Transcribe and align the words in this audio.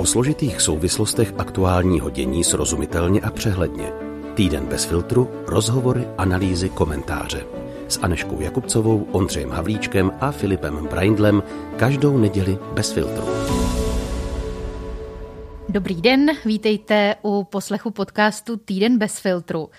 O 0.00 0.06
složitých 0.06 0.60
souvislostech 0.60 1.34
aktuálního 1.38 2.10
dění 2.10 2.44
srozumitelně 2.44 3.20
a 3.20 3.30
přehledně. 3.30 3.92
Týden 4.34 4.66
bez 4.66 4.84
filtru, 4.84 5.30
rozhovory, 5.46 6.08
analýzy, 6.18 6.68
komentáře. 6.68 7.46
S 7.88 7.98
Aneškou 8.02 8.40
Jakubcovou, 8.40 9.06
Ondřejem 9.12 9.50
Havlíčkem 9.50 10.12
a 10.20 10.30
Filipem 10.30 10.86
Braindlem 10.86 11.42
každou 11.76 12.18
neděli 12.18 12.58
bez 12.72 12.92
filtru. 12.92 13.24
Dobrý 15.68 15.94
den, 15.94 16.30
vítejte 16.44 17.14
u 17.22 17.44
poslechu 17.44 17.90
podcastu 17.90 18.56
Týden 18.56 18.98
bez 18.98 19.18
filtru. 19.18 19.70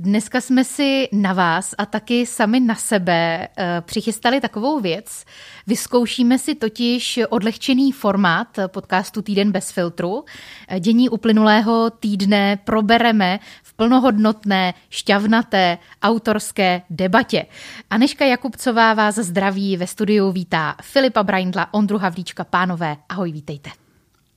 Dneska 0.00 0.40
jsme 0.40 0.64
si 0.64 1.08
na 1.12 1.32
vás 1.32 1.74
a 1.78 1.86
taky 1.86 2.26
sami 2.26 2.60
na 2.60 2.74
sebe 2.74 3.48
eh, 3.56 3.80
přichystali 3.80 4.40
takovou 4.40 4.80
věc. 4.80 5.24
Vyzkoušíme 5.66 6.38
si 6.38 6.54
totiž 6.54 7.20
odlehčený 7.28 7.92
formát 7.92 8.48
podcastu 8.66 9.22
Týden 9.22 9.52
bez 9.52 9.70
filtru. 9.70 10.24
Eh, 10.68 10.80
dění 10.80 11.08
uplynulého 11.08 11.90
týdne 11.90 12.58
probereme 12.64 13.40
v 13.62 13.74
plnohodnotné, 13.74 14.74
šťavnaté, 14.90 15.78
autorské 16.02 16.82
debatě. 16.90 17.46
Aneška 17.90 18.24
Jakubcová 18.24 18.94
vás 18.94 19.14
zdraví 19.14 19.76
ve 19.76 19.86
studiu 19.86 20.32
vítá 20.32 20.76
Filipa 20.82 21.22
Braindla, 21.22 21.74
Ondru 21.74 21.98
Havlíčka, 21.98 22.44
pánové. 22.44 22.96
Ahoj, 23.08 23.32
vítejte. 23.32 23.70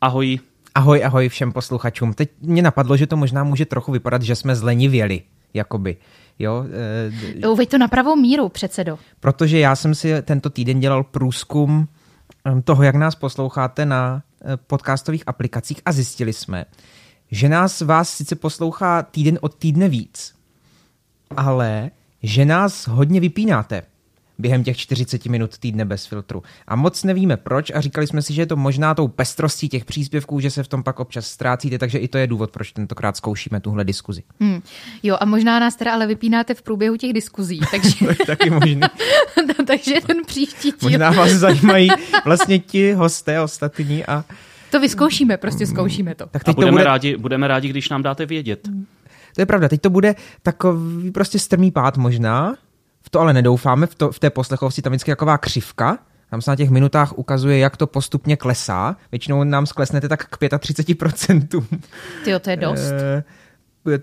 Ahoj. 0.01 0.39
Ahoj, 0.75 1.05
ahoj 1.05 1.29
všem 1.29 1.51
posluchačům. 1.51 2.13
Teď 2.13 2.29
mě 2.41 2.61
napadlo, 2.61 2.97
že 2.97 3.07
to 3.07 3.17
možná 3.17 3.43
může 3.43 3.65
trochu 3.65 3.91
vypadat, 3.91 4.21
že 4.21 4.35
jsme 4.35 4.55
zlenivěli 4.55 5.21
jakoby. 5.53 5.97
Jo, 6.39 6.65
e, 7.41 7.47
Uveď 7.47 7.69
to 7.69 7.77
na 7.77 7.87
pravou 7.87 8.15
míru, 8.15 8.49
předsedo. 8.49 8.99
Protože 9.19 9.59
já 9.59 9.75
jsem 9.75 9.95
si 9.95 10.21
tento 10.21 10.49
týden 10.49 10.79
dělal 10.79 11.03
průzkum 11.03 11.87
toho, 12.63 12.83
jak 12.83 12.95
nás 12.95 13.15
posloucháte 13.15 13.85
na 13.85 14.23
eh, 14.45 14.57
podcastových 14.57 15.23
aplikacích 15.27 15.81
a 15.85 15.91
zjistili 15.91 16.33
jsme, 16.33 16.65
že 17.31 17.49
nás 17.49 17.81
vás 17.81 18.09
sice 18.09 18.35
poslouchá 18.35 19.03
týden 19.03 19.39
od 19.41 19.55
týdne 19.55 19.89
víc, 19.89 20.35
ale 21.37 21.91
že 22.23 22.45
nás 22.45 22.87
hodně 22.87 23.19
vypínáte 23.19 23.81
během 24.41 24.63
těch 24.63 24.77
40 24.77 25.25
minut 25.25 25.57
týdne 25.57 25.85
bez 25.85 26.05
filtru. 26.05 26.43
A 26.67 26.75
moc 26.75 27.03
nevíme 27.03 27.37
proč 27.37 27.71
a 27.75 27.81
říkali 27.81 28.07
jsme 28.07 28.21
si, 28.21 28.33
že 28.33 28.41
je 28.41 28.45
to 28.45 28.55
možná 28.55 28.93
tou 28.93 29.07
pestrostí 29.07 29.69
těch 29.69 29.85
příspěvků, 29.85 30.39
že 30.39 30.51
se 30.51 30.63
v 30.63 30.67
tom 30.67 30.83
pak 30.83 30.99
občas 30.99 31.27
ztrácíte, 31.27 31.77
takže 31.77 31.97
i 31.97 32.07
to 32.07 32.17
je 32.17 32.27
důvod, 32.27 32.51
proč 32.51 32.71
tentokrát 32.71 33.17
zkoušíme 33.17 33.59
tuhle 33.59 33.83
diskuzi. 33.83 34.23
Hmm. 34.39 34.61
Jo, 35.03 35.17
a 35.19 35.25
možná 35.25 35.59
nás 35.59 35.75
teda 35.75 35.93
ale 35.93 36.07
vypínáte 36.07 36.53
v 36.53 36.61
průběhu 36.61 36.97
těch 36.97 37.13
diskuzí, 37.13 37.59
takže... 37.71 37.95
to 38.05 38.11
je 38.11 38.25
taky 38.25 38.49
možný. 38.49 38.79
takže 39.67 39.93
ten 40.07 40.17
příští 40.25 40.71
díl... 40.71 40.89
Možná 40.89 41.11
vás 41.11 41.31
zajímají 41.31 41.89
vlastně 42.25 42.59
ti 42.59 42.93
hosté 42.93 43.41
ostatní 43.41 44.05
a... 44.05 44.25
To 44.71 44.79
vyzkoušíme, 44.79 45.37
prostě 45.37 45.67
zkoušíme 45.67 46.15
to. 46.15 46.25
Tak 46.25 46.43
teď 46.43 46.53
a 46.53 46.55
budeme, 46.55 46.71
to 46.71 46.75
bude... 46.75 46.83
rádi, 46.83 47.17
budeme 47.17 47.47
rádi, 47.47 47.69
když 47.69 47.89
nám 47.89 48.03
dáte 48.03 48.25
vědět. 48.25 48.69
To 49.35 49.41
je 49.41 49.45
pravda, 49.45 49.69
teď 49.69 49.81
to 49.81 49.89
bude 49.89 50.15
takový 50.43 51.11
prostě 51.11 51.39
strmý 51.39 51.71
pád 51.71 51.97
možná, 51.97 52.55
v 53.01 53.09
to 53.09 53.19
ale 53.19 53.33
nedoufáme, 53.33 53.87
v, 53.87 53.95
to, 53.95 54.11
v 54.11 54.19
té 54.19 54.29
poslechovosti 54.29 54.81
tam 54.81 54.91
vždycky 54.91 55.11
taková 55.11 55.37
křivka, 55.37 55.97
tam 56.29 56.41
se 56.41 56.51
na 56.51 56.55
těch 56.55 56.69
minutách 56.69 57.17
ukazuje, 57.17 57.57
jak 57.57 57.77
to 57.77 57.87
postupně 57.87 58.37
klesá. 58.37 58.95
Většinou 59.11 59.43
nám 59.43 59.65
sklesnete 59.65 60.09
tak 60.09 60.25
k 60.25 60.37
35%. 60.41 61.65
Ty 62.23 62.39
to 62.39 62.49
je 62.49 62.55
dost. 62.55 62.91
E, 62.91 63.23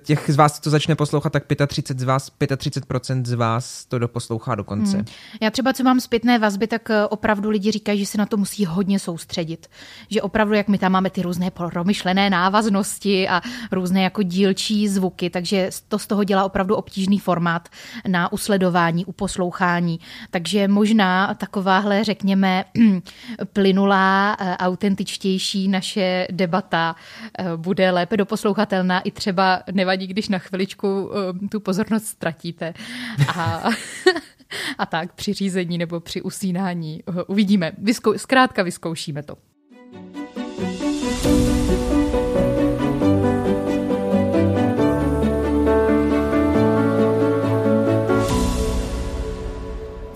těch 0.02 0.24
z 0.28 0.36
vás, 0.36 0.60
co 0.60 0.70
začne 0.70 0.96
poslouchat, 0.96 1.32
tak 1.32 1.44
35 1.66 2.00
z 2.00 2.02
vás, 2.02 2.32
35% 2.40 3.24
z 3.24 3.32
vás 3.32 3.84
to 3.84 3.98
doposlouchá 3.98 4.54
do 4.54 4.64
konce. 4.64 4.96
Hmm. 4.96 5.06
Já 5.40 5.50
třeba, 5.50 5.72
co 5.72 5.84
mám 5.84 6.00
zpětné 6.00 6.38
vazby, 6.38 6.66
tak 6.66 6.90
eh, 6.90 7.06
opravdu 7.06 7.50
lidi 7.50 7.70
říkají, 7.70 7.98
že 7.98 8.06
se 8.06 8.18
na 8.18 8.26
to 8.26 8.36
musí 8.36 8.64
hodně 8.64 8.98
soustředit. 8.98 9.66
Že 10.10 10.22
opravdu, 10.22 10.54
jak 10.54 10.68
my 10.68 10.78
tam 10.78 10.92
máme 10.92 11.10
ty 11.10 11.22
různé 11.22 11.50
promyšlené 11.50 12.30
návaznosti 12.30 13.28
a 13.28 13.40
různé 13.72 14.02
jako 14.02 14.22
dílčí 14.22 14.88
zvuky, 14.88 15.30
takže 15.30 15.70
to 15.88 15.98
z 15.98 16.06
toho 16.06 16.24
dělá 16.24 16.44
opravdu 16.44 16.76
obtížný 16.76 17.18
formát 17.18 17.68
na 18.08 18.32
usledování, 18.32 19.04
uposlouchání. 19.04 20.00
Takže 20.30 20.68
možná 20.68 21.34
takováhle, 21.34 22.04
řekněme, 22.04 22.64
plynulá, 23.52 24.36
eh, 24.40 24.56
autentičtější 24.56 25.68
naše 25.68 26.26
debata 26.30 26.96
eh, 27.38 27.56
bude 27.56 27.90
lépe 27.90 28.16
doposlouchatelná 28.16 29.00
i 29.00 29.10
třeba 29.10 29.62
nevadí, 29.72 30.06
když 30.06 30.28
na 30.28 30.38
chviličku 30.38 31.06
uh, 31.06 31.48
tu 31.48 31.60
pozornost 31.60 32.06
ztratíte. 32.06 32.74
A, 33.36 33.62
a 34.78 34.86
tak 34.86 35.14
při 35.14 35.32
řízení 35.32 35.78
nebo 35.78 36.00
při 36.00 36.22
usínání 36.22 37.02
uh, 37.06 37.16
uvidíme. 37.26 37.72
Vyskou, 37.78 38.18
zkrátka 38.18 38.62
vyzkoušíme 38.62 39.22
to. 39.22 39.36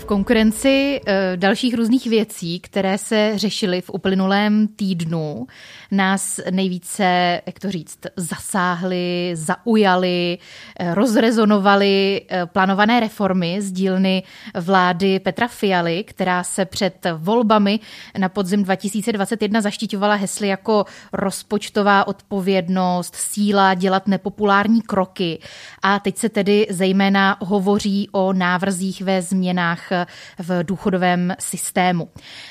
Konkurenci 0.05 1.01
eh, 1.07 1.33
dalších 1.37 1.75
různých 1.75 2.07
věcí, 2.07 2.61
které 2.61 2.99
se 2.99 3.33
řešily 3.37 3.81
v 3.81 3.91
uplynulém 3.91 4.69
týdnu, 4.69 5.47
nás 5.91 6.41
nejvíce, 6.51 7.41
jak 7.47 7.59
to 7.59 7.71
říct, 7.71 7.99
zasáhly, 8.17 9.31
zaujaly, 9.35 10.39
eh, 10.79 10.95
rozrezonovaly 10.95 12.23
eh, 12.29 12.47
plánované 12.47 13.01
reformy 13.01 13.63
z 13.63 13.73
dílny 13.73 14.23
vlády 14.55 15.21
Petra 15.21 15.49
Fialy, 15.49 16.05
která 16.05 16.45
se 16.45 16.65
před 16.65 17.07
volbami 17.17 17.81
na 18.19 18.29
podzim 18.29 18.65
2021 18.65 19.61
zaštiťovala 19.61 20.15
hesly 20.15 20.49
jako 20.49 20.85
rozpočtová 21.13 22.07
odpovědnost, 22.07 23.15
síla 23.15 23.75
dělat 23.75 24.09
nepopulární 24.09 24.83
kroky. 24.83 25.39
A 25.83 25.99
teď 25.99 26.17
se 26.17 26.29
tedy 26.29 26.67
zejména 26.71 27.37
hovoří 27.41 28.09
o 28.13 28.33
návrzích 28.33 29.03
ve 29.03 29.23
změnách 29.23 29.93
v 30.39 30.65
důchodovém 30.65 31.35
systému. 31.39 32.09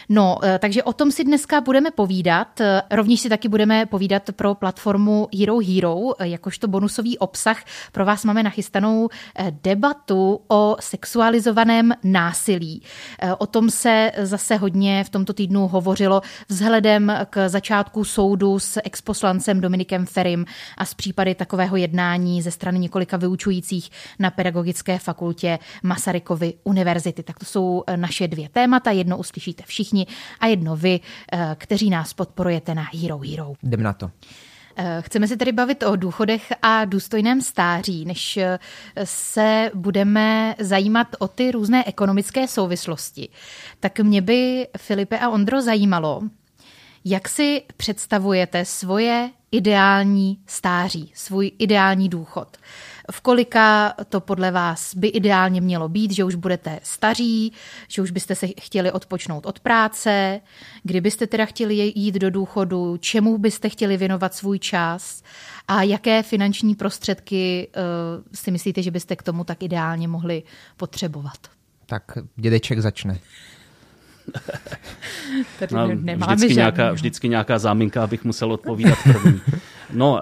No, 0.09 0.37
eh, 0.43 0.59
takže 0.59 0.83
o 0.83 0.93
tom 0.93 1.11
si 1.11 1.23
dneska 1.23 1.61
budeme 1.61 1.91
povídat. 1.91 2.61
Eh, 2.61 2.81
rovněž 2.91 3.19
si 3.19 3.29
taky 3.29 3.49
budeme 3.49 3.85
povídat 3.85 4.23
pro 4.35 4.55
platformu 4.55 5.27
Hero 5.39 5.57
Hero, 5.59 6.21
eh, 6.21 6.27
jakožto 6.27 6.67
bonusový 6.67 7.17
obsah. 7.17 7.63
Pro 7.91 8.05
vás 8.05 8.25
máme 8.25 8.43
nachystanou 8.43 9.09
debatu 9.63 10.41
o 10.47 10.75
sexualizovaném 10.79 11.93
násilí. 12.03 12.81
O 13.37 13.47
tom 13.47 13.69
se 13.69 14.11
zase 14.17 14.55
hodně 14.55 15.03
v 15.03 15.09
tomto 15.09 15.33
týdnu 15.33 15.67
hovořilo 15.67 16.21
vzhledem 16.49 17.13
k 17.29 17.49
začátku 17.49 18.03
soudu 18.03 18.59
s 18.59 18.81
exposlancem 18.83 19.61
Dominikem 19.61 20.05
Ferim 20.05 20.45
a 20.77 20.85
z 20.85 20.93
případy 20.93 21.35
takového 21.35 21.77
jednání 21.77 22.41
ze 22.41 22.51
strany 22.51 22.79
několika 22.79 23.17
vyučujících 23.17 23.89
na 24.19 24.31
Pedagogické 24.31 24.99
fakultě 24.99 25.59
Masarykovy 25.83 26.53
univerzity. 26.63 27.23
Tak 27.31 27.39
to 27.39 27.45
jsou 27.45 27.83
eh, 27.87 27.97
naše 27.97 28.27
dvě 28.27 28.49
témata. 28.49 28.91
Jedno 28.91 29.17
uslyšíte 29.17 29.63
všichni 29.67 30.07
a 30.39 30.47
jedno 30.47 30.75
vy, 30.75 30.99
eh, 31.31 31.55
kteří 31.57 31.89
nás 31.89 32.13
podporujete 32.13 32.75
na 32.75 32.85
Hero 32.93 33.17
Hero. 33.17 33.53
Jdem 33.63 33.83
na 33.83 33.93
to. 33.93 34.11
Eh, 34.75 34.97
chceme 35.01 35.27
se 35.27 35.37
tedy 35.37 35.51
bavit 35.51 35.83
o 35.83 35.95
důchodech 35.95 36.53
a 36.61 36.85
důstojném 36.85 37.41
stáří, 37.41 38.05
než 38.05 38.39
se 39.03 39.71
budeme 39.73 40.55
zajímat 40.59 41.07
o 41.19 41.27
ty 41.27 41.51
různé 41.51 41.83
ekonomické 41.87 42.47
souvislosti. 42.47 43.29
Tak 43.79 43.99
mě 43.99 44.21
by, 44.21 44.67
Filipe 44.77 45.19
a 45.19 45.29
Ondro, 45.29 45.61
zajímalo, 45.61 46.21
jak 47.05 47.29
si 47.29 47.61
představujete 47.77 48.65
svoje 48.65 49.29
ideální 49.51 50.39
stáří, 50.47 51.11
svůj 51.15 51.51
ideální 51.59 52.09
důchod 52.09 52.57
v 53.11 53.21
kolika 53.21 53.93
to 54.09 54.21
podle 54.21 54.51
vás 54.51 54.95
by 54.95 55.07
ideálně 55.07 55.61
mělo 55.61 55.89
být, 55.89 56.11
že 56.11 56.23
už 56.23 56.35
budete 56.35 56.79
staří, 56.83 57.53
že 57.87 58.01
už 58.01 58.11
byste 58.11 58.35
se 58.35 58.47
chtěli 58.61 58.91
odpočnout 58.91 59.45
od 59.45 59.59
práce, 59.59 60.41
kdybyste 60.83 61.27
teda 61.27 61.45
chtěli 61.45 61.93
jít 61.95 62.15
do 62.15 62.29
důchodu, 62.29 62.97
čemu 62.97 63.37
byste 63.37 63.69
chtěli 63.69 63.97
věnovat 63.97 64.33
svůj 64.33 64.59
čas 64.59 65.23
a 65.67 65.83
jaké 65.83 66.23
finanční 66.23 66.75
prostředky 66.75 67.67
uh, 67.75 68.23
si 68.33 68.51
myslíte, 68.51 68.81
že 68.81 68.91
byste 68.91 69.15
k 69.15 69.23
tomu 69.23 69.43
tak 69.43 69.63
ideálně 69.63 70.07
mohli 70.07 70.43
potřebovat? 70.77 71.37
Tak 71.85 72.03
dědeček 72.35 72.79
začne. 72.79 73.19
Tady 75.59 75.75
no, 75.75 75.87
nemáme 75.87 76.35
vždycky, 76.35 76.55
nějaká, 76.55 76.91
vždycky 76.91 77.29
nějaká 77.29 77.59
záminka, 77.59 78.03
abych 78.03 78.23
musel 78.23 78.51
odpovídat 78.51 78.97
první. 79.03 79.41
No, 79.93 80.21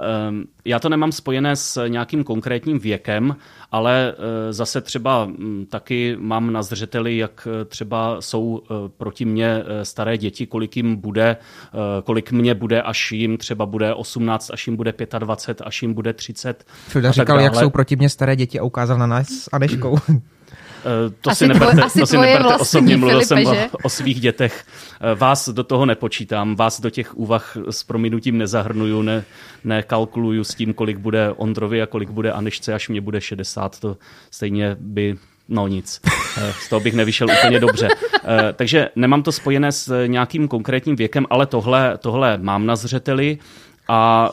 já 0.65 0.79
to 0.79 0.89
nemám 0.89 1.11
spojené 1.11 1.55
s 1.55 1.87
nějakým 1.87 2.23
konkrétním 2.23 2.79
věkem, 2.79 3.35
ale 3.71 4.13
eh, 4.13 4.53
zase 4.53 4.81
třeba 4.81 5.25
hm, 5.25 5.65
taky 5.69 6.17
mám 6.19 6.53
na 6.53 6.63
zřeteli, 6.63 7.17
jak 7.17 7.47
eh, 7.61 7.65
třeba 7.65 8.21
jsou 8.21 8.61
eh, 8.63 8.73
proti 8.97 9.25
mně 9.25 9.63
staré 9.83 10.17
děti, 10.17 10.47
kolik 10.47 10.77
jim 10.77 10.95
bude, 10.95 11.37
kolik 12.03 12.31
mě 12.31 12.55
bude, 12.55 12.81
až 12.81 13.11
jim 13.11 13.37
třeba 13.37 13.65
bude 13.65 13.93
18, 13.93 14.51
až 14.53 14.67
jim 14.67 14.75
bude 14.75 14.93
25, 15.19 15.67
až 15.67 15.81
jim 15.81 15.93
bude 15.93 16.13
30. 16.13 16.65
Filda 16.87 17.11
říkal, 17.11 17.25
dále. 17.25 17.43
jak 17.43 17.55
jsou 17.55 17.69
proti 17.69 17.95
mně 17.95 18.09
staré 18.09 18.35
děti 18.35 18.59
a 18.59 18.63
ukázal 18.63 18.97
na 18.97 19.07
nás 19.07 19.27
s 19.27 19.49
Aneškou. 19.51 19.97
to 21.21 21.29
asi 21.29 21.37
si 21.37 21.47
neberte, 21.47 21.75
tvoje, 21.75 21.91
to 21.99 22.05
si 22.05 22.17
neberte 22.17 22.55
osobně, 22.55 22.97
mluvil 22.97 23.21
Filipe, 23.21 23.45
jsem 23.45 23.55
že? 23.55 23.69
o 23.83 23.89
svých 23.89 24.21
dětech. 24.21 24.65
Vás 25.15 25.49
do 25.49 25.63
toho 25.63 25.85
nepočítám, 25.85 26.55
vás 26.55 26.81
do 26.81 26.89
těch 26.89 27.17
úvah 27.17 27.57
s 27.69 27.83
prominutím 27.83 28.37
nezahrnuju, 28.37 29.01
ne, 29.01 29.23
nekalkuluju 29.63 30.43
s 30.43 30.55
tím, 30.55 30.73
kolik 30.73 30.97
bude 30.97 31.31
Ondrovi 31.31 31.81
a 31.81 31.85
kolik 31.85 32.09
bude 32.09 32.31
Anišce, 32.31 32.73
až 32.73 32.89
mě 32.89 33.01
bude 33.01 33.21
60. 33.21 33.79
To 33.79 33.97
stejně 34.31 34.77
by 34.79 35.17
No 35.51 35.67
nic, 35.67 36.01
z 36.59 36.69
toho 36.69 36.79
bych 36.79 36.93
nevyšel 36.93 37.27
úplně 37.39 37.59
dobře. 37.59 37.87
Takže 38.53 38.89
nemám 38.95 39.23
to 39.23 39.31
spojené 39.31 39.71
s 39.71 40.05
nějakým 40.07 40.47
konkrétním 40.47 40.95
věkem, 40.95 41.25
ale 41.29 41.45
tohle, 41.45 41.97
tohle 41.97 42.37
mám 42.37 42.65
na 42.65 42.75
zřeteli 42.75 43.37
a 43.87 44.31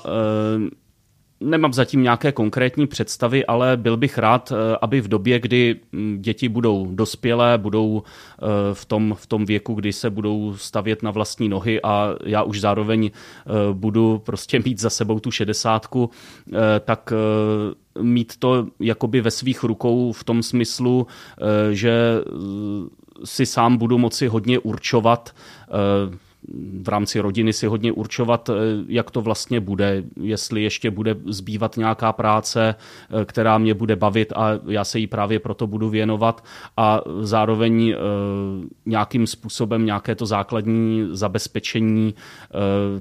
Nemám 1.41 1.73
zatím 1.73 2.03
nějaké 2.03 2.33
konkrétní 2.33 2.87
představy, 2.87 3.47
ale 3.47 3.77
byl 3.77 3.97
bych 3.97 4.19
rád, 4.19 4.53
eh, 4.53 4.77
aby 4.81 5.01
v 5.01 5.09
době, 5.09 5.41
kdy 5.41 5.77
mm, 5.93 6.19
děti 6.21 6.49
budou 6.49 6.87
dospělé, 6.91 7.59
budou 7.59 8.03
eh, 8.03 8.45
v 8.75 8.85
tom, 8.85 9.15
v 9.19 9.27
tom 9.27 9.45
věku, 9.45 9.75
kdy 9.75 9.93
se 9.93 10.11
budou 10.11 10.55
stavět 10.57 11.03
na 11.03 11.11
vlastní 11.11 11.49
nohy 11.49 11.83
a 11.83 12.15
já 12.25 12.43
už 12.43 12.61
zároveň 12.61 13.11
eh, 13.11 13.51
budu 13.73 14.23
prostě 14.25 14.59
mít 14.65 14.81
za 14.81 14.91
sebou 14.91 15.21
tu 15.21 15.31
šedesátku, 15.31 16.11
tak 16.85 17.13
mít 18.01 18.37
to 18.39 18.67
jakoby 18.81 19.21
ve 19.21 19.31
svých 19.31 19.63
rukou 19.63 20.13
v 20.13 20.25
tom 20.25 20.43
smyslu, 20.43 21.07
že 21.71 22.23
si 23.25 23.47
sám 23.47 23.77
budu 23.77 23.99
moci 23.99 24.29
hodně 24.29 24.59
určovat, 24.59 25.35
v 26.83 26.89
rámci 26.89 27.21
rodiny 27.21 27.53
si 27.53 27.67
hodně 27.67 27.93
určovat, 27.93 28.49
eh, 28.49 28.53
jak 28.89 29.11
to 29.11 29.21
vlastně 29.21 29.61
bude, 29.61 30.05
jestli 30.21 30.63
ještě 30.63 30.91
bude 30.91 31.17
zbývat 31.27 31.77
nějaká 31.77 32.13
práce, 32.13 32.75
eh, 32.75 33.25
která 33.25 33.59
mě 33.59 33.75
bude 33.75 33.97
bavit 33.97 34.33
a 34.37 34.51
já 34.69 34.85
se 34.85 34.99
jí 34.99 35.07
právě 35.07 35.39
proto 35.39 35.67
budu 35.67 35.89
věnovat 35.89 36.45
a 36.77 37.01
zároveň 37.21 37.91
eh, 37.91 37.97
nějakým 38.87 39.27
způsobem 39.27 39.87
nějaké 39.87 40.15
to 40.15 40.27
základní 40.27 41.09
zabezpečení 41.11 42.15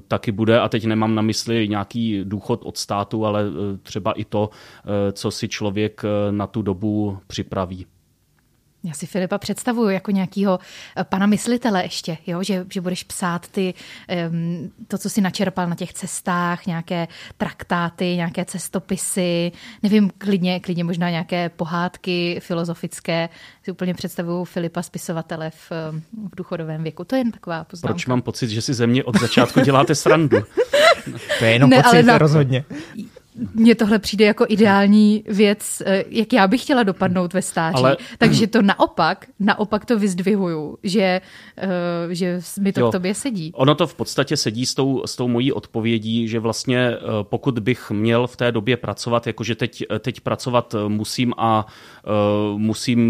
taky 0.08 0.32
bude 0.32 0.60
a 0.60 0.68
teď 0.68 0.84
nemám 0.84 1.14
na 1.14 1.22
mysli 1.22 1.68
nějaký 1.68 2.20
důchod 2.24 2.62
od 2.64 2.76
státu, 2.76 3.26
ale 3.26 3.44
třeba 3.82 4.12
i 4.12 4.24
to, 4.24 4.50
co 5.12 5.30
si 5.30 5.48
člověk 5.48 6.02
na 6.30 6.46
tu 6.46 6.62
dobu 6.62 7.18
připraví. 7.26 7.86
Já 8.86 8.92
si 8.92 9.06
Filipa 9.06 9.38
představuju 9.38 9.88
jako 9.88 10.10
nějakého 10.10 10.58
eh, 10.96 11.04
pana 11.04 11.26
myslitele 11.26 11.82
ještě, 11.82 12.18
jo? 12.26 12.42
Že, 12.42 12.66
že 12.72 12.80
budeš 12.80 13.04
psát 13.04 13.48
ty, 13.48 13.74
to, 14.88 14.98
co 14.98 15.10
si 15.10 15.20
načerpal 15.20 15.68
na 15.68 15.74
těch 15.74 15.92
cestách, 15.92 16.66
nějaké 16.66 17.08
traktáty, 17.36 18.04
nějaké 18.04 18.44
cestopisy, 18.44 19.52
nevím, 19.82 20.10
klidně, 20.18 20.60
klidně 20.60 20.84
možná 20.84 21.10
nějaké 21.10 21.48
pohádky 21.48 22.40
filozofické. 22.42 23.28
Si 23.62 23.70
úplně 23.70 23.94
představuju 23.94 24.44
Filipa 24.44 24.82
spisovatele 24.82 25.50
v, 25.50 25.70
v 26.32 26.36
důchodovém 26.36 26.82
věku. 26.82 27.04
To 27.04 27.16
je 27.16 27.20
jen 27.20 27.32
taková 27.32 27.64
poznámka. 27.64 27.94
Proč 27.94 28.06
mám 28.06 28.22
pocit, 28.22 28.50
že 28.50 28.62
si 28.62 28.74
ze 28.74 28.86
mě 28.86 29.04
od 29.04 29.20
začátku 29.20 29.60
děláte 29.60 29.94
srandu? 29.94 30.38
to 31.38 31.44
je 31.44 31.52
jenom 31.52 31.70
ne, 31.70 31.76
pocit, 31.76 31.88
ale 31.88 32.02
na, 32.02 32.18
rozhodně 32.18 32.64
mně 33.54 33.74
tohle 33.74 33.98
přijde 33.98 34.24
jako 34.24 34.46
ideální 34.48 35.24
věc, 35.28 35.82
eh, 35.86 36.04
jak 36.08 36.32
já 36.32 36.46
bych 36.46 36.62
chtěla 36.62 36.82
dopadnout 36.82 37.34
ve 37.34 37.42
stáří. 37.42 37.76
Ale... 37.76 37.96
Takže 38.18 38.46
to 38.46 38.62
naopak, 38.62 39.26
naopak 39.40 39.84
to 39.84 39.98
vyzdvihuju, 39.98 40.78
že, 40.82 41.20
eh, 41.56 41.68
že 42.10 42.40
mi 42.60 42.72
to 42.72 42.80
jo. 42.80 42.88
k 42.88 42.92
tobě 42.92 43.14
sedí. 43.14 43.52
Ono 43.54 43.74
to 43.74 43.86
v 43.86 43.94
podstatě 43.94 44.36
sedí 44.36 44.66
s 44.66 44.74
tou, 44.74 45.02
s 45.06 45.16
tou 45.16 45.28
mojí 45.28 45.52
odpovědí, 45.52 46.28
že 46.28 46.38
vlastně 46.38 46.78
eh, 46.78 46.98
pokud 47.22 47.58
bych 47.58 47.90
měl 47.90 48.26
v 48.26 48.36
té 48.36 48.52
době 48.52 48.76
pracovat, 48.76 49.26
jakože 49.26 49.54
teď, 49.54 49.84
teď 49.98 50.20
pracovat 50.20 50.74
musím 50.88 51.34
a 51.36 51.66
uh, 52.06 52.58
musím 52.58 53.00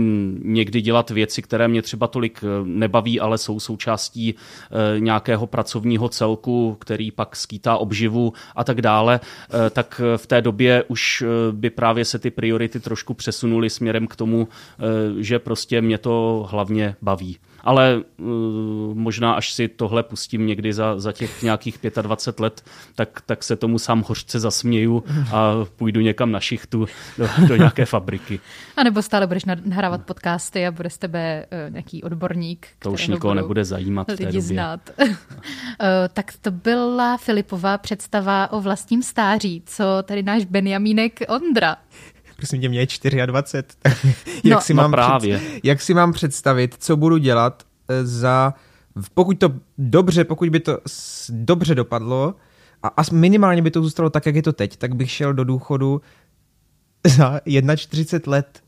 někdy 0.45 0.81
dělat 0.81 1.11
věci, 1.11 1.43
které 1.43 1.69
mě 1.69 1.83
třeba 1.83 2.07
tolik 2.07 2.45
nebaví, 2.65 3.21
ale 3.21 3.39
jsou 3.39 3.61
součástí 3.61 4.35
uh, 4.35 5.01
nějakého 5.01 5.47
pracovního 5.47 6.09
celku, 6.09 6.77
který 6.81 7.11
pak 7.11 7.37
skýtá 7.37 7.77
obživu 7.77 8.33
a 8.57 8.65
tak 8.65 8.83
dále, 8.83 9.21
uh, 9.21 9.61
tak 9.71 10.01
v 10.17 10.27
té 10.27 10.43
době 10.43 10.85
už 10.89 11.23
eh, 11.23 11.27
by 11.53 11.71
právě 11.71 12.05
se 12.05 12.19
ty 12.19 12.31
priority 12.31 12.81
trošku 12.81 13.15
přesunuly 13.15 13.71
směrem 13.71 14.07
k 14.07 14.17
tomu, 14.17 14.49
eh, 14.49 14.83
že 15.23 15.39
prostě 15.39 15.81
mě 15.81 15.99
to 15.99 16.47
hlavně 16.51 16.97
baví. 17.03 17.39
Ale 17.67 18.01
eh, 18.01 18.23
možná 18.95 19.33
až 19.33 19.53
si 19.53 19.69
tohle 19.69 20.03
pustím 20.03 20.47
někdy 20.47 20.73
za, 20.73 21.01
za 21.01 21.13
těch 21.13 21.43
nějakých 21.43 21.79
25 22.03 22.41
let, 22.41 22.65
tak, 22.95 23.21
tak 23.27 23.45
se 23.45 23.57
tomu 23.57 23.79
sám 23.79 24.05
hořce 24.07 24.41
zasměju 24.41 25.05
a 25.33 25.53
půjdu 25.77 26.01
někam 26.01 26.33
na 26.33 26.41
šichtu 26.41 26.87
do, 27.19 27.29
do 27.49 27.57
nějaké 27.57 27.85
fabriky. 27.85 28.41
A 28.77 28.83
nebo 28.83 29.03
stále 29.03 29.27
budeš 29.27 29.45
nahrávat 29.45 30.05
podcasty 30.05 30.67
a 30.67 30.71
bude 30.71 30.91
z 30.91 30.99
tebe 30.99 31.47
nějaký 31.69 32.03
odborník. 32.03 32.67
To 32.79 32.93
už 32.93 33.09
nikoho 33.09 33.35
nebude 33.35 33.65
zajímat 33.65 34.09
v 34.09 34.17
té 34.17 34.25
době. 34.25 34.41
znát. 34.43 34.91
tak 36.13 36.33
to 36.41 36.51
byla 36.51 37.17
Filipová 37.17 37.79
představa 37.79 38.53
o 38.53 38.61
vlastním 38.61 39.03
stáří, 39.03 39.63
co 39.67 39.85
tady 40.03 40.23
náš 40.23 40.45
Benjamínek 40.45 41.21
Ondra. 41.29 41.77
Prosím 42.37 42.61
tě, 42.61 42.69
mě 42.69 42.81
je 42.81 42.87
24. 43.27 44.15
jak, 44.45 44.55
no, 44.55 44.61
si 44.61 44.75
mám 44.75 44.91
no 44.91 44.97
právě. 44.97 45.39
Před, 45.39 45.65
jak 45.65 45.81
si 45.81 45.95
mám 45.95 46.13
představit, 46.13 46.77
co 46.79 46.97
budu 46.97 47.17
dělat 47.17 47.63
eh, 47.89 48.07
za... 48.07 48.55
Pokud 49.15 49.39
to 49.39 49.55
dobře, 49.79 50.25
pokud 50.25 50.49
by 50.49 50.61
to 50.61 50.79
dobře 51.31 51.75
dopadlo 51.75 52.35
a, 52.83 52.89
a 52.89 53.03
minimálně 53.13 53.63
by 53.63 53.71
to 53.71 53.83
zůstalo 53.83 54.11
tak, 54.11 54.27
jak 54.27 54.35
je 54.35 54.43
to 54.43 54.53
teď, 54.53 54.77
tak 54.77 54.95
bych 54.95 55.11
šel 55.11 55.35
do 55.35 55.45
důchodu 55.45 56.01
za 57.17 57.41
41 57.77 58.31
let. 58.31 58.63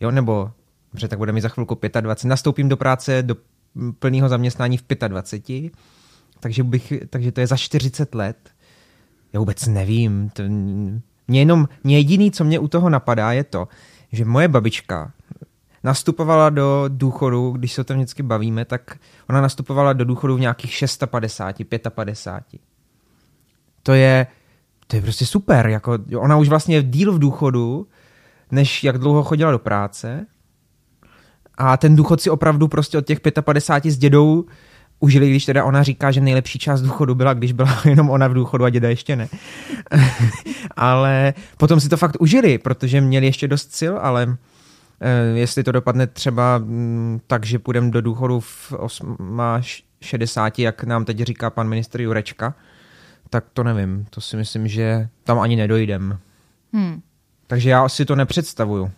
Jo, 0.00 0.10
nebo 0.10 0.50
dobře, 0.92 1.08
tak 1.08 1.18
bude 1.18 1.32
mi 1.32 1.40
za 1.40 1.48
chvilku 1.48 1.78
25. 2.00 2.28
Nastoupím 2.28 2.68
do 2.68 2.76
práce 2.76 3.22
do 3.22 3.36
plného 3.98 4.28
zaměstnání 4.28 4.78
v 4.78 4.84
25. 5.08 5.72
Takže, 6.40 6.62
bych, 6.62 6.92
takže 7.10 7.32
to 7.32 7.40
je 7.40 7.46
za 7.46 7.56
40 7.56 8.14
let 8.14 8.36
já 9.32 9.40
vůbec 9.40 9.66
nevím. 9.66 10.30
To, 10.30 10.42
mě 11.28 11.40
jenom, 11.40 11.68
mě 11.84 11.98
jediný, 11.98 12.30
co 12.30 12.44
mě 12.44 12.58
u 12.58 12.68
toho 12.68 12.90
napadá, 12.90 13.32
je 13.32 13.44
to, 13.44 13.68
že 14.12 14.24
moje 14.24 14.48
babička 14.48 15.12
nastupovala 15.84 16.50
do 16.50 16.84
důchodu, 16.88 17.50
když 17.50 17.72
se 17.72 17.80
o 17.80 17.84
tom 17.84 17.96
vždycky 17.96 18.22
bavíme, 18.22 18.64
tak 18.64 18.96
ona 19.28 19.40
nastupovala 19.40 19.92
do 19.92 20.04
důchodu 20.04 20.36
v 20.36 20.40
nějakých 20.40 20.74
650, 20.74 21.56
55. 21.88 22.60
To 23.82 23.92
je, 23.92 24.26
to 24.86 24.96
je 24.96 25.02
prostě 25.02 25.26
super. 25.26 25.66
Jako, 25.66 25.98
ona 26.18 26.36
už 26.36 26.48
vlastně 26.48 26.76
je 26.76 26.82
díl 26.82 27.12
v 27.12 27.18
důchodu, 27.18 27.86
než 28.50 28.84
jak 28.84 28.98
dlouho 28.98 29.22
chodila 29.22 29.50
do 29.50 29.58
práce. 29.58 30.26
A 31.58 31.76
ten 31.76 31.96
důchod 31.96 32.20
si 32.20 32.30
opravdu 32.30 32.68
prostě 32.68 32.98
od 32.98 33.06
těch 33.06 33.20
55 33.40 33.92
s 33.92 33.98
dědou 33.98 34.44
užili, 35.02 35.30
když 35.30 35.44
teda 35.44 35.64
ona 35.64 35.82
říká, 35.82 36.10
že 36.10 36.20
nejlepší 36.20 36.58
část 36.58 36.82
důchodu 36.82 37.14
byla, 37.14 37.34
když 37.34 37.52
byla 37.52 37.80
jenom 37.84 38.10
ona 38.10 38.28
v 38.28 38.34
důchodu 38.34 38.64
a 38.64 38.70
děda 38.70 38.88
ještě 38.88 39.16
ne. 39.16 39.28
ale 40.76 41.34
potom 41.56 41.80
si 41.80 41.88
to 41.88 41.96
fakt 41.96 42.16
užili, 42.20 42.58
protože 42.58 43.00
měli 43.00 43.26
ještě 43.26 43.48
dost 43.48 43.74
sil, 43.78 43.94
ale 44.02 44.36
eh, 45.00 45.38
jestli 45.38 45.64
to 45.64 45.72
dopadne 45.72 46.06
třeba 46.06 46.58
mm, 46.58 47.20
tak, 47.26 47.46
že 47.46 47.58
půjdeme 47.58 47.90
do 47.90 48.00
důchodu 48.00 48.40
v 48.40 48.72
60, 50.00 50.58
jak 50.58 50.84
nám 50.84 51.04
teď 51.04 51.18
říká 51.18 51.50
pan 51.50 51.68
ministr 51.68 52.00
Jurečka, 52.00 52.54
tak 53.30 53.44
to 53.52 53.64
nevím. 53.64 54.06
To 54.10 54.20
si 54.20 54.36
myslím, 54.36 54.68
že 54.68 55.08
tam 55.24 55.40
ani 55.40 55.56
nedojdem. 55.56 56.18
Hmm. 56.72 57.00
Takže 57.46 57.70
já 57.70 57.88
si 57.88 58.04
to 58.04 58.16
nepředstavuju. 58.16 58.90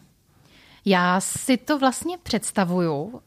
Já 0.84 1.20
si 1.20 1.56
to 1.56 1.78
vlastně 1.78 2.18
představuju, 2.22 2.94
um, 3.02 3.20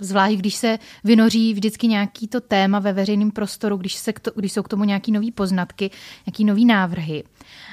zvlášť 0.00 0.36
když 0.36 0.54
se 0.54 0.78
vynoří 1.04 1.54
vždycky 1.54 1.88
nějaký 1.88 2.28
to 2.28 2.40
téma 2.40 2.78
ve 2.78 2.92
veřejném 2.92 3.30
prostoru, 3.30 3.76
když, 3.76 3.94
se 3.94 4.12
to, 4.12 4.30
když 4.36 4.52
jsou 4.52 4.62
k 4.62 4.68
tomu 4.68 4.84
nějaký 4.84 5.12
nové 5.12 5.26
poznatky, 5.34 5.90
nějaký 6.26 6.44
nové 6.44 6.64
návrhy. 6.64 7.24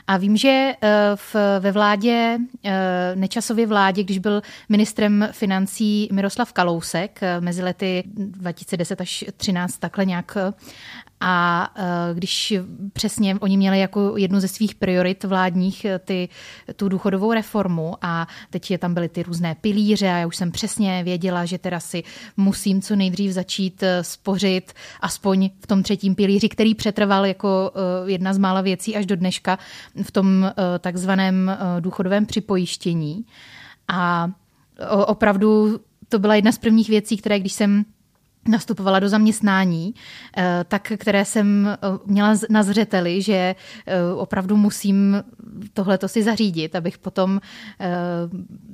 A 0.07 0.17
vím, 0.17 0.37
že 0.37 0.73
uh, 0.83 0.89
v, 1.15 1.35
ve 1.59 1.71
vládě, 1.71 2.37
uh, 2.39 2.71
nečasově 3.15 3.67
vládě, 3.67 4.03
když 4.03 4.19
byl 4.19 4.41
ministrem 4.69 5.29
financí 5.31 6.09
Miroslav 6.11 6.53
Kalousek 6.53 7.19
uh, 7.21 7.43
mezi 7.43 7.63
lety 7.63 8.03
2010 8.05 9.01
až 9.01 9.19
2013, 9.19 9.77
takhle 9.77 10.05
nějak 10.05 10.37
a 11.19 11.69
eh, 11.75 11.83
když 12.13 12.53
přesně 12.93 13.35
oni 13.39 13.57
měli 13.57 13.79
jako 13.79 14.17
jednu 14.17 14.39
ze 14.39 14.47
svých 14.47 14.75
priorit 14.75 15.23
vládních 15.23 15.85
eh, 15.85 15.99
ty, 15.99 16.29
tu 16.75 16.89
důchodovou 16.89 17.33
reformu 17.33 17.95
a 18.01 18.27
teď 18.49 18.71
je 18.71 18.77
tam 18.77 18.93
byly 18.93 19.09
ty 19.09 19.23
různé 19.23 19.55
pilíře 19.61 20.07
a 20.07 20.17
já 20.17 20.27
už 20.27 20.35
jsem 20.35 20.51
přesně 20.51 21.03
věděla, 21.03 21.45
že 21.45 21.57
teda 21.57 21.79
si 21.79 22.03
musím 22.37 22.81
co 22.81 22.95
nejdřív 22.95 23.31
začít 23.31 23.83
eh, 23.83 24.03
spořit 24.03 24.73
aspoň 25.01 25.49
v 25.59 25.67
tom 25.67 25.83
třetím 25.83 26.15
pilíři, 26.15 26.49
který 26.49 26.75
přetrval 26.75 27.25
jako 27.25 27.71
jedna 28.05 28.33
z 28.33 28.37
mála 28.37 28.61
věcí 28.61 28.95
až 28.95 29.05
do 29.05 29.15
dneška 29.15 29.59
v 30.03 30.11
tom 30.11 30.51
takzvaném 30.79 31.57
důchodovém 31.79 32.25
připojištění. 32.25 33.25
A 33.87 34.31
opravdu 35.05 35.79
to 36.09 36.19
byla 36.19 36.35
jedna 36.35 36.51
z 36.51 36.57
prvních 36.57 36.89
věcí, 36.89 37.17
které 37.17 37.39
když 37.39 37.53
jsem 37.53 37.85
nastupovala 38.47 38.99
do 38.99 39.09
zaměstnání, 39.09 39.93
eh, 40.37 40.65
tak 40.67 40.91
které 40.97 41.25
jsem 41.25 41.67
eh, 41.67 41.77
měla 42.05 42.35
na 42.49 42.63
zřeteli, 42.63 43.21
že 43.21 43.33
eh, 43.33 43.55
opravdu 44.15 44.57
musím 44.57 45.23
tohleto 45.73 46.07
si 46.07 46.23
zařídit, 46.23 46.75
abych 46.75 46.97
potom, 46.97 47.41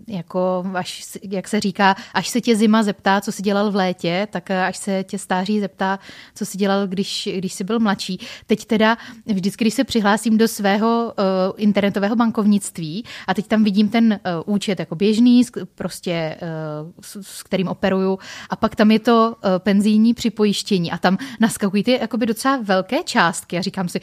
jako 0.08 0.63
až, 0.74 1.18
jak 1.30 1.48
se 1.48 1.60
říká, 1.60 1.96
až 2.13 2.30
se 2.30 2.42
tě 2.42 2.56
zima 2.56 2.84
zeptá, 2.84 3.22
co 3.22 3.32
jsi 3.32 3.42
dělal 3.42 3.72
v 3.72 3.75
létě, 3.75 4.28
tak 4.32 4.51
až 4.51 4.78
se 4.78 5.04
tě 5.04 5.18
stáří 5.18 5.60
zeptá, 5.60 6.00
co 6.36 6.46
jsi 6.46 6.58
dělal, 6.58 6.88
když, 6.88 7.30
když 7.38 7.54
jsi 7.54 7.63
byl 7.63 7.80
mladší. 7.80 8.20
Teď 8.46 8.66
teda 8.66 8.98
vždycky, 9.25 9.63
když 9.63 9.74
se 9.74 9.84
přihlásím 9.84 10.38
do 10.38 10.48
svého 10.48 11.13
internetového 11.58 12.16
bankovnictví 12.16 13.06
a 13.28 13.34
teď 13.34 13.48
tam 13.48 13.63
vidím 13.63 13.90
ten 13.90 14.20
účet 14.46 14.80
jako 14.80 14.96
běžný, 14.96 15.44
prostě 15.75 16.38
s 17.22 17.44
kterým 17.44 17.68
operuju 17.68 18.20
a 18.50 18.56
pak 18.56 18.75
tam 18.75 18.92
je 18.92 19.00
to 19.00 19.36
penzijní 19.63 20.13
připojištění 20.13 20.91
a 20.91 20.98
tam 20.98 21.18
naskakují 21.39 21.84
ty 21.84 21.91
jakoby 21.91 22.25
docela 22.25 22.58
velké 22.58 23.03
částky 23.03 23.58
a 23.58 23.62
říkám 23.62 23.89
si, 23.89 24.00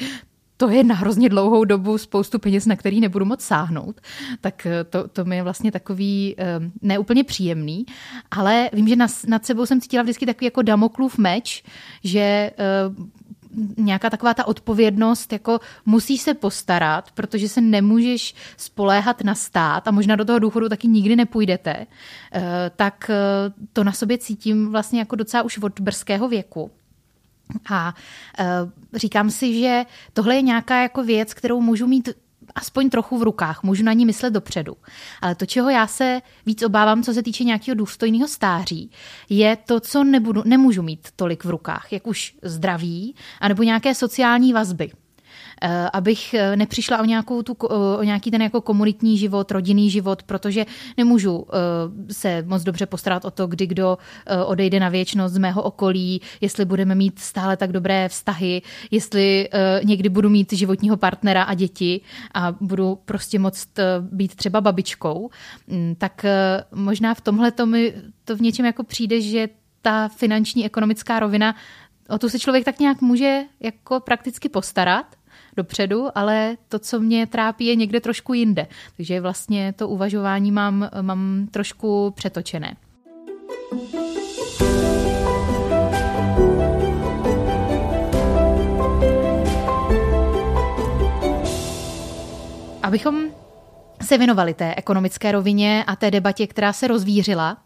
to 0.59 0.69
je 0.69 0.85
na 0.85 0.95
hrozně 0.95 1.29
dlouhou 1.29 1.65
dobu 1.65 1.99
spoustu 1.99 2.39
peněz, 2.39 2.67
na 2.67 2.77
který 2.77 3.01
nebudu 3.01 3.25
moc 3.25 3.41
sáhnout. 3.41 4.01
Tak 4.41 4.67
eh, 4.67 4.85
to, 4.85 5.09
to 5.09 5.25
mi 5.25 5.37
je 5.37 5.43
vlastně 5.43 5.73
takový 5.73 6.37
um, 6.59 6.73
neúplně 6.83 7.25
příjemný. 7.25 7.87
Ale 8.31 8.71
vím, 8.73 8.89
že 8.89 8.97
nad, 8.97 9.11
nad 9.27 9.47
sebou 9.47 9.67
jsem 9.67 9.81
cítila 9.81 10.03
vždycky 10.03 10.27
takový 10.27 10.45
jako 10.45 10.63
Damoklův 10.63 11.19
meč, 11.19 11.63
že 12.05 12.51
uh, 12.89 13.07
nějaká 13.77 14.11
taková 14.11 14.35
ta 14.35 14.47
odpovědnost, 14.47 15.33
jako 15.33 15.61
musíš 15.87 16.21
se 16.21 16.35
postarat, 16.35 17.11
protože 17.11 17.49
se 17.49 17.61
nemůžeš 17.61 18.35
spoléhat 18.57 19.25
na 19.25 19.35
stát 19.35 19.89
a 19.89 19.91
možná 19.91 20.17
do 20.17 20.25
toho 20.25 20.39
důchodu 20.39 20.69
taky 20.69 20.89
nikdy 20.89 21.17
nepůjdete, 21.17 21.87
eh, 22.33 22.71
tak 22.77 23.11
eh, 23.11 23.15
to 23.73 23.85
na 23.85 23.93
sobě 23.93 24.19
cítím 24.19 24.73
vlastně 24.73 24.99
jako 24.99 25.17
docela 25.17 25.43
už 25.43 25.59
od 25.59 25.81
brzkého 25.81 26.29
věku. 26.29 26.71
A 27.71 27.95
eh, 28.39 28.47
říkám 28.95 29.31
si, 29.31 29.61
že 29.61 29.85
tohle 30.13 30.35
je 30.35 30.43
nějaká 30.43 30.83
jako 30.83 31.05
věc, 31.05 31.35
kterou 31.35 31.61
můžu 31.61 31.87
mít 31.87 32.09
aspoň 32.55 32.91
trochu 32.91 33.19
v 33.19 33.23
rukách, 33.23 33.63
můžu 33.63 33.85
na 33.85 33.93
ní 33.93 34.07
myslet 34.07 34.31
dopředu. 34.31 34.77
Ale 35.23 35.35
to, 35.35 35.47
čeho 35.47 35.71
já 35.71 35.87
se 35.87 36.23
víc 36.47 36.63
obávám, 36.63 37.03
co 37.03 37.15
se 37.15 37.23
týče 37.23 37.45
nějakého 37.45 37.75
důstojného 37.75 38.29
stáří, 38.29 38.91
je 39.29 39.57
to, 39.57 39.81
co 39.81 40.05
nebudu, 40.05 40.43
nemůžu 40.47 40.83
mít 40.83 41.09
tolik 41.17 41.45
v 41.45 41.51
rukách, 41.51 41.93
jak 41.93 42.07
už 42.07 42.35
zdraví, 42.43 43.15
anebo 43.41 43.63
nějaké 43.63 43.95
sociální 43.95 44.53
vazby. 44.53 44.91
Eh, 45.63 45.91
abych 45.93 46.35
eh, 46.35 46.57
nepřišla 46.57 47.01
o, 47.01 47.05
nějakou 47.05 47.43
tu, 47.43 47.53
o 47.99 48.03
nějaký 48.03 48.31
ten 48.31 48.43
jako 48.43 48.61
komunitní 48.61 49.19
život, 49.19 49.51
rodinný 49.51 49.91
život, 49.91 50.23
protože 50.23 50.67
nemůžu 50.97 51.47
eh, 51.49 52.13
se 52.13 52.43
moc 52.47 52.63
dobře 52.63 52.87
postarat 52.87 53.25
o 53.25 53.31
to, 53.31 53.47
kdy 53.47 53.67
kdo 53.67 53.99
odejde 54.47 54.81
na 54.81 54.89
věčnost 54.89 55.35
z 55.35 55.39
mého 55.39 55.63
okolí, 55.63 56.21
jestli 56.41 56.65
budeme 56.65 56.95
mít 56.95 57.19
stále 57.19 57.57
tak 57.57 57.73
dobré 57.73 58.09
vztahy, 58.09 58.63
jestli 58.91 59.49
někdy 59.85 60.09
budu 60.09 60.31
mít 60.31 60.53
životního 60.53 60.97
partnera 60.97 61.43
a 61.43 61.55
děti 61.55 62.01
a 62.35 62.53
budu 62.61 62.99
prostě 63.05 63.39
moct 63.39 63.69
být 64.01 64.35
třeba 64.35 64.61
babičkou, 64.61 65.31
mm, 65.67 65.95
tak 65.99 66.25
možná 66.75 67.15
v 67.15 67.21
tomhle 67.21 67.51
to 67.51 67.67
mi 67.67 67.95
to 68.25 68.37
v 68.37 68.41
něčem 68.41 68.67
jako 68.67 68.85
přijde, 68.85 69.21
že 69.21 69.49
ta 69.83 70.09
finanční 70.09 70.67
ekonomická 70.67 71.21
rovina 71.21 71.55
o 72.09 72.19
tu 72.19 72.29
se 72.29 72.39
člověk 72.39 72.65
tak 72.65 72.79
nějak 72.79 73.01
může 73.01 73.43
jako 73.61 74.01
prakticky 74.01 74.49
postarat 74.49 75.18
dopředu, 75.59 76.09
ale 76.15 76.57
to, 76.69 76.79
co 76.79 77.01
mě 77.01 77.27
trápí, 77.27 77.67
je 77.67 77.77
někde 77.77 78.01
trošku 78.01 78.35
jinde. 78.35 78.67
Takže 78.97 79.21
vlastně 79.21 79.73
to 79.73 79.89
uvažování 79.89 80.53
mám, 80.53 80.89
mám 81.03 81.47
trošku 81.51 82.11
přetočené. 82.17 82.77
Abychom 92.83 93.25
se 94.03 94.19
věnovali 94.19 94.55
té 94.55 94.75
ekonomické 94.75 95.33
rovině 95.33 95.85
a 95.87 95.97
té 95.97 96.11
debatě, 96.11 96.47
která 96.47 96.73
se 96.73 96.89
rozvířila, 96.89 97.57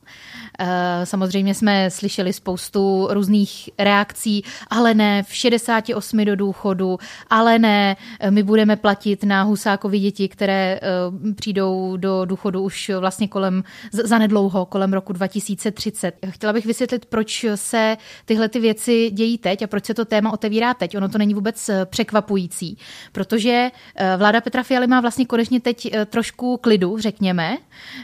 samozřejmě 1.04 1.54
jsme 1.54 1.90
slyšeli 1.90 2.32
spoustu 2.32 3.08
různých 3.10 3.70
reakcí, 3.78 4.44
ale 4.70 4.94
ne 4.94 5.22
v 5.22 5.34
68 5.34 6.24
do 6.24 6.36
důchodu, 6.36 6.98
ale 7.30 7.58
ne, 7.58 7.96
eh, 8.20 8.30
my 8.30 8.42
budeme 8.42 8.76
platit 8.76 9.24
na 9.24 9.42
Husákovi 9.42 9.98
děti, 9.98 10.28
které 10.28 10.80
eh, 10.82 11.34
přijdou 11.34 11.96
do 11.96 12.24
důchodu 12.24 12.62
už 12.62 12.90
vlastně 12.98 13.28
kolem, 13.28 13.64
za 13.92 14.18
nedlouho, 14.18 14.66
kolem 14.66 14.92
roku 14.92 15.12
2030. 15.12 16.14
Chtěla 16.28 16.52
bych 16.52 16.66
vysvětlit, 16.66 17.06
proč 17.06 17.46
se 17.54 17.96
tyhle 18.24 18.48
ty 18.48 18.60
věci 18.60 19.10
dějí 19.10 19.38
teď 19.38 19.62
a 19.62 19.66
proč 19.66 19.84
se 19.84 19.94
to 19.94 20.04
téma 20.04 20.32
otevírá 20.32 20.74
teď. 20.74 20.96
Ono 20.96 21.08
to 21.08 21.18
není 21.18 21.34
vůbec 21.34 21.70
překvapující, 21.84 22.78
protože 23.12 23.70
vláda 24.16 24.40
Petra 24.40 24.62
Fialy 24.62 24.86
má 24.86 25.00
vlastně 25.00 25.26
konečně 25.26 25.60
teď 25.60 25.94
trošku 26.06 26.56
klidu, 26.56 26.98
řekněme, 26.98 27.56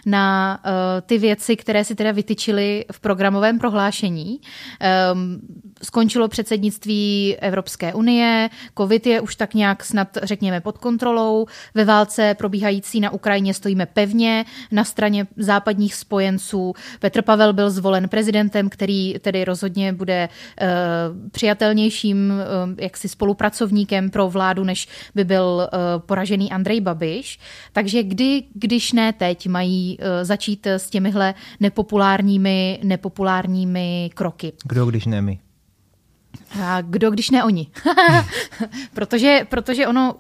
na 0.06 0.60
ty 1.06 1.18
věci, 1.18 1.56
které 1.56 1.84
si 1.84 1.94
teda 1.94 2.12
vytyčí 2.12 2.47
vytyčili 2.48 2.84
v 2.92 3.00
programovém 3.00 3.58
prohlášení. 3.58 4.40
Um, 5.12 5.40
skončilo 5.82 6.28
předsednictví 6.28 7.36
Evropské 7.40 7.94
unie, 7.94 8.50
covid 8.78 9.06
je 9.06 9.20
už 9.20 9.36
tak 9.36 9.54
nějak 9.54 9.84
snad, 9.84 10.08
řekněme, 10.22 10.60
pod 10.60 10.78
kontrolou. 10.78 11.46
Ve 11.74 11.84
válce 11.84 12.34
probíhající 12.38 13.00
na 13.00 13.10
Ukrajině 13.10 13.54
stojíme 13.54 13.86
pevně 13.86 14.44
na 14.72 14.84
straně 14.84 15.26
západních 15.36 15.94
spojenců. 15.94 16.72
Petr 17.00 17.22
Pavel 17.22 17.52
byl 17.52 17.70
zvolen 17.70 18.08
prezidentem, 18.08 18.68
který 18.68 19.14
tedy 19.20 19.44
rozhodně 19.44 19.92
bude 19.92 20.28
uh, 20.28 20.68
přijatelnějším 21.30 22.32
uh, 22.32 22.74
jaksi 22.78 23.08
spolupracovníkem 23.08 24.10
pro 24.10 24.28
vládu, 24.28 24.64
než 24.64 24.88
by 25.14 25.24
byl 25.24 25.68
uh, 25.72 26.02
poražený 26.06 26.52
Andrej 26.52 26.80
Babiš. 26.80 27.38
Takže 27.72 28.02
kdy, 28.02 28.42
když 28.54 28.92
ne 28.92 29.12
teď, 29.12 29.46
mají 29.48 29.98
začít 30.22 30.66
s 30.66 30.90
těmihle 30.90 31.34
nepopulárními 31.60 31.98
nepopulárními, 31.98 32.78
nepopulárními 32.82 34.10
kroky. 34.14 34.52
Kdo, 34.64 34.86
když 34.86 35.06
ne 35.06 35.22
my? 35.22 35.38
A 36.50 36.80
kdo, 36.80 37.10
když 37.10 37.30
ne 37.30 37.44
oni? 37.44 37.66
protože, 38.94 39.46
protože 39.48 39.86
ono 39.86 40.16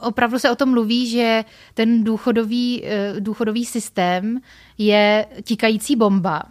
opravdu 0.00 0.38
se 0.38 0.50
o 0.50 0.56
tom 0.56 0.70
mluví, 0.70 1.10
že 1.10 1.44
ten 1.74 2.04
důchodový, 2.04 2.84
eh, 2.84 3.14
důchodový 3.20 3.64
systém 3.64 4.40
je 4.78 5.26
tikající 5.42 5.96
bomba. 5.96 6.42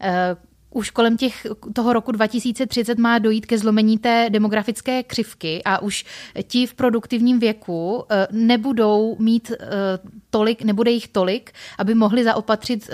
Eh, 0.00 0.36
už 0.70 0.90
kolem 0.90 1.16
těch, 1.16 1.46
toho 1.72 1.92
roku 1.92 2.12
2030 2.12 2.98
má 2.98 3.18
dojít 3.18 3.46
ke 3.46 3.58
zlomení 3.58 3.98
té 3.98 4.26
demografické 4.30 5.02
křivky 5.02 5.62
a 5.64 5.82
už 5.82 6.04
ti 6.42 6.66
v 6.66 6.74
produktivním 6.74 7.38
věku 7.38 8.04
eh, 8.10 8.26
nebudou 8.30 9.16
mít 9.18 9.52
tolik, 10.30 10.62
nebude 10.62 10.90
jich 10.90 11.08
tolik, 11.08 11.52
aby 11.78 11.94
mohli 11.94 12.24
zaopatřit 12.24 12.90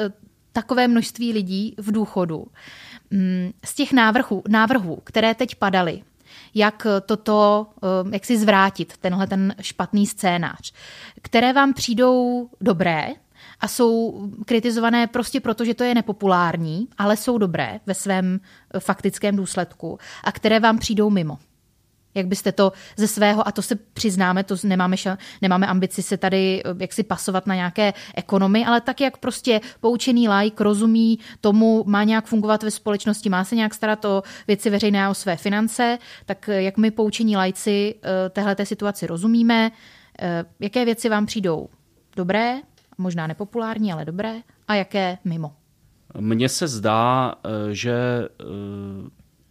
takové 0.52 0.88
množství 0.88 1.32
lidí 1.32 1.74
v 1.78 1.92
důchodu. 1.92 2.46
Mm, 3.10 3.52
z 3.64 3.74
těch 3.74 3.92
návrhů, 3.92 4.42
návrhů 4.48 4.98
které 5.04 5.34
teď 5.34 5.54
padaly, 5.54 6.02
jak 6.54 6.86
toto, 7.06 7.66
eh, 7.82 8.10
jak 8.12 8.24
si 8.24 8.38
zvrátit, 8.38 8.96
tenhle 8.96 9.26
ten 9.26 9.54
špatný 9.60 10.06
scénář, 10.06 10.72
které 11.22 11.52
vám 11.52 11.72
přijdou 11.72 12.48
dobré, 12.60 13.08
a 13.60 13.68
jsou 13.68 14.20
kritizované 14.46 15.06
prostě 15.06 15.40
proto, 15.40 15.64
že 15.64 15.74
to 15.74 15.84
je 15.84 15.94
nepopulární, 15.94 16.88
ale 16.98 17.16
jsou 17.16 17.38
dobré 17.38 17.80
ve 17.86 17.94
svém 17.94 18.40
faktickém 18.78 19.36
důsledku 19.36 19.98
a 20.24 20.32
které 20.32 20.60
vám 20.60 20.78
přijdou 20.78 21.10
mimo. 21.10 21.38
Jak 22.14 22.26
byste 22.26 22.52
to 22.52 22.72
ze 22.96 23.08
svého, 23.08 23.48
a 23.48 23.52
to 23.52 23.62
se 23.62 23.74
přiznáme, 23.76 24.44
to 24.44 24.56
nemáme, 24.64 24.96
ša, 24.96 25.18
nemáme 25.42 25.66
ambici 25.66 26.02
se 26.02 26.16
tady 26.16 26.62
eh, 26.64 26.74
jak 26.80 26.92
si 26.92 27.02
pasovat 27.02 27.46
na 27.46 27.54
nějaké 27.54 27.92
ekonomy, 28.14 28.66
ale 28.66 28.80
tak, 28.80 29.00
jak 29.00 29.18
prostě 29.18 29.60
poučený 29.80 30.28
like 30.28 30.64
rozumí 30.64 31.18
tomu, 31.40 31.84
má 31.86 32.04
nějak 32.04 32.26
fungovat 32.26 32.62
ve 32.62 32.70
společnosti, 32.70 33.28
má 33.28 33.44
se 33.44 33.56
nějak 33.56 33.74
starat 33.74 34.04
o 34.04 34.22
věci 34.46 34.70
veřejné 34.70 35.04
a 35.04 35.10
o 35.10 35.14
své 35.14 35.36
finance, 35.36 35.98
tak 36.26 36.48
eh, 36.48 36.62
jak 36.62 36.76
my 36.76 36.90
poučení 36.90 37.36
lajci 37.36 37.94
eh, 38.02 38.30
téhle 38.30 38.56
situaci 38.64 39.06
rozumíme, 39.06 39.70
jaké 40.60 40.84
věci 40.84 41.08
vám 41.08 41.26
přijdou 41.26 41.68
dobré, 42.16 42.60
možná 42.98 43.26
nepopulární, 43.26 43.92
ale 43.92 44.04
dobré, 44.04 44.34
a 44.68 44.74
jaké 44.74 45.18
mimo. 45.24 45.52
Mně 46.20 46.48
se 46.48 46.68
zdá, 46.68 47.34
že 47.72 48.28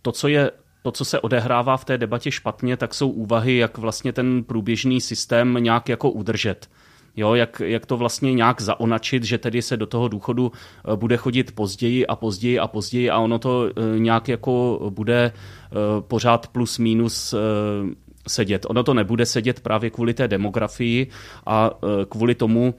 to, 0.02 0.12
co 0.12 0.28
je 0.28 0.52
to, 0.88 0.92
co 0.92 1.06
se 1.06 1.20
odehrává 1.20 1.78
v 1.78 1.86
té 1.86 1.98
debatě 1.98 2.32
špatně, 2.32 2.78
tak 2.78 2.94
jsou 2.94 3.10
úvahy, 3.10 3.58
jak 3.58 3.78
vlastně 3.78 4.14
ten 4.14 4.44
průběžný 4.44 5.02
systém 5.02 5.58
nějak 5.60 5.90
jako 5.90 6.12
udržet. 6.12 6.70
Jo, 7.16 7.34
jak, 7.34 7.62
jak 7.66 7.86
to 7.86 7.98
vlastně 7.98 8.34
nějak 8.34 8.62
zaonačit, 8.62 9.24
že 9.24 9.38
tedy 9.38 9.62
se 9.62 9.78
do 9.78 9.86
toho 9.86 10.08
důchodu 10.08 10.52
eh, 10.52 10.96
bude 10.96 11.18
chodit 11.18 11.56
později 11.56 12.08
a 12.08 12.16
později 12.16 12.60
a 12.60 12.68
později 12.68 13.10
a 13.10 13.20
ono 13.20 13.40
to 13.40 13.68
eh, 13.68 14.00
nějak 14.00 14.28
jako 14.28 14.80
bude 14.90 15.32
eh, 15.32 15.76
pořád 16.02 16.48
plus 16.48 16.78
minus 16.78 17.36
sedět. 18.28 18.66
Ono 18.70 18.84
to 18.84 18.94
nebude 18.94 19.26
sedět 19.26 19.60
právě 19.60 19.90
kvůli 19.90 20.14
té 20.14 20.28
demografii 20.28 21.08
a 21.46 21.72
kvůli 22.10 22.36
tomu, 22.36 22.76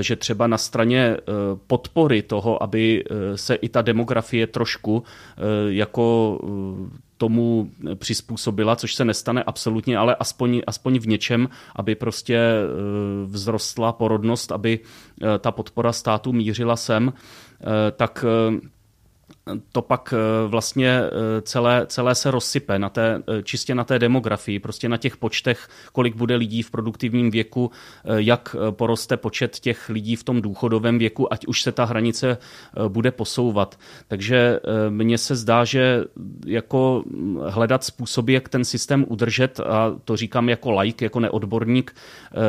že 0.00 0.16
třeba 0.16 0.46
na 0.46 0.58
straně 0.58 1.16
podpory 1.66 2.22
toho, 2.22 2.62
aby 2.62 3.04
se 3.34 3.54
i 3.54 3.68
ta 3.68 3.82
demografie 3.82 4.46
trošku 4.46 5.02
jako 5.68 6.38
tomu 7.18 7.70
přizpůsobila, 7.94 8.76
což 8.76 8.94
se 8.94 9.04
nestane 9.04 9.42
absolutně, 9.42 9.98
ale 9.98 10.14
aspoň, 10.14 10.62
aspoň 10.66 10.98
v 10.98 11.06
něčem, 11.06 11.48
aby 11.76 11.94
prostě 11.94 12.36
eh, 12.36 12.66
vzrostla 13.32 13.92
porodnost, 13.92 14.52
aby 14.52 14.80
eh, 14.80 15.38
ta 15.38 15.52
podpora 15.52 15.92
státu 15.92 16.32
mířila 16.32 16.76
sem, 16.76 17.12
eh, 17.12 17.90
tak 17.90 18.24
to 19.72 19.82
pak 19.82 20.14
eh, 20.16 20.48
vlastně 20.48 20.88
eh, 20.88 21.42
celé, 21.42 21.86
celé 21.86 22.14
se 22.14 22.30
rozsype 22.30 22.78
na 22.78 22.88
té, 22.88 23.22
eh, 23.28 23.42
čistě 23.42 23.74
na 23.74 23.84
té 23.84 23.98
demografii, 23.98 24.58
prostě 24.58 24.88
na 24.88 24.96
těch 24.96 25.16
počtech, 25.16 25.68
kolik 25.92 26.16
bude 26.16 26.36
lidí 26.36 26.62
v 26.62 26.70
produktivním 26.70 27.30
věku, 27.30 27.70
jak 28.04 28.56
poroste 28.70 29.16
počet 29.16 29.58
těch 29.58 29.88
lidí 29.88 30.16
v 30.16 30.24
tom 30.24 30.42
důchodovém 30.42 30.98
věku, 30.98 31.32
ať 31.32 31.46
už 31.46 31.62
se 31.62 31.72
ta 31.72 31.84
hranice 31.84 32.38
bude 32.88 33.10
posouvat. 33.10 33.78
Takže 34.08 34.60
mně 34.88 35.18
se 35.18 35.36
zdá, 35.36 35.64
že 35.64 36.04
jako 36.46 37.04
hledat 37.46 37.84
způsoby, 37.84 38.34
jak 38.34 38.48
ten 38.48 38.64
systém 38.64 39.04
udržet, 39.08 39.60
a 39.60 39.96
to 40.04 40.16
říkám 40.16 40.48
jako 40.48 40.80
like, 40.80 41.04
jako 41.04 41.20
neodborník, 41.20 41.94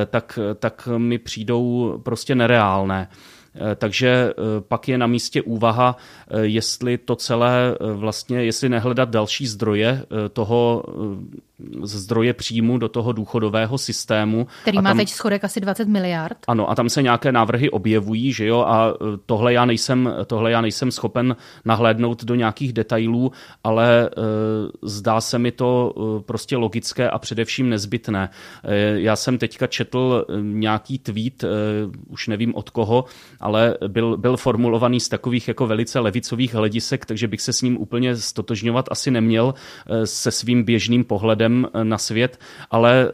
tak, 0.09 0.39
tak 0.59 0.89
mi 0.97 1.17
přijdou 1.17 1.97
prostě 2.03 2.35
nereálné. 2.35 3.07
Eh, 3.55 3.75
takže 3.75 4.07
eh, 4.09 4.33
pak 4.67 4.87
je 4.87 4.97
na 4.97 5.07
místě 5.07 5.41
úvaha, 5.41 5.95
eh, 6.29 6.41
jestli 6.41 6.97
to 6.97 7.15
celé 7.15 7.77
vlastně, 7.93 8.43
jestli 8.43 8.69
nehledat 8.69 9.09
další 9.09 9.47
zdroje 9.47 10.05
toho 10.33 10.83
zdroje 11.83 12.33
příjmu 12.33 12.77
do 12.77 12.89
toho 12.89 13.11
důchodového 13.11 13.77
systému. 13.77 14.47
Který 14.61 14.77
má 14.77 14.89
tam, 14.89 14.97
teď 14.97 15.09
schodek 15.09 15.43
asi 15.43 15.59
20 15.59 15.87
miliard. 15.87 16.37
Ano, 16.47 16.69
a 16.69 16.75
tam 16.75 16.89
se 16.89 17.01
nějaké 17.01 17.31
návrhy 17.31 17.69
objevují, 17.69 18.33
že 18.33 18.45
jo, 18.45 18.59
a 18.67 18.93
tohle 19.25 19.53
já 19.53 19.65
nejsem, 19.65 20.13
tohle 20.27 20.51
já 20.51 20.61
nejsem 20.61 20.91
schopen 20.91 21.35
nahlédnout 21.65 22.23
do 22.23 22.35
nějakých 22.35 22.73
detailů, 22.73 23.31
ale 23.63 24.05
e, 24.05 24.09
zdá 24.81 25.21
se 25.21 25.39
mi 25.39 25.51
to 25.51 25.93
prostě 26.25 26.57
logické 26.57 27.09
a 27.09 27.19
především 27.19 27.69
nezbytné. 27.69 28.29
E, 28.63 28.99
já 28.99 29.15
jsem 29.15 29.37
teďka 29.37 29.67
četl 29.67 30.25
nějaký 30.41 30.99
tweet, 30.99 31.43
e, 31.43 31.47
už 32.07 32.27
nevím 32.27 32.55
od 32.55 32.69
koho, 32.69 33.05
ale 33.39 33.77
byl, 33.87 34.17
byl 34.17 34.37
formulovaný 34.37 34.99
z 34.99 35.09
takových 35.09 35.47
jako 35.47 35.67
velice 35.67 35.99
levicových 35.99 36.53
hledisek, 36.53 37.05
takže 37.05 37.27
bych 37.27 37.41
se 37.41 37.53
s 37.53 37.61
ním 37.61 37.77
úplně 37.77 38.15
stotožňovat 38.15 38.85
asi 38.91 39.11
neměl 39.11 39.53
e, 39.87 40.07
se 40.07 40.31
svým 40.31 40.63
běžným 40.63 41.03
pohledem 41.03 41.67
eh, 41.73 41.83
na 41.83 41.97
svět, 41.97 42.39
ale 42.71 43.07
eh, 43.07 43.11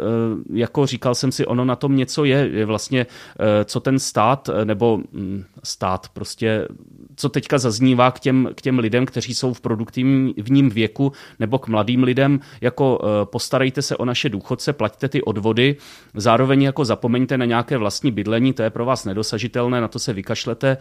jako 0.54 0.86
říkal 0.86 1.16
jsem 1.16 1.32
si, 1.32 1.46
ono 1.46 1.66
na 1.66 1.76
tom 1.76 1.96
něco 1.96 2.26
je, 2.26 2.50
je 2.54 2.66
vlastně, 2.66 3.06
eh, 3.40 3.66
co 3.66 3.80
ten 3.80 4.00
stát, 4.00 4.50
nebo 4.64 4.98
hm, 4.98 5.44
stát 5.64 6.10
prostě, 6.10 6.68
co 7.16 7.30
teďka 7.30 7.58
zaznívá 7.58 8.12
k 8.12 8.20
těm, 8.20 8.50
k 8.56 8.62
těm 8.62 8.80
lidem, 8.80 9.06
kteří 9.06 9.34
jsou 9.36 9.54
v 9.54 9.62
produktivním 9.62 10.70
věku, 10.70 11.12
nebo 11.40 11.60
k 11.60 11.68
mladým 11.68 12.04
lidem, 12.04 12.40
jako 12.62 13.00
postarejte 13.32 13.82
se 13.82 13.98
o 13.98 14.06
naše 14.06 14.30
důchodce, 14.30 14.74
plaťte 14.74 15.10
ty 15.10 15.22
odvody, 15.22 15.76
zároveň 16.14 16.62
jako 16.62 16.86
zapomeňte 16.86 17.38
na 17.38 17.46
nějaké 17.46 17.78
vlastní 17.78 18.12
bydlení, 18.12 18.54
to 18.54 18.64
je 18.64 18.70
pro 18.70 18.86
vás 18.86 19.06
nedosažitelné, 19.06 19.82
na 19.82 19.88
to 19.88 20.00
se 20.00 20.14
vykašlete, 20.16 20.78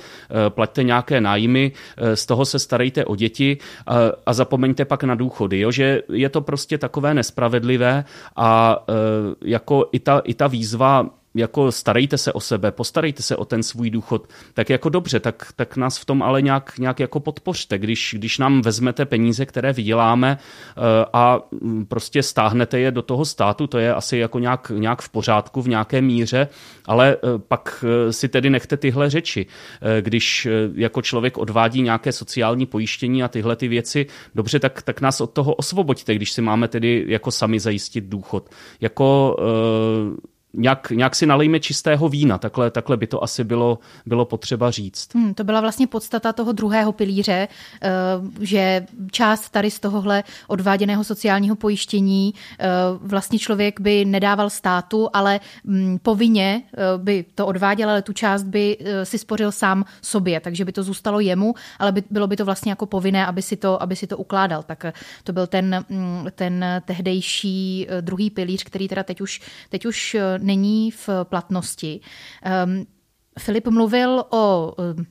plaťte 0.48 0.82
nějaké 0.82 1.20
nájmy, 1.20 1.72
z 2.14 2.26
toho 2.26 2.44
se 2.44 2.58
starejte 2.58 3.04
o 3.04 3.16
děti 3.16 3.58
a 4.26 4.32
zapomeňte 4.32 4.84
pak 4.84 5.04
na 5.04 5.14
důchody, 5.14 5.60
jo? 5.60 5.70
že 5.70 6.02
je 6.12 6.28
to 6.28 6.40
prostě 6.40 6.78
takové 6.78 7.14
nespravedlivé 7.14 7.54
spravedlivé 7.54 8.04
a 8.36 8.78
jako 9.44 9.88
i 9.92 9.98
ta, 9.98 10.18
i 10.18 10.34
ta 10.34 10.46
výzva 10.46 11.10
jako 11.34 11.72
starejte 11.72 12.18
se 12.18 12.32
o 12.32 12.40
sebe, 12.40 12.72
postarejte 12.72 13.22
se 13.22 13.36
o 13.36 13.44
ten 13.44 13.62
svůj 13.62 13.90
důchod, 13.90 14.28
tak 14.54 14.70
jako 14.70 14.88
dobře, 14.88 15.20
tak, 15.20 15.52
tak 15.56 15.76
nás 15.76 15.98
v 15.98 16.04
tom 16.04 16.22
ale 16.22 16.42
nějak, 16.42 16.78
nějak 16.78 17.00
jako 17.00 17.20
podpořte, 17.20 17.78
když, 17.78 18.14
když 18.18 18.38
nám 18.38 18.62
vezmete 18.62 19.04
peníze, 19.04 19.46
které 19.46 19.72
vyděláme 19.72 20.38
eh, 20.38 20.80
a 21.12 21.40
mm, 21.50 21.86
prostě 21.86 22.22
stáhnete 22.22 22.78
je 22.78 22.90
do 22.90 23.02
toho 23.02 23.24
státu, 23.24 23.66
to 23.66 23.78
je 23.78 23.94
asi 23.94 24.16
jako 24.16 24.38
nějak, 24.38 24.72
nějak 24.74 25.02
v 25.02 25.08
pořádku, 25.08 25.62
v 25.62 25.68
nějaké 25.68 26.00
míře, 26.00 26.48
ale 26.86 27.16
eh, 27.16 27.38
pak 27.48 27.84
eh, 27.88 28.12
si 28.12 28.28
tedy 28.28 28.50
nechte 28.50 28.76
tyhle 28.76 29.10
řeči. 29.10 29.46
Když 30.00 30.48
jako 30.74 31.02
člověk 31.02 31.38
odvádí 31.38 31.82
nějaké 31.82 32.12
sociální 32.12 32.66
pojištění 32.66 33.22
a 33.22 33.28
tyhle 33.28 33.56
ty 33.56 33.68
věci, 33.68 34.06
dobře, 34.34 34.58
tak, 34.58 34.82
tak 34.82 35.00
nás 35.00 35.20
od 35.20 35.30
toho 35.30 35.54
osvoboďte, 35.54 36.14
když 36.14 36.32
si 36.32 36.42
máme 36.42 36.68
tedy 36.68 37.04
jako 37.08 37.30
sami 37.30 37.60
zajistit 37.60 38.04
důchod. 38.04 38.50
Jako 38.80 39.36
nějak, 40.56 40.90
nějak 40.90 41.16
si 41.16 41.26
nalejme 41.26 41.60
čistého 41.60 42.08
vína, 42.08 42.38
takhle, 42.38 42.70
takhle 42.70 42.96
by 42.96 43.06
to 43.06 43.24
asi 43.24 43.44
bylo, 43.44 43.78
bylo 44.06 44.24
potřeba 44.24 44.70
říct. 44.70 45.14
Hmm, 45.14 45.34
to 45.34 45.44
byla 45.44 45.60
vlastně 45.60 45.86
podstata 45.86 46.32
toho 46.32 46.52
druhého 46.52 46.92
pilíře, 46.92 47.48
eh, 47.82 47.90
že 48.40 48.86
část 49.10 49.48
tady 49.50 49.70
z 49.70 49.80
tohohle 49.80 50.24
odváděného 50.46 51.04
sociálního 51.04 51.56
pojištění 51.56 52.34
eh, 52.58 52.66
vlastně 53.00 53.38
člověk 53.38 53.80
by 53.80 54.04
nedával 54.04 54.50
státu, 54.50 55.08
ale 55.12 55.40
mm, 55.64 55.98
povinně 56.02 56.62
eh, 56.72 56.78
by 56.96 57.24
to 57.34 57.46
odváděl, 57.46 57.90
ale 57.90 58.02
tu 58.02 58.12
část 58.12 58.42
by 58.42 58.78
si 59.04 59.18
spořil 59.18 59.52
sám 59.52 59.84
sobě, 60.02 60.40
takže 60.40 60.64
by 60.64 60.72
to 60.72 60.82
zůstalo 60.82 61.20
jemu, 61.20 61.54
ale 61.78 61.92
by, 61.92 62.02
bylo 62.10 62.26
by 62.26 62.36
to 62.36 62.44
vlastně 62.44 62.70
jako 62.72 62.86
povinné, 62.86 63.26
aby 63.26 63.42
si 63.42 63.56
to, 63.56 63.82
aby 63.82 63.96
si 63.96 64.06
to 64.06 64.16
ukládal. 64.16 64.62
Tak 64.62 64.84
to 65.24 65.32
byl 65.32 65.46
ten, 65.46 65.84
mm, 65.88 66.26
ten 66.34 66.64
tehdejší 66.84 67.88
druhý 68.00 68.30
pilíř, 68.30 68.64
který 68.64 68.88
teda 68.88 69.02
teď 69.02 69.20
už, 69.20 69.40
teď 69.68 69.86
už 69.86 70.16
není 70.44 70.90
v 70.90 71.08
platnosti. 71.24 72.00
Um, 72.64 72.86
Filip 73.38 73.68
mluvil 73.68 74.24
o 74.30 74.74
No, 74.78 75.04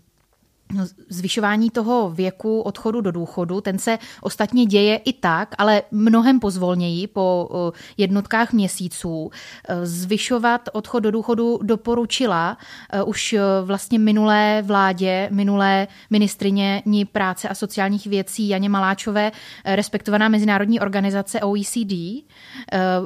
zvyšování 1.10 1.70
toho 1.70 2.10
věku 2.10 2.62
odchodu 2.62 3.02
do 3.02 3.12
důchodu, 3.12 3.62
ten 3.62 3.80
se 3.80 4.00
ostatně 4.22 4.66
děje 4.66 4.96
i 4.96 5.14
tak, 5.14 5.56
ale 5.58 5.82
mnohem 5.92 6.40
pozvolněji 6.40 7.08
po 7.08 7.50
jednotkách 7.98 8.54
měsíců. 8.54 9.32
E, 9.70 9.86
zvyšovat 9.86 10.70
odchod 10.74 11.00
do 11.00 11.12
důchodu 11.12 11.60
doporučila 11.64 12.58
e, 12.92 13.04
už 13.04 13.36
vlastně 13.64 14.00
minulé 14.00 14.62
vládě, 14.66 15.30
minulé 15.32 15.88
ministrině 16.10 16.82
ní 16.86 17.06
práce 17.06 17.50
a 17.50 17.56
sociálních 17.56 18.08
věcí 18.08 18.50
Janě 18.50 18.70
Maláčové, 18.70 19.32
respektovaná 19.66 20.30
mezinárodní 20.30 20.80
organizace 20.80 21.42
OECD, 21.42 22.24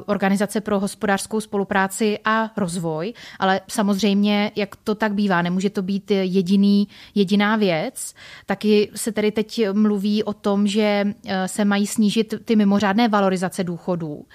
Organizace 0.06 0.60
pro 0.60 0.80
hospodářskou 0.80 1.40
spolupráci 1.40 2.18
a 2.24 2.50
rozvoj, 2.56 3.12
ale 3.38 3.60
samozřejmě, 3.68 4.52
jak 4.56 4.76
to 4.76 4.94
tak 4.94 5.14
bývá, 5.14 5.42
nemůže 5.42 5.70
to 5.70 5.82
být 5.82 6.10
jediný, 6.10 6.88
jediná 7.14 7.56
věc. 7.58 8.14
Taky 8.46 8.90
se 8.94 9.12
tedy 9.12 9.32
teď 9.32 9.60
mluví 9.72 10.24
o 10.24 10.32
tom, 10.32 10.66
že 10.66 11.04
eh, 11.26 11.48
se 11.48 11.64
mají 11.64 11.86
snížit 11.86 12.34
ty 12.44 12.56
mimořádné 12.56 13.08
valorizace 13.08 13.64
důchodů 13.64 14.26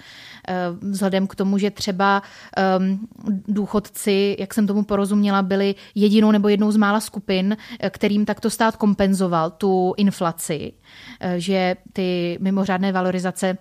eh, 0.48 0.54
vzhledem 0.80 1.26
k 1.26 1.34
tomu, 1.34 1.58
že 1.58 1.70
třeba 1.70 2.22
um, 2.78 3.08
důchodci, 3.48 4.36
jak 4.38 4.54
jsem 4.54 4.66
tomu 4.66 4.82
porozuměla, 4.82 5.42
byli 5.42 5.74
jedinou 5.94 6.30
nebo 6.30 6.48
jednou 6.48 6.70
z 6.70 6.76
mála 6.76 7.00
skupin, 7.00 7.56
eh, 7.80 7.90
kterým 7.90 8.24
takto 8.24 8.50
stát 8.50 8.76
kompenzoval 8.76 9.50
tu 9.50 9.94
inflaci, 9.96 10.72
že 11.36 11.76
ty 11.92 12.38
mimořádné 12.40 12.92
valorizace 12.92 13.58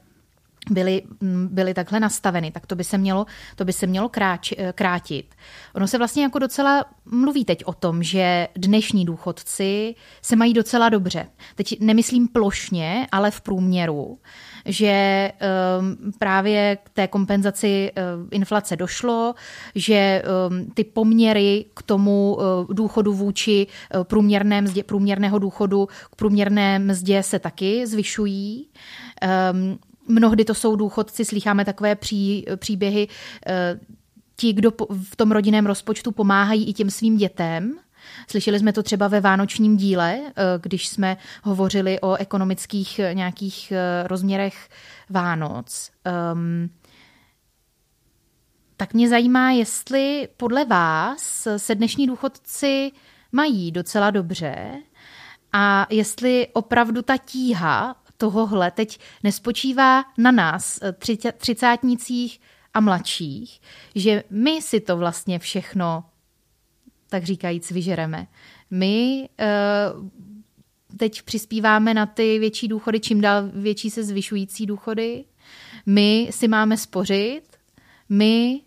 byly, 0.69 1.01
mm, 1.21 1.47
byly 1.51 1.73
takhle 1.73 1.99
nastaveny, 1.99 2.51
tak 2.51 2.67
to 2.67 2.75
by 2.75 2.83
se 2.83 2.97
mělo, 2.97 3.25
to 3.55 3.65
by 3.65 3.73
se 3.73 3.87
mělo 3.87 4.09
kráč, 4.09 4.53
eh, 4.57 4.73
krátit. 4.73 5.35
Ono 5.75 5.87
se 5.87 5.97
vlastně 5.97 6.23
jako 6.23 6.39
docela 6.39 6.85
mluví 7.05 7.45
teď 7.45 7.65
o 7.65 7.73
tom, 7.73 8.03
že 8.03 8.47
dnešní 8.57 9.05
důchodci 9.05 9.95
se 10.21 10.35
mají 10.35 10.53
docela 10.53 10.89
dobře. 10.89 11.27
Teď 11.55 11.79
nemyslím 11.79 12.27
plošně, 12.27 13.07
ale 13.11 13.31
v 13.31 13.41
průměru, 13.41 14.19
že 14.65 15.31
um, 15.79 16.11
právě 16.19 16.77
k 16.83 16.89
té 16.89 17.07
kompenzaci 17.07 17.91
um, 17.95 18.27
inflace 18.31 18.75
došlo, 18.75 19.35
že 19.75 20.23
um, 20.49 20.65
ty 20.73 20.83
poměry 20.83 21.65
k 21.73 21.83
tomu 21.83 22.35
uh, 22.35 22.73
důchodu 22.73 23.13
vůči 23.13 23.67
uh, 23.95 24.03
průměrné 24.03 24.61
mzdě, 24.61 24.83
průměrného 24.83 25.39
důchodu 25.39 25.87
k 26.11 26.15
průměrné 26.15 26.79
mzdě 26.79 27.23
se 27.23 27.39
taky 27.39 27.87
zvyšují. 27.87 28.69
Um, 29.53 29.79
Mnohdy 30.07 30.45
to 30.45 30.53
jsou 30.53 30.75
důchodci, 30.75 31.25
slycháme 31.25 31.65
takové 31.65 31.95
pří, 31.95 32.45
příběhy, 32.55 33.07
eh, 33.47 33.79
ti, 34.35 34.53
kdo 34.53 34.71
v 35.09 35.15
tom 35.15 35.31
rodinném 35.31 35.65
rozpočtu 35.65 36.11
pomáhají 36.11 36.69
i 36.69 36.73
těm 36.73 36.89
svým 36.89 37.17
dětem. 37.17 37.79
Slyšeli 38.27 38.59
jsme 38.59 38.73
to 38.73 38.83
třeba 38.83 39.07
ve 39.07 39.21
vánočním 39.21 39.77
díle, 39.77 40.19
eh, 40.25 40.33
když 40.61 40.87
jsme 40.87 41.17
hovořili 41.43 41.99
o 41.99 42.15
ekonomických 42.15 42.99
eh, 42.99 43.13
nějakých 43.13 43.73
rozměrech 44.05 44.69
Vánoc. 45.09 45.91
Um, 46.33 46.69
tak 48.77 48.93
mě 48.93 49.09
zajímá, 49.09 49.51
jestli 49.51 50.27
podle 50.37 50.65
vás 50.65 51.47
se 51.57 51.75
dnešní 51.75 52.07
důchodci 52.07 52.91
mají 53.31 53.71
docela 53.71 54.11
dobře 54.11 54.71
a 55.53 55.87
jestli 55.89 56.47
opravdu 56.53 57.01
ta 57.01 57.17
tíha 57.17 57.95
tohohle 58.23 58.71
teď 58.71 58.99
nespočívá 59.23 60.03
na 60.17 60.31
nás, 60.31 60.79
třicátnících 61.37 62.41
a 62.73 62.79
mladších, 62.79 63.61
že 63.95 64.23
my 64.29 64.61
si 64.61 64.79
to 64.79 64.97
vlastně 64.97 65.39
všechno, 65.39 66.03
tak 67.09 67.23
říkajíc, 67.23 67.71
vyžereme. 67.71 68.27
My 68.71 69.29
uh, 69.39 70.09
teď 70.97 71.21
přispíváme 71.21 71.93
na 71.93 72.05
ty 72.05 72.39
větší 72.39 72.67
důchody, 72.67 72.99
čím 72.99 73.21
dál 73.21 73.43
větší 73.53 73.89
se 73.89 74.03
zvyšující 74.03 74.65
důchody. 74.65 75.25
My 75.85 76.29
si 76.31 76.47
máme 76.47 76.77
spořit, 76.77 77.43
my 78.09 78.61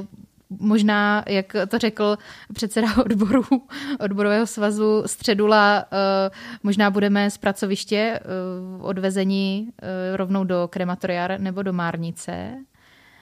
uh, 0.00 0.06
možná, 0.50 1.24
jak 1.28 1.56
to 1.68 1.78
řekl 1.78 2.18
předseda 2.52 2.88
odboru, 3.04 3.44
odborového 4.00 4.46
svazu 4.46 5.02
Středula, 5.06 5.84
uh, 5.92 5.98
možná 6.62 6.90
budeme 6.90 7.30
z 7.30 7.38
pracoviště 7.38 8.20
uh, 8.78 8.86
odvezení 8.86 9.68
uh, 9.70 10.16
rovnou 10.16 10.44
do 10.44 10.68
krematoria 10.72 11.28
nebo 11.38 11.62
do 11.62 11.72
Márnice. 11.72 12.64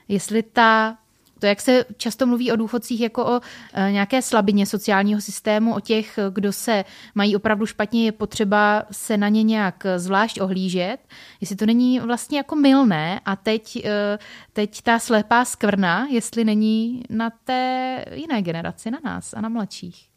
Jestli 0.07 0.43
ta 0.43 0.97
to, 1.39 1.45
jak 1.45 1.61
se 1.61 1.85
často 1.97 2.25
mluví 2.25 2.51
o 2.51 2.55
důchodcích 2.55 3.01
jako 3.01 3.25
o 3.25 3.41
e, 3.73 3.91
nějaké 3.91 4.21
slabině 4.21 4.65
sociálního 4.65 5.21
systému, 5.21 5.75
o 5.75 5.79
těch, 5.79 6.19
kdo 6.33 6.53
se 6.53 6.85
mají 7.15 7.35
opravdu 7.35 7.65
špatně, 7.65 8.05
je 8.05 8.11
potřeba 8.11 8.83
se 8.91 9.17
na 9.17 9.29
ně 9.29 9.43
nějak 9.43 9.83
zvlášť 9.97 10.41
ohlížet, 10.41 10.97
jestli 11.41 11.55
to 11.55 11.65
není 11.65 11.99
vlastně 11.99 12.37
jako 12.37 12.55
milné 12.55 13.19
a 13.25 13.35
teď, 13.35 13.85
e, 13.85 14.19
teď 14.53 14.81
ta 14.81 14.99
slepá 14.99 15.45
skvrna, 15.45 16.07
jestli 16.11 16.43
není 16.45 17.03
na 17.09 17.29
té 17.29 18.05
jiné 18.13 18.41
generaci, 18.41 18.91
na 18.91 18.99
nás 19.03 19.33
a 19.33 19.41
na 19.41 19.49
mladších 19.49 20.14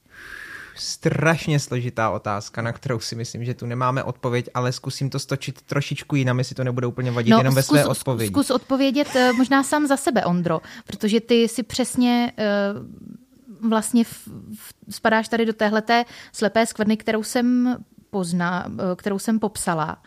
strašně 0.81 1.61
složitá 1.61 2.11
otázka, 2.11 2.63
na 2.63 2.73
kterou 2.73 3.01
si 3.01 3.17
myslím, 3.17 3.45
že 3.45 3.55
tu 3.55 3.67
nemáme 3.67 4.03
odpověď, 4.03 4.49
ale 4.55 4.73
zkusím 4.73 5.11
to 5.11 5.19
stočit 5.19 5.63
trošičku 5.63 6.17
jinam, 6.17 6.39
jestli 6.39 6.55
to 6.55 6.65
nebude 6.65 6.87
úplně 6.87 7.11
vadit, 7.11 7.31
no, 7.31 7.39
jenom 7.39 7.53
zkus, 7.53 7.57
ve 7.57 7.63
své 7.63 7.87
odpovědi. 7.87 8.33
Zkus 8.33 8.51
odpovědět 8.51 9.09
eh, 9.17 9.33
možná 9.33 9.63
sám 9.63 9.87
za 9.87 9.97
sebe, 9.97 10.25
Ondro, 10.25 10.61
protože 10.87 11.21
ty 11.21 11.49
si 11.49 11.63
přesně 11.63 12.33
uh, 12.39 13.69
vlastně 13.71 14.05
v, 14.05 14.29
v, 14.55 14.75
spadáš 14.91 15.29
tady 15.29 15.47
do 15.47 15.53
téhleté 15.53 16.05
slepé 16.33 16.67
skvrny, 16.67 16.97
kterou 16.97 17.23
jsem 17.23 17.77
pozná, 18.11 18.67
eh, 18.69 18.97
kterou 18.97 19.19
jsem 19.19 19.39
popsala. 19.39 20.03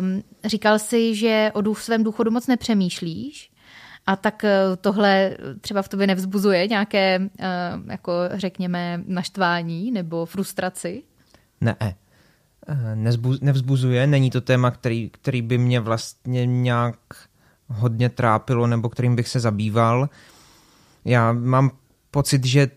Um, 0.00 0.22
říkal 0.44 0.78
si, 0.78 1.14
že 1.14 1.50
o 1.54 1.74
svém 1.74 2.04
důchodu 2.04 2.30
moc 2.30 2.46
nepřemýšlíš, 2.46 3.50
a 4.08 4.16
tak 4.16 4.44
eh, 4.44 4.76
tohle 4.80 5.36
třeba 5.60 5.82
v 5.82 5.88
tobě 5.88 6.06
nevzbuzuje 6.06 6.68
nějaké, 6.68 7.20
eh, 7.38 7.48
jako 7.86 8.12
řekněme, 8.32 9.02
naštvání 9.06 9.90
nebo 9.90 10.26
frustraci? 10.26 11.02
Ne, 11.60 11.76
eh, 11.80 12.96
nevzbuzuje. 13.40 14.06
Není 14.06 14.30
to 14.30 14.40
téma, 14.40 14.70
který, 14.70 15.10
který 15.10 15.42
by 15.42 15.58
mě 15.58 15.80
vlastně 15.80 16.46
nějak 16.46 16.96
hodně 17.66 18.08
trápilo 18.08 18.66
nebo 18.66 18.88
kterým 18.88 19.16
bych 19.16 19.28
se 19.28 19.40
zabýval. 19.40 20.08
Já 21.04 21.32
mám 21.32 21.70
pocit, 22.10 22.44
že 22.44 22.70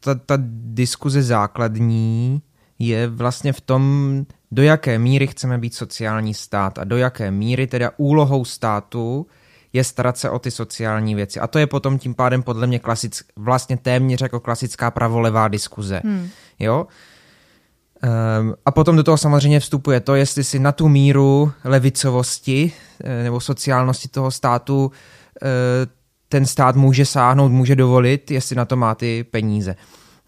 ta, 0.00 0.14
ta 0.14 0.38
diskuze 0.64 1.22
základní 1.22 2.42
je 2.78 3.08
vlastně 3.08 3.52
v 3.52 3.60
tom, 3.60 4.26
do 4.50 4.62
jaké 4.62 4.98
míry 4.98 5.26
chceme 5.26 5.58
být 5.58 5.74
sociální 5.74 6.34
stát 6.34 6.78
a 6.78 6.84
do 6.84 6.96
jaké 6.96 7.30
míry 7.30 7.66
teda 7.66 7.90
úlohou 7.96 8.44
státu 8.44 9.26
je 9.72 9.84
starat 9.84 10.18
se 10.18 10.30
o 10.30 10.38
ty 10.38 10.50
sociální 10.50 11.14
věci. 11.14 11.40
A 11.40 11.46
to 11.46 11.58
je 11.58 11.66
potom 11.66 11.98
tím 11.98 12.14
pádem 12.14 12.42
podle 12.42 12.66
mě 12.66 12.78
klasick, 12.78 13.24
vlastně 13.36 13.76
téměř 13.76 14.20
jako 14.20 14.40
klasická 14.40 14.90
pravolevá 14.90 15.48
diskuze. 15.48 16.00
Hmm. 16.04 16.28
Jo? 16.58 16.86
Um, 18.40 18.54
a 18.66 18.70
potom 18.70 18.96
do 18.96 19.02
toho 19.02 19.16
samozřejmě 19.16 19.60
vstupuje 19.60 20.00
to, 20.00 20.14
jestli 20.14 20.44
si 20.44 20.58
na 20.58 20.72
tu 20.72 20.88
míru 20.88 21.52
levicovosti 21.64 22.72
eh, 23.04 23.22
nebo 23.22 23.40
sociálnosti 23.40 24.08
toho 24.08 24.30
státu 24.30 24.92
eh, 25.42 25.46
ten 26.28 26.46
stát 26.46 26.76
může 26.76 27.04
sáhnout, 27.06 27.48
může 27.48 27.76
dovolit, 27.76 28.30
jestli 28.30 28.56
na 28.56 28.64
to 28.64 28.76
má 28.76 28.94
ty 28.94 29.24
peníze. 29.24 29.76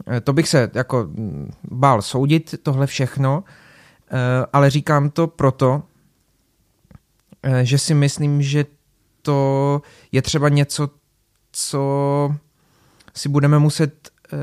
Eh, 0.07 0.21
to 0.21 0.33
bych 0.33 0.49
se 0.49 0.71
jako 0.75 1.07
mm, 1.11 1.51
bál 1.71 2.03
soudit, 2.03 2.55
tohle 2.63 2.87
všechno, 2.87 3.45
ale 4.53 4.71
říkám 4.71 5.11
to 5.11 5.27
proto, 5.27 5.83
že 7.63 7.79
si 7.79 7.95
myslím, 7.95 8.43
že 8.43 8.65
to 9.25 9.83
je 10.13 10.23
třeba 10.23 10.49
něco, 10.49 10.91
co 11.53 12.35
si 13.15 13.29
budeme 13.29 13.59
muset 13.59 14.11
eh, 14.33 14.37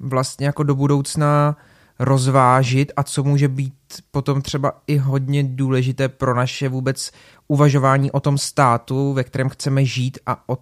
vlastně 0.00 0.46
jako 0.46 0.62
do 0.62 0.74
budoucna 0.74 1.56
rozvážit 1.98 2.92
a 2.96 3.02
co 3.02 3.24
může 3.24 3.48
být 3.48 3.74
potom 4.10 4.42
třeba 4.42 4.72
i 4.86 4.96
hodně 4.96 5.44
důležité 5.44 6.08
pro 6.08 6.34
naše 6.34 6.68
vůbec 6.68 7.10
uvažování 7.48 8.10
o 8.10 8.20
tom 8.20 8.38
státu, 8.38 9.12
ve 9.12 9.24
kterém 9.24 9.48
chceme 9.48 9.84
žít 9.84 10.18
a 10.26 10.42
o 10.46 10.58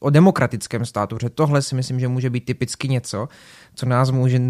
o 0.00 0.10
demokratickém 0.10 0.84
státu, 0.84 1.16
protože 1.16 1.30
tohle 1.30 1.62
si 1.62 1.74
myslím, 1.74 2.00
že 2.00 2.08
může 2.08 2.30
být 2.30 2.44
typicky 2.44 2.88
něco, 2.88 3.28
co 3.74 3.86
nás 3.86 4.10
může, 4.10 4.40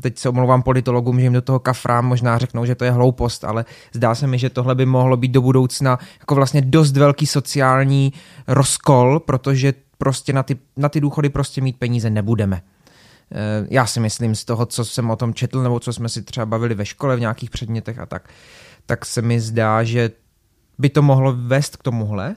teď 0.00 0.18
se 0.18 0.28
omlouvám 0.28 0.62
politologům, 0.62 1.20
že 1.20 1.26
jim 1.26 1.32
do 1.32 1.42
toho 1.42 1.58
kafrám 1.58 2.06
možná 2.06 2.38
řeknou, 2.38 2.64
že 2.64 2.74
to 2.74 2.84
je 2.84 2.90
hloupost, 2.90 3.44
ale 3.44 3.64
zdá 3.92 4.14
se 4.14 4.26
mi, 4.26 4.38
že 4.38 4.50
tohle 4.50 4.74
by 4.74 4.86
mohlo 4.86 5.16
být 5.16 5.32
do 5.32 5.42
budoucna 5.42 5.98
jako 6.20 6.34
vlastně 6.34 6.60
dost 6.60 6.96
velký 6.96 7.26
sociální 7.26 8.12
rozkol, 8.46 9.20
protože 9.20 9.74
prostě 9.98 10.32
na 10.32 10.42
ty, 10.42 10.56
na 10.76 10.88
ty 10.88 11.00
důchody 11.00 11.28
prostě 11.28 11.60
mít 11.60 11.78
peníze 11.78 12.10
nebudeme. 12.10 12.62
Eh, 13.32 13.66
já 13.70 13.86
si 13.86 14.00
myslím 14.00 14.34
z 14.34 14.44
toho, 14.44 14.66
co 14.66 14.84
jsem 14.84 15.10
o 15.10 15.16
tom 15.16 15.34
četl, 15.34 15.62
nebo 15.62 15.80
co 15.80 15.92
jsme 15.92 16.08
si 16.08 16.22
třeba 16.22 16.46
bavili 16.46 16.74
ve 16.74 16.86
škole 16.86 17.16
v 17.16 17.20
nějakých 17.20 17.50
předmětech 17.50 17.98
a 17.98 18.06
tak, 18.06 18.28
tak 18.86 19.04
se 19.04 19.22
mi 19.22 19.40
zdá, 19.40 19.84
že 19.84 20.10
by 20.78 20.88
to 20.88 21.02
mohlo 21.02 21.34
vést 21.36 21.76
k 21.76 21.82
tomuhle, 21.82 22.36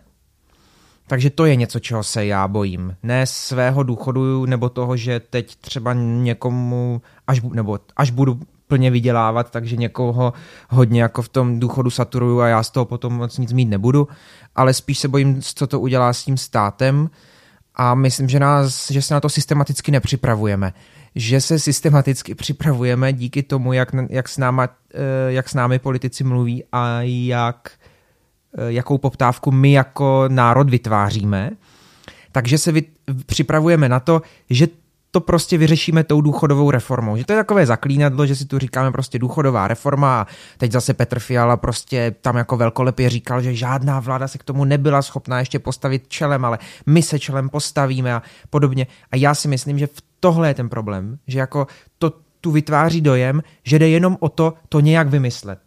takže 1.08 1.30
to 1.30 1.46
je 1.46 1.56
něco, 1.56 1.80
čeho 1.80 2.04
se 2.04 2.26
já 2.26 2.48
bojím. 2.48 2.96
Ne 3.04 3.26
svého 3.26 3.84
důchodu 3.84 4.46
nebo 4.46 4.70
toho, 4.70 4.98
že 4.98 5.20
teď 5.20 5.56
třeba 5.56 5.94
někomu, 5.94 7.02
až, 7.28 7.42
nebo 7.42 7.80
až 7.96 8.12
budu 8.12 8.40
plně 8.68 8.92
vydělávat, 8.92 9.52
takže 9.52 9.76
někoho 9.76 10.34
hodně 10.70 11.02
jako 11.02 11.22
v 11.22 11.30
tom 11.30 11.60
důchodu 11.60 11.90
saturuju 11.90 12.40
a 12.40 12.48
já 12.48 12.64
z 12.64 12.70
toho 12.72 12.86
potom 12.86 13.14
moc 13.14 13.38
nic 13.38 13.54
mít 13.54 13.66
nebudu, 13.66 14.08
ale 14.56 14.74
spíš 14.74 15.00
se 15.00 15.08
bojím, 15.08 15.42
co 15.42 15.68
to 15.68 15.80
udělá 15.80 16.14
s 16.14 16.24
tím 16.24 16.38
státem 16.38 17.10
a 17.76 17.96
myslím, 17.96 18.30
že, 18.30 18.40
nás, 18.40 18.92
že 18.92 19.02
se 19.02 19.14
na 19.14 19.20
to 19.20 19.30
systematicky 19.30 19.92
nepřipravujeme. 19.92 20.74
Že 21.16 21.42
se 21.42 21.60
systematicky 21.60 22.36
připravujeme 22.36 23.14
díky 23.14 23.44
tomu, 23.44 23.74
jak, 23.74 23.90
jak, 24.10 24.30
s, 24.30 24.38
náma, 24.38 24.70
eh, 24.94 25.32
jak 25.32 25.50
s 25.50 25.54
námi 25.54 25.80
politici 25.80 26.24
mluví 26.24 26.64
a 26.72 27.02
jak 27.02 27.72
jakou 28.68 28.98
poptávku 28.98 29.52
my 29.52 29.72
jako 29.72 30.26
národ 30.28 30.70
vytváříme. 30.70 31.52
Takže 32.32 32.58
se 32.58 32.72
vy, 32.72 32.84
připravujeme 33.26 33.90
na 33.90 34.00
to, 34.00 34.22
že 34.50 34.68
to 35.12 35.22
prostě 35.22 35.58
vyřešíme 35.58 36.04
tou 36.04 36.22
důchodovou 36.22 36.72
reformou. 36.72 37.18
Že 37.18 37.26
to 37.26 37.34
je 37.34 37.38
takové 37.38 37.66
zaklínadlo, 37.66 38.26
že 38.26 38.36
si 38.36 38.46
tu 38.46 38.60
říkáme 38.60 38.92
prostě 38.92 39.20
důchodová 39.20 39.68
reforma 39.68 40.22
a 40.22 40.28
teď 40.58 40.72
zase 40.72 40.94
Petr 40.94 41.20
Fiala 41.20 41.58
prostě 41.58 42.16
tam 42.22 42.38
jako 42.38 42.58
velkolepě 42.58 43.10
říkal, 43.10 43.42
že 43.42 43.56
žádná 43.56 44.00
vláda 44.00 44.28
se 44.28 44.38
k 44.38 44.44
tomu 44.44 44.66
nebyla 44.66 45.02
schopná 45.02 45.40
ještě 45.40 45.60
postavit 45.60 46.08
čelem, 46.08 46.46
ale 46.46 46.60
my 46.86 47.02
se 47.02 47.20
čelem 47.20 47.50
postavíme 47.50 48.14
a 48.14 48.22
podobně. 48.50 48.88
A 49.12 49.16
já 49.16 49.36
si 49.36 49.48
myslím, 49.48 49.80
že 49.80 49.88
v 49.88 50.02
tohle 50.20 50.48
je 50.48 50.54
ten 50.54 50.70
problém, 50.70 51.18
že 51.28 51.40
jako 51.40 51.68
to 51.98 52.14
tu 52.42 52.52
vytváří 52.52 53.02
dojem, 53.02 53.44
že 53.64 53.80
jde 53.80 53.90
jenom 53.90 54.18
o 54.20 54.30
to, 54.30 54.54
to 54.70 54.80
nějak 54.80 55.08
vymyslet 55.08 55.60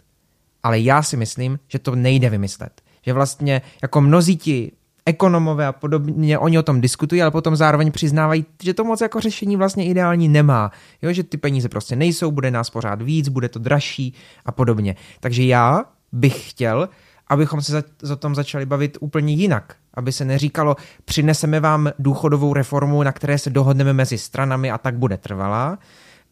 ale 0.62 0.80
já 0.80 1.02
si 1.02 1.16
myslím, 1.16 1.58
že 1.68 1.78
to 1.78 1.94
nejde 1.94 2.30
vymyslet. 2.30 2.80
Že 3.02 3.12
vlastně 3.12 3.62
jako 3.82 4.00
mnozí 4.00 4.36
ti 4.36 4.72
ekonomové 5.06 5.66
a 5.66 5.72
podobně, 5.72 6.38
oni 6.38 6.58
o 6.58 6.62
tom 6.62 6.80
diskutují, 6.80 7.22
ale 7.22 7.30
potom 7.30 7.56
zároveň 7.56 7.92
přiznávají, 7.92 8.44
že 8.62 8.74
to 8.74 8.84
moc 8.84 9.00
jako 9.00 9.20
řešení 9.20 9.56
vlastně 9.56 9.86
ideální 9.86 10.28
nemá. 10.28 10.70
Jo, 11.02 11.12
že 11.12 11.22
ty 11.22 11.36
peníze 11.36 11.68
prostě 11.68 11.96
nejsou, 11.96 12.30
bude 12.30 12.50
nás 12.50 12.70
pořád 12.70 13.02
víc, 13.02 13.28
bude 13.28 13.48
to 13.48 13.58
dražší 13.58 14.14
a 14.46 14.52
podobně. 14.52 14.96
Takže 15.20 15.42
já 15.42 15.84
bych 16.12 16.50
chtěl, 16.50 16.88
abychom 17.28 17.62
se 17.62 17.82
za, 18.02 18.16
tom 18.16 18.34
začali 18.34 18.66
bavit 18.66 18.98
úplně 19.00 19.34
jinak. 19.34 19.76
Aby 19.94 20.12
se 20.12 20.24
neříkalo, 20.24 20.76
přineseme 21.04 21.60
vám 21.60 21.90
důchodovou 21.98 22.54
reformu, 22.54 23.02
na 23.02 23.12
které 23.12 23.38
se 23.38 23.50
dohodneme 23.50 23.92
mezi 23.92 24.18
stranami 24.18 24.70
a 24.70 24.78
tak 24.78 24.98
bude 24.98 25.16
trvalá, 25.16 25.78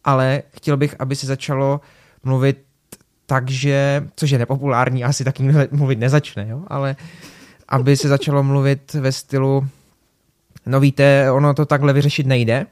ale 0.03 0.43
chtěl 0.55 0.77
bych, 0.77 0.95
aby 0.99 1.15
se 1.15 1.27
začalo 1.27 1.81
mluvit 2.23 2.68
takže, 3.29 4.07
což 4.15 4.29
je 4.29 4.37
nepopulární, 4.37 5.03
asi 5.03 5.23
tak 5.23 5.39
nikdo 5.39 5.59
mluvit 5.71 5.99
nezačne, 5.99 6.47
jo? 6.47 6.63
ale 6.67 6.95
aby 7.67 7.97
se 7.97 8.07
začalo 8.07 8.43
mluvit 8.43 8.93
ve 8.93 9.11
stylu, 9.11 9.67
no 10.65 10.79
víte, 10.79 11.31
ono 11.31 11.53
to 11.53 11.65
takhle 11.65 11.93
vyřešit 11.93 12.27
nejde, 12.27 12.53
e, 12.53 12.65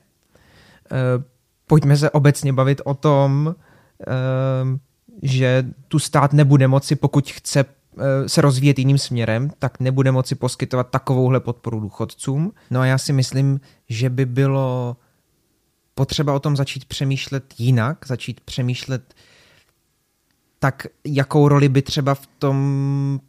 pojďme 1.68 1.98
se 1.98 2.10
obecně 2.10 2.54
bavit 2.54 2.82
o 2.86 2.94
tom, 2.94 3.56
e, 4.08 4.14
že 5.22 5.66
tu 5.88 6.00
stát 6.00 6.34
nebude 6.34 6.68
moci, 6.68 6.96
pokud 6.96 7.32
chce 7.32 7.60
e, 7.60 8.30
se 8.30 8.42
rozvíjet 8.42 8.80
jiným 8.80 8.98
směrem, 8.98 9.52
tak 9.60 9.80
nebude 9.80 10.12
moci 10.12 10.36
poskytovat 10.36 10.90
takovouhle 10.90 11.40
podporu 11.40 11.80
důchodcům. 11.80 12.52
No 12.72 12.80
a 12.80 12.86
já 12.86 12.98
si 12.98 13.14
myslím, 13.14 13.60
že 13.90 14.10
by 14.10 14.26
bylo 14.26 14.98
potřeba 15.96 16.34
o 16.34 16.40
tom 16.40 16.56
začít 16.56 16.86
přemýšlet 16.86 17.44
jinak, 17.58 17.98
začít 18.08 18.42
přemýšlet 18.42 19.14
tak 20.60 20.88
jakou 21.06 21.48
roli 21.48 21.70
by 21.70 21.82
třeba 21.82 22.16
v 22.16 22.28
tom 22.40 23.20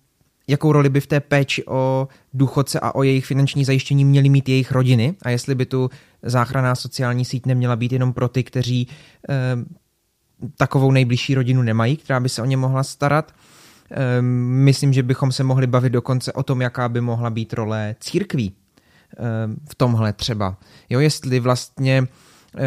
jakou 0.48 0.72
roli 0.72 0.88
by 0.88 1.00
v 1.00 1.06
té 1.06 1.20
péči 1.20 1.64
o 1.66 2.08
důchodce 2.34 2.80
a 2.80 2.94
o 2.94 3.02
jejich 3.02 3.26
finanční 3.26 3.64
zajištění 3.64 4.04
měly 4.04 4.28
mít 4.28 4.48
jejich 4.48 4.72
rodiny 4.72 5.14
a 5.22 5.30
jestli 5.30 5.54
by 5.54 5.66
tu 5.66 5.90
záchranná 6.22 6.74
sociální 6.74 7.24
síť 7.24 7.46
neměla 7.46 7.76
být 7.76 7.92
jenom 7.92 8.12
pro 8.12 8.28
ty, 8.28 8.44
kteří 8.44 8.88
eh, 9.28 9.34
takovou 10.56 10.90
nejbližší 10.90 11.34
rodinu 11.34 11.62
nemají, 11.62 11.96
která 11.96 12.20
by 12.20 12.28
se 12.28 12.42
o 12.42 12.44
ně 12.44 12.56
mohla 12.56 12.82
starat. 12.82 13.34
Eh, 13.90 14.22
myslím, 14.22 14.92
že 14.92 15.02
bychom 15.02 15.32
se 15.32 15.44
mohli 15.44 15.66
bavit 15.66 15.90
dokonce 15.90 16.32
o 16.32 16.42
tom, 16.42 16.60
jaká 16.60 16.88
by 16.88 17.00
mohla 17.00 17.30
být 17.30 17.52
role 17.52 17.96
církví 18.00 18.52
eh, 18.52 19.22
v 19.70 19.74
tomhle 19.74 20.12
třeba. 20.12 20.56
Jo, 20.90 21.00
jestli 21.00 21.40
vlastně 21.40 22.06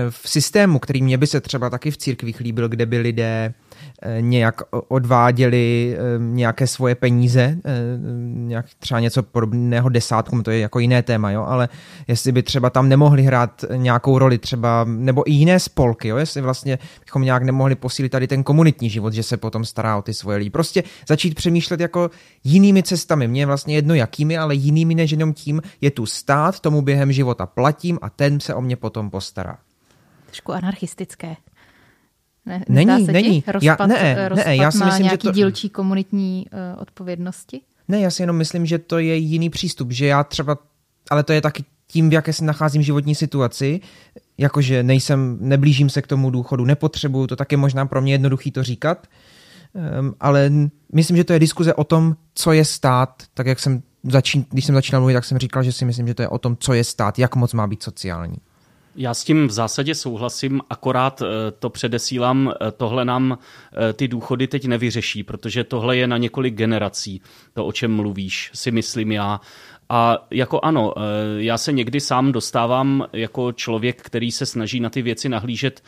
v 0.10 0.30
systému, 0.30 0.80
který 0.80 1.02
mě 1.02 1.18
by 1.18 1.28
se 1.28 1.42
třeba 1.42 1.70
taky 1.70 1.92
v 1.92 1.98
církvích 1.98 2.40
líbil, 2.40 2.70
kde 2.70 2.86
by 2.86 2.98
lidé 2.98 3.54
nějak 4.20 4.62
odváděli 4.88 5.96
eh, 5.98 6.00
nějaké 6.20 6.68
svoje 6.68 6.96
peníze, 6.96 7.58
eh, 7.66 7.72
nějak 8.34 8.66
třeba 8.80 9.00
něco 9.00 9.24
podobného 9.24 9.90
desátkům, 9.90 10.44
to 10.44 10.52
je 10.52 10.60
jako 10.60 10.80
jiné 10.80 11.04
téma, 11.04 11.32
jo, 11.32 11.44
ale 11.44 11.70
jestli 12.08 12.32
by 12.32 12.44
třeba 12.44 12.70
tam 12.70 12.90
nemohli 12.90 13.24
hrát 13.24 13.66
nějakou 13.76 14.20
roli 14.20 14.38
třeba, 14.38 14.86
nebo 14.88 15.30
i 15.30 15.32
jiné 15.32 15.60
spolky, 15.60 16.08
jo, 16.08 16.18
jestli 16.18 16.42
vlastně 16.42 16.80
bychom 17.06 17.22
nějak 17.22 17.44
nemohli 17.44 17.76
posílit 17.76 18.12
tady 18.12 18.28
ten 18.28 18.44
komunitní 18.44 18.90
život, 18.90 19.14
že 19.14 19.24
se 19.24 19.38
potom 19.38 19.66
stará 19.66 19.98
o 19.98 20.02
ty 20.02 20.14
svoje 20.14 20.38
lidi. 20.38 20.50
Prostě 20.50 20.84
začít 21.08 21.36
přemýšlet 21.36 21.80
jako 21.80 22.12
jinými 22.44 22.84
cestami. 22.84 23.28
Mně 23.28 23.42
je 23.42 23.46
vlastně 23.46 23.76
jedno 23.76 23.94
jakými, 23.96 24.38
ale 24.38 24.56
jinými 24.56 24.96
než 24.96 25.12
jenom 25.12 25.34
tím, 25.34 25.62
je 25.82 25.92
tu 25.92 26.06
stát, 26.06 26.60
tomu 26.60 26.82
během 26.82 27.12
života 27.12 27.46
platím 27.46 28.00
a 28.02 28.10
ten 28.10 28.40
se 28.40 28.56
o 28.56 28.62
mě 28.62 28.76
potom 28.76 29.10
postará. 29.10 29.58
Trošku 30.26 30.52
anarchistické. 30.52 31.36
Ne, 32.46 32.64
není, 32.70 33.06
se 33.06 33.12
není. 33.12 33.44
Rozpad, 33.48 33.64
já, 33.64 33.88
ne, 33.88 34.30
rozpad 34.30 34.48
ne, 34.48 34.56
já 34.56 34.72
si 34.72 34.86
myslím, 34.86 35.10
že 35.10 35.18
to... 35.18 35.32
dílčí 35.32 35.70
komunitní 35.70 36.46
uh, 36.54 36.82
odpovědnosti? 36.82 37.62
Ne, 37.88 38.00
já 38.00 38.10
si 38.10 38.24
jenom 38.24 38.36
myslím, 38.36 38.66
že 38.66 38.78
to 38.78 39.00
je 39.00 39.16
jiný 39.16 39.50
přístup, 39.50 39.92
že 39.92 40.06
já 40.06 40.24
třeba, 40.24 40.58
ale 41.10 41.24
to 41.24 41.34
je 41.34 41.42
taky 41.42 41.64
tím, 41.88 42.10
v 42.10 42.14
jaké 42.14 42.34
se 42.34 42.44
nacházím 42.44 42.82
životní 42.82 43.16
situaci, 43.16 43.80
jakože 44.38 44.84
nejsem, 44.84 45.38
neblížím 45.42 45.90
se 45.90 46.02
k 46.02 46.08
tomu 46.08 46.30
důchodu, 46.30 46.66
nepotřebuju, 46.66 47.28
to 47.28 47.36
tak 47.36 47.52
je 47.52 47.58
možná 47.58 47.86
pro 47.86 48.02
mě 48.02 48.14
jednoduchý 48.14 48.52
to 48.52 48.64
říkat, 48.64 49.08
um, 50.00 50.16
ale 50.20 50.52
myslím, 50.94 51.18
že 51.18 51.24
to 51.24 51.34
je 51.34 51.40
diskuze 51.40 51.74
o 51.74 51.84
tom, 51.84 52.16
co 52.36 52.52
je 52.52 52.66
stát, 52.66 53.24
tak 53.34 53.48
jak 53.48 53.60
jsem 53.60 53.84
začín, 54.04 54.46
když 54.50 54.66
jsem 54.66 54.76
začínal 54.76 55.02
mluvit, 55.02 55.14
tak 55.14 55.26
jsem 55.26 55.38
říkal, 55.38 55.64
že 55.64 55.72
si 55.72 55.86
myslím, 55.86 56.08
že 56.08 56.14
to 56.14 56.22
je 56.22 56.28
o 56.28 56.38
tom, 56.38 56.58
co 56.60 56.74
je 56.74 56.84
stát, 56.84 57.20
jak 57.20 57.36
moc 57.36 57.54
má 57.54 57.68
být 57.68 57.84
sociální. 57.84 58.38
Já 58.96 59.14
s 59.14 59.24
tím 59.24 59.48
v 59.48 59.52
zásadě 59.52 59.96
souhlasím, 59.96 60.62
akorát 60.70 61.22
eh, 61.22 61.26
to 61.60 61.70
předesílám, 61.70 62.54
eh, 62.54 62.72
tohle 62.72 63.06
nám 63.06 63.38
eh, 63.90 63.94
ty 63.94 64.08
důchody 64.08 64.48
teď 64.48 64.66
nevyřeší, 64.66 65.24
protože 65.24 65.64
tohle 65.64 65.98
je 65.98 66.08
na 66.08 66.18
několik 66.18 66.56
generací, 66.56 67.22
to, 67.54 67.66
o 67.66 67.72
čem 67.72 67.96
mluvíš, 67.96 68.52
si 68.54 68.72
myslím 68.72 69.12
já. 69.12 69.42
A 69.90 70.28
jako 70.32 70.60
ano, 70.64 70.94
já 71.38 71.58
se 71.58 71.72
někdy 71.72 72.00
sám 72.00 72.32
dostávám 72.32 73.08
jako 73.14 73.52
člověk, 73.52 74.02
který 74.02 74.32
se 74.32 74.46
snaží 74.46 74.80
na 74.80 74.90
ty 74.90 75.02
věci 75.02 75.30
nahlížet 75.30 75.84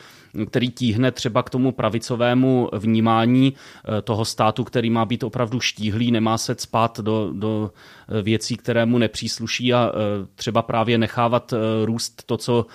který 0.46 0.70
tíhne 0.70 1.12
třeba 1.12 1.42
k 1.42 1.50
tomu 1.50 1.72
pravicovému 1.72 2.68
vnímání 2.72 3.54
eh, 3.54 4.02
toho 4.02 4.24
státu, 4.24 4.64
který 4.64 4.90
má 4.90 5.04
být 5.04 5.24
opravdu 5.24 5.60
štíhlý, 5.60 6.10
nemá 6.10 6.38
se 6.38 6.54
spát 6.58 7.00
do, 7.00 7.30
do 7.32 7.70
eh, 8.08 8.22
věcí, 8.22 8.56
které 8.56 8.86
mu 8.86 8.98
nepřísluší 8.98 9.74
a 9.74 9.92
eh, 9.94 10.26
třeba 10.34 10.62
právě 10.62 10.98
nechávat 10.98 11.54
růst 11.84 12.22
to, 12.26 12.36
co 12.36 12.66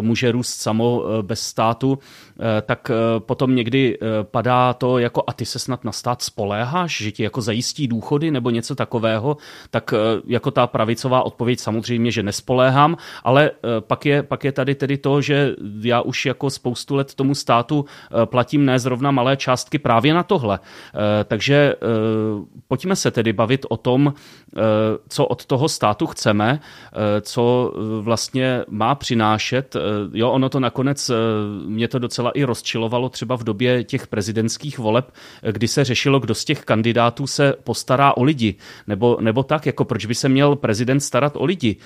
může 0.00 0.32
růst 0.32 0.54
samo 0.54 1.02
bez 1.22 1.40
státu, 1.40 1.98
tak 2.62 2.90
potom 3.18 3.54
někdy 3.54 3.98
padá 4.22 4.72
to 4.72 4.98
jako 4.98 5.22
a 5.26 5.32
ty 5.32 5.46
se 5.46 5.58
snad 5.58 5.84
na 5.84 5.92
stát 5.92 6.22
spoléháš, 6.22 6.96
že 6.96 7.10
ti 7.10 7.22
jako 7.22 7.40
zajistí 7.40 7.88
důchody 7.88 8.30
nebo 8.30 8.50
něco 8.50 8.74
takového, 8.74 9.36
tak 9.70 9.94
jako 10.26 10.50
ta 10.50 10.66
pravicová 10.66 11.22
odpověď 11.22 11.60
samozřejmě, 11.60 12.10
že 12.10 12.22
nespoléhám, 12.22 12.96
ale 13.24 13.50
pak 13.80 14.06
je, 14.06 14.22
pak 14.22 14.44
je 14.44 14.52
tady 14.52 14.74
tedy 14.74 14.98
to, 14.98 15.20
že 15.20 15.54
já 15.80 16.00
už 16.00 16.26
jako 16.26 16.50
spoustu 16.50 16.94
let 16.94 17.05
let 17.06 17.14
tomu 17.14 17.34
státu 17.34 17.84
eh, 17.84 18.26
platím 18.26 18.64
ne 18.64 18.78
zrovna 18.78 19.10
malé 19.10 19.36
částky 19.36 19.78
právě 19.78 20.14
na 20.14 20.22
tohle. 20.22 20.58
Eh, 20.60 21.24
takže 21.24 21.54
eh, 21.54 21.76
pojďme 22.68 22.96
se 22.96 23.10
tedy 23.10 23.32
bavit 23.32 23.66
o 23.68 23.76
tom, 23.76 24.14
co 25.08 25.26
od 25.26 25.46
toho 25.46 25.68
státu 25.68 26.06
chceme, 26.06 26.60
co 27.20 27.72
vlastně 28.00 28.64
má 28.68 28.94
přinášet. 28.94 29.76
Jo, 30.12 30.30
ono 30.30 30.48
to 30.48 30.60
nakonec, 30.60 31.10
mě 31.66 31.88
to 31.88 31.98
docela 31.98 32.30
i 32.30 32.44
rozčilovalo 32.44 33.08
třeba 33.08 33.36
v 33.36 33.44
době 33.44 33.84
těch 33.84 34.06
prezidentských 34.06 34.78
voleb, 34.78 35.12
kdy 35.50 35.68
se 35.68 35.84
řešilo, 35.84 36.20
kdo 36.20 36.34
z 36.34 36.44
těch 36.44 36.64
kandidátů 36.64 37.26
se 37.26 37.54
postará 37.64 38.16
o 38.16 38.22
lidi. 38.22 38.54
Nebo, 38.86 39.18
nebo 39.20 39.42
tak, 39.42 39.66
jako 39.66 39.84
proč 39.84 40.06
by 40.06 40.14
se 40.14 40.28
měl 40.28 40.56
prezident 40.56 41.00
starat 41.00 41.32
o 41.36 41.44
lidi 41.44 41.76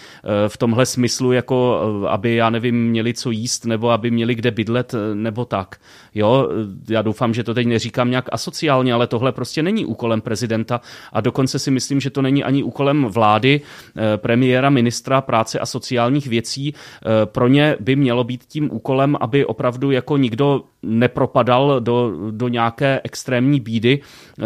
v 0.49 0.57
tomhle 0.57 0.87
smyslu, 0.87 1.33
jako 1.33 1.81
aby, 2.09 2.35
já 2.35 2.51
nevím, 2.51 2.89
měli 2.89 3.15
co 3.15 3.31
jíst, 3.31 3.67
nebo 3.67 3.91
aby 3.91 4.11
měli 4.11 4.35
kde 4.35 4.51
bydlet, 4.51 4.95
nebo 5.15 5.45
tak. 5.45 5.77
Jo, 6.15 6.49
já 6.89 7.03
doufám, 7.03 7.35
že 7.35 7.45
to 7.45 7.55
teď 7.55 7.67
neříkám 7.67 8.11
nějak 8.11 8.29
asociálně, 8.33 8.93
ale 8.93 9.07
tohle 9.07 9.33
prostě 9.33 9.63
není 9.63 9.87
úkolem 9.87 10.21
prezidenta 10.21 10.81
a 11.13 11.21
dokonce 11.21 11.59
si 11.59 11.71
myslím, 11.71 12.01
že 12.01 12.11
to 12.11 12.23
není 12.23 12.45
ani 12.45 12.63
úkolem 12.63 13.05
vlády, 13.05 13.61
eh, 13.97 14.17
premiéra, 14.17 14.71
ministra 14.71 15.21
práce 15.21 15.59
a 15.59 15.67
sociálních 15.67 16.27
věcí. 16.27 16.75
Eh, 16.75 17.27
pro 17.27 17.49
ně 17.49 17.77
by 17.81 17.97
mělo 17.97 18.25
být 18.25 18.45
tím 18.45 18.69
úkolem, 18.73 19.17
aby 19.21 19.45
opravdu 19.45 19.91
jako 19.91 20.17
nikdo 20.17 20.63
nepropadal 20.83 21.81
do, 21.81 22.13
do 22.31 22.49
nějaké 22.49 23.01
extrémní 23.05 23.61
bídy 23.61 24.01
eh, 24.39 24.45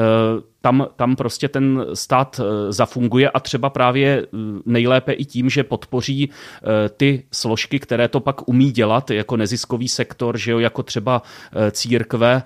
tam, 0.64 0.86
tam 0.96 1.16
prostě 1.16 1.48
ten 1.48 1.86
stát 1.94 2.40
eh, 2.40 2.72
zafunguje 2.72 3.30
a 3.30 3.40
třeba 3.40 3.70
právě 3.70 4.22
eh, 4.22 4.36
nejlépe 4.66 5.12
i 5.12 5.24
tím, 5.24 5.50
že 5.50 5.64
podpoří 5.64 6.30
eh, 6.30 6.88
ty 6.88 7.22
složky, 7.32 7.80
které 7.80 8.08
to 8.08 8.20
pak 8.20 8.48
umí 8.48 8.72
dělat, 8.72 9.10
jako 9.10 9.36
neziskový 9.36 9.88
sektor, 9.88 10.38
že 10.38 10.52
jo, 10.52 10.58
jako 10.58 10.82
třeba 10.82 11.22
církve, 11.70 12.42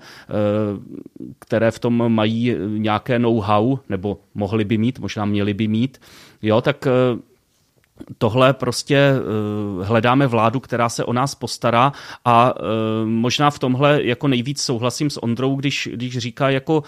které 1.39 1.71
v 1.71 1.79
tom 1.79 2.13
mají 2.13 2.55
nějaké 2.77 3.19
know-how, 3.19 3.77
nebo 3.89 4.19
mohli 4.35 4.65
by 4.65 4.77
mít, 4.77 4.99
možná 4.99 5.25
měli 5.25 5.53
by 5.53 5.67
mít, 5.67 6.01
jo, 6.41 6.61
tak 6.61 6.87
tohle 8.17 8.53
prostě 8.53 9.11
uh, 9.77 9.85
hledáme 9.85 10.27
vládu, 10.27 10.59
která 10.59 10.89
se 10.89 11.03
o 11.05 11.13
nás 11.13 11.35
postará 11.35 11.91
a 12.25 12.53
uh, 12.55 12.61
možná 13.05 13.51
v 13.51 13.59
tomhle 13.59 14.03
jako 14.03 14.27
nejvíc 14.27 14.61
souhlasím 14.61 15.09
s 15.09 15.23
Ondrou, 15.23 15.55
když, 15.55 15.89
když 15.93 16.17
říká 16.17 16.49
jako 16.49 16.77
uh, 16.77 16.83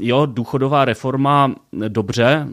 jo, 0.00 0.26
důchodová 0.26 0.84
reforma 0.84 1.54
dobře, 1.88 2.48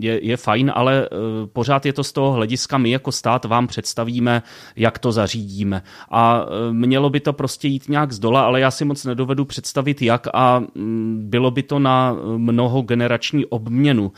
je, 0.00 0.26
je 0.26 0.36
fajn, 0.36 0.72
ale 0.74 1.08
uh, 1.08 1.18
pořád 1.52 1.86
je 1.86 1.92
to 1.92 2.04
z 2.04 2.12
toho 2.12 2.32
hlediska, 2.32 2.78
my 2.78 2.90
jako 2.90 3.12
stát 3.12 3.44
vám 3.44 3.66
představíme, 3.66 4.42
jak 4.76 4.98
to 4.98 5.12
zařídíme. 5.12 5.82
A 6.10 6.44
uh, 6.44 6.50
mělo 6.72 7.10
by 7.10 7.20
to 7.20 7.32
prostě 7.32 7.68
jít 7.68 7.88
nějak 7.88 8.12
z 8.12 8.18
dola, 8.18 8.42
ale 8.42 8.60
já 8.60 8.70
si 8.70 8.84
moc 8.84 9.04
nedovedu 9.04 9.44
představit, 9.44 10.02
jak 10.02 10.26
a 10.34 10.58
um, 10.74 11.18
bylo 11.22 11.50
by 11.50 11.62
to 11.62 11.78
na 11.78 12.16
mnoho 12.36 12.82
generační 12.82 13.46
obměnu, 13.46 14.12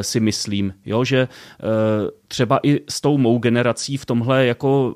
si 0.00 0.20
myslím, 0.20 0.74
jo, 0.86 1.04
že 1.04 1.28
třeba 2.28 2.60
i 2.62 2.80
s 2.88 3.00
tou 3.00 3.18
mou 3.18 3.38
generací 3.38 3.96
v 3.96 4.06
tomhle 4.06 4.46
jako 4.46 4.94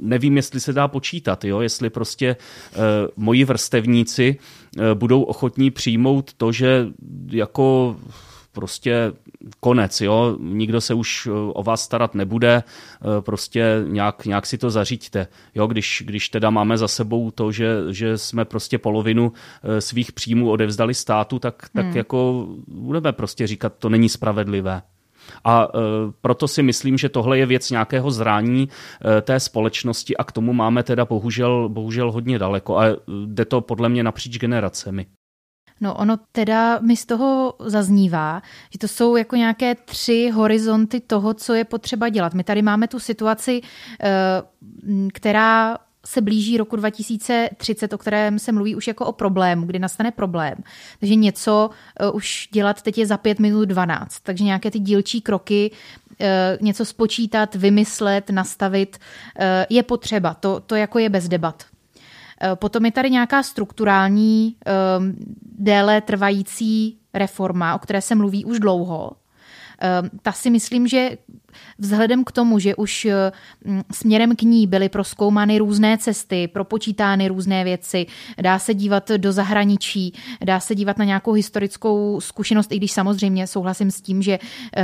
nevím, 0.00 0.36
jestli 0.36 0.60
se 0.60 0.72
dá 0.72 0.88
počítat, 0.88 1.44
jo, 1.44 1.60
jestli 1.60 1.90
prostě 1.90 2.36
moji 3.16 3.44
vrstevníci 3.44 4.36
budou 4.94 5.22
ochotní 5.22 5.70
přijmout 5.70 6.34
to, 6.34 6.52
že 6.52 6.86
jako 7.30 7.96
prostě 8.52 9.12
konec, 9.60 10.00
jo, 10.00 10.36
nikdo 10.40 10.80
se 10.80 10.94
už 10.94 11.26
eh, 11.26 11.30
o 11.30 11.62
vás 11.62 11.82
starat 11.82 12.14
nebude, 12.14 12.62
eh, 12.62 13.20
prostě 13.20 13.82
nějak, 13.86 14.26
nějak 14.26 14.46
si 14.46 14.58
to 14.58 14.70
zaříďte, 14.70 15.26
jo, 15.54 15.66
když, 15.66 16.02
když 16.06 16.28
teda 16.28 16.50
máme 16.50 16.78
za 16.78 16.88
sebou 16.88 17.30
to, 17.30 17.52
že, 17.52 17.76
že 17.90 18.18
jsme 18.18 18.44
prostě 18.44 18.78
polovinu 18.78 19.32
eh, 19.62 19.80
svých 19.80 20.12
příjmů 20.12 20.50
odevzdali 20.50 20.94
státu, 20.94 21.38
tak, 21.38 21.68
tak 21.74 21.86
hmm. 21.86 21.96
jako 21.96 22.46
budeme 22.68 23.12
prostě 23.12 23.46
říkat, 23.46 23.72
to 23.78 23.88
není 23.88 24.08
spravedlivé. 24.08 24.82
A 25.44 25.64
e, 25.64 25.78
proto 26.20 26.48
si 26.48 26.62
myslím, 26.62 26.98
že 26.98 27.08
tohle 27.08 27.38
je 27.38 27.46
věc 27.46 27.70
nějakého 27.70 28.10
zrání 28.10 28.68
e, 28.68 29.22
té 29.22 29.40
společnosti 29.40 30.16
a 30.16 30.24
k 30.24 30.32
tomu 30.32 30.52
máme 30.52 30.82
teda 30.82 31.04
bohužel, 31.04 31.68
bohužel 31.68 32.12
hodně 32.12 32.38
daleko 32.38 32.78
a 32.78 32.84
jde 33.26 33.44
to 33.44 33.60
podle 33.60 33.88
mě 33.88 34.02
napříč 34.02 34.38
generacemi. 34.38 35.06
No 35.80 35.94
ono 35.94 36.16
teda 36.32 36.78
mi 36.78 36.96
z 36.96 37.06
toho 37.06 37.54
zaznívá, 37.60 38.42
že 38.72 38.78
to 38.78 38.88
jsou 38.88 39.16
jako 39.16 39.36
nějaké 39.36 39.74
tři 39.74 40.30
horizonty 40.34 41.00
toho, 41.00 41.34
co 41.34 41.54
je 41.54 41.64
potřeba 41.64 42.08
dělat. 42.08 42.34
My 42.34 42.44
tady 42.44 42.62
máme 42.62 42.88
tu 42.88 43.00
situaci, 43.00 43.60
eh, 44.00 44.08
která 45.12 45.78
se 46.06 46.20
blíží 46.20 46.56
roku 46.56 46.76
2030, 46.76 47.92
o 47.92 47.98
kterém 47.98 48.38
se 48.38 48.52
mluví 48.52 48.76
už 48.76 48.86
jako 48.86 49.06
o 49.06 49.12
problému, 49.12 49.66
kdy 49.66 49.78
nastane 49.78 50.10
problém. 50.10 50.54
Takže 51.00 51.14
něco 51.14 51.70
uh, 52.00 52.16
už 52.16 52.48
dělat 52.52 52.82
teď 52.82 52.98
je 52.98 53.06
za 53.06 53.16
5 53.16 53.38
minut 53.38 53.64
12. 53.64 54.20
Takže 54.22 54.44
nějaké 54.44 54.70
ty 54.70 54.78
dílčí 54.78 55.20
kroky, 55.20 55.70
uh, 55.70 56.26
něco 56.60 56.84
spočítat, 56.84 57.54
vymyslet, 57.54 58.30
nastavit, 58.30 58.98
je 59.70 59.82
potřeba. 59.82 60.34
To, 60.34 60.60
to 60.60 60.74
jako 60.74 60.98
je 60.98 61.08
bez 61.08 61.28
debat. 61.28 61.64
Potom 62.54 62.84
je 62.84 62.92
tady 62.92 63.10
nějaká 63.10 63.42
strukturální, 63.42 64.56
déle 65.58 66.00
trvající 66.00 66.98
reforma, 67.14 67.74
o 67.74 67.78
které 67.78 68.00
se 68.00 68.14
mluví 68.14 68.44
už 68.44 68.58
dlouho. 68.60 69.10
Ta 70.22 70.32
si 70.32 70.50
myslím, 70.50 70.88
že 70.88 71.16
vzhledem 71.78 72.24
k 72.24 72.32
tomu, 72.32 72.58
že 72.58 72.74
už 72.74 73.04
eh, 73.04 73.32
směrem 73.92 74.36
k 74.36 74.42
ní 74.42 74.66
byly 74.66 74.88
proskoumány 74.88 75.58
různé 75.58 75.98
cesty, 75.98 76.48
propočítány 76.48 77.28
různé 77.28 77.64
věci, 77.64 78.06
dá 78.42 78.58
se 78.58 78.74
dívat 78.74 79.10
do 79.10 79.32
zahraničí, 79.32 80.14
dá 80.44 80.60
se 80.60 80.74
dívat 80.74 80.98
na 80.98 81.04
nějakou 81.04 81.32
historickou 81.32 82.20
zkušenost, 82.20 82.72
i 82.72 82.76
když 82.76 82.92
samozřejmě 82.92 83.46
souhlasím 83.46 83.90
s 83.90 84.00
tím, 84.00 84.22
že 84.22 84.38
eh, 84.76 84.82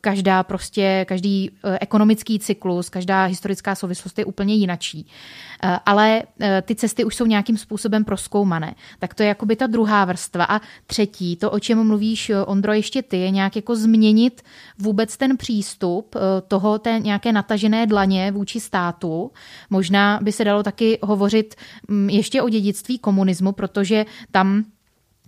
každá 0.00 0.42
prostě, 0.42 1.04
každý 1.08 1.50
eh, 1.64 1.78
ekonomický 1.80 2.38
cyklus, 2.38 2.88
každá 2.88 3.24
historická 3.24 3.74
souvislost 3.74 4.18
je 4.18 4.24
úplně 4.24 4.54
jinačí. 4.54 5.06
Ale 5.86 6.22
ty 6.62 6.74
cesty 6.74 7.04
už 7.04 7.16
jsou 7.16 7.26
nějakým 7.26 7.56
způsobem 7.56 8.04
proskoumané. 8.04 8.74
Tak 8.98 9.14
to 9.14 9.22
je 9.22 9.28
jakoby 9.28 9.56
ta 9.56 9.66
druhá 9.66 10.04
vrstva. 10.04 10.44
A 10.44 10.60
třetí, 10.86 11.36
to, 11.36 11.50
o 11.50 11.58
čem 11.58 11.86
mluvíš, 11.86 12.30
Ondro, 12.46 12.72
ještě 12.72 13.02
ty, 13.02 13.16
je 13.16 13.30
nějak 13.30 13.56
jako 13.56 13.76
změnit 13.76 14.31
vůbec 14.78 15.16
ten 15.16 15.36
přístup 15.36 16.12
Eh, 16.22 16.40
toho 16.48 16.78
té 16.78 16.98
nějaké 16.98 17.32
natažené 17.32 17.86
dlaně 17.86 18.32
vůči 18.32 18.60
státu. 18.60 19.30
Možná 19.70 20.18
by 20.22 20.32
se 20.32 20.44
dalo 20.44 20.62
taky 20.62 20.98
hovořit 21.02 21.54
mm, 21.88 22.10
ještě 22.10 22.42
o 22.42 22.48
dědictví 22.48 22.98
komunismu, 22.98 23.52
protože 23.52 24.04
tam 24.30 24.64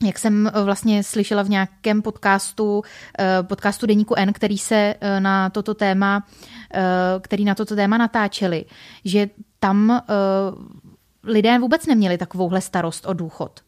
jak 0.07 0.19
jsem 0.19 0.47
eh, 0.47 0.65
vlastně 0.65 1.03
slyšela 1.03 1.43
v 1.43 1.49
nějakém 1.49 2.03
podcastu, 2.03 2.83
eh, 3.19 3.43
podcastu 3.43 3.87
Deníku 3.87 4.15
N, 4.17 4.33
který 4.33 4.59
se 4.59 4.95
na 5.19 5.51
toto 5.51 5.75
téma, 5.75 6.27
který 7.21 7.45
na 7.45 7.55
toto 7.55 7.77
téma 7.77 7.99
natáčeli, 7.99 8.65
že 9.05 9.29
tam 9.59 10.03
lidé 11.25 11.59
vůbec 11.59 11.87
neměli 11.87 12.19
takovouhle 12.19 12.61
starost 12.61 13.07
o 13.07 13.13
důchod. 13.13 13.61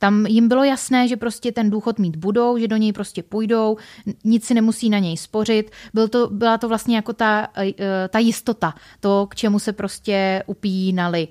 Tam 0.00 0.26
jim 0.26 0.48
bylo 0.48 0.64
jasné, 0.64 1.08
že 1.08 1.16
prostě 1.16 1.52
ten 1.52 1.70
důchod 1.70 1.98
mít 1.98 2.16
budou, 2.16 2.58
že 2.58 2.68
do 2.68 2.76
něj 2.76 2.92
prostě 2.92 3.22
půjdou, 3.22 3.76
nic 4.24 4.44
si 4.44 4.54
nemusí 4.54 4.90
na 4.90 4.98
něj 4.98 5.16
spořit. 5.16 5.70
Byl 5.94 6.08
to, 6.08 6.28
byla 6.32 6.58
to 6.58 6.68
vlastně 6.68 6.96
jako 6.96 7.12
ta, 7.12 7.48
eh, 7.58 8.08
ta 8.08 8.18
jistota, 8.18 8.74
to, 9.00 9.26
k 9.30 9.34
čemu 9.34 9.58
se 9.58 9.72
prostě 9.72 10.42
upínali. 10.46 11.28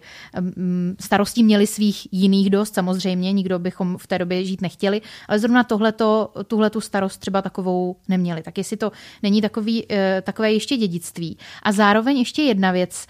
Starostí 1.00 1.44
měli 1.44 1.68
svých 1.68 2.08
jiných 2.12 2.50
dost, 2.50 2.74
samozřejmě, 2.74 3.34
nikdo 3.34 3.60
bychom 3.60 3.98
v 3.98 4.08
té 4.08 4.18
době 4.18 4.46
žít 4.46 4.62
nechtěli, 4.62 5.02
ale 5.28 5.40
zrovna 5.40 5.64
tohleto, 5.64 6.34
tuhle 6.48 6.70
tu 6.70 6.82
starost 6.82 7.18
třeba 7.18 7.42
takovou 7.42 7.96
neměli. 8.08 8.42
Tak 8.42 8.58
jestli 8.58 8.78
to 8.78 8.92
není 9.24 9.42
takový, 9.42 9.86
eh, 9.92 10.22
takové 10.26 10.54
ještě 10.54 10.78
dědictví. 10.78 11.38
A 11.64 11.72
zároveň 11.72 12.18
ještě 12.18 12.42
jedna 12.42 12.72
věc 12.72 13.06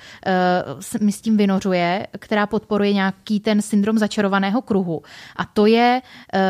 mi 1.02 1.12
s 1.12 1.22
tím 1.22 1.38
vynořuje, 1.38 2.08
která 2.20 2.48
podporuje 2.48 2.94
nějaký 2.94 3.40
ten 3.40 3.62
syndrom 3.62 3.98
začarovaného 3.98 4.62
kruhu. 4.62 5.02
A 5.36 5.49
to 5.54 5.66
je 5.66 6.02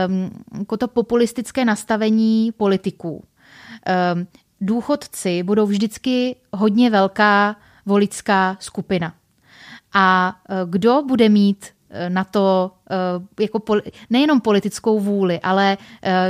um, 0.07 0.29
jako 0.59 0.77
to 0.77 0.87
populistické 0.87 1.65
nastavení 1.65 2.51
politiků. 2.51 3.23
Um, 4.15 4.27
důchodci 4.61 5.43
budou 5.43 5.65
vždycky 5.65 6.35
hodně 6.53 6.89
velká 6.89 7.55
voličská 7.85 8.57
skupina. 8.59 9.13
A 9.93 10.35
uh, 10.49 10.69
kdo 10.69 11.03
bude 11.07 11.29
mít 11.29 11.65
uh, 11.65 12.13
na 12.13 12.23
to 12.23 12.71
uh, 13.17 13.25
jako 13.39 13.57
poli- 13.57 13.91
nejenom 14.09 14.41
politickou 14.41 14.99
vůli, 14.99 15.39
ale 15.39 15.77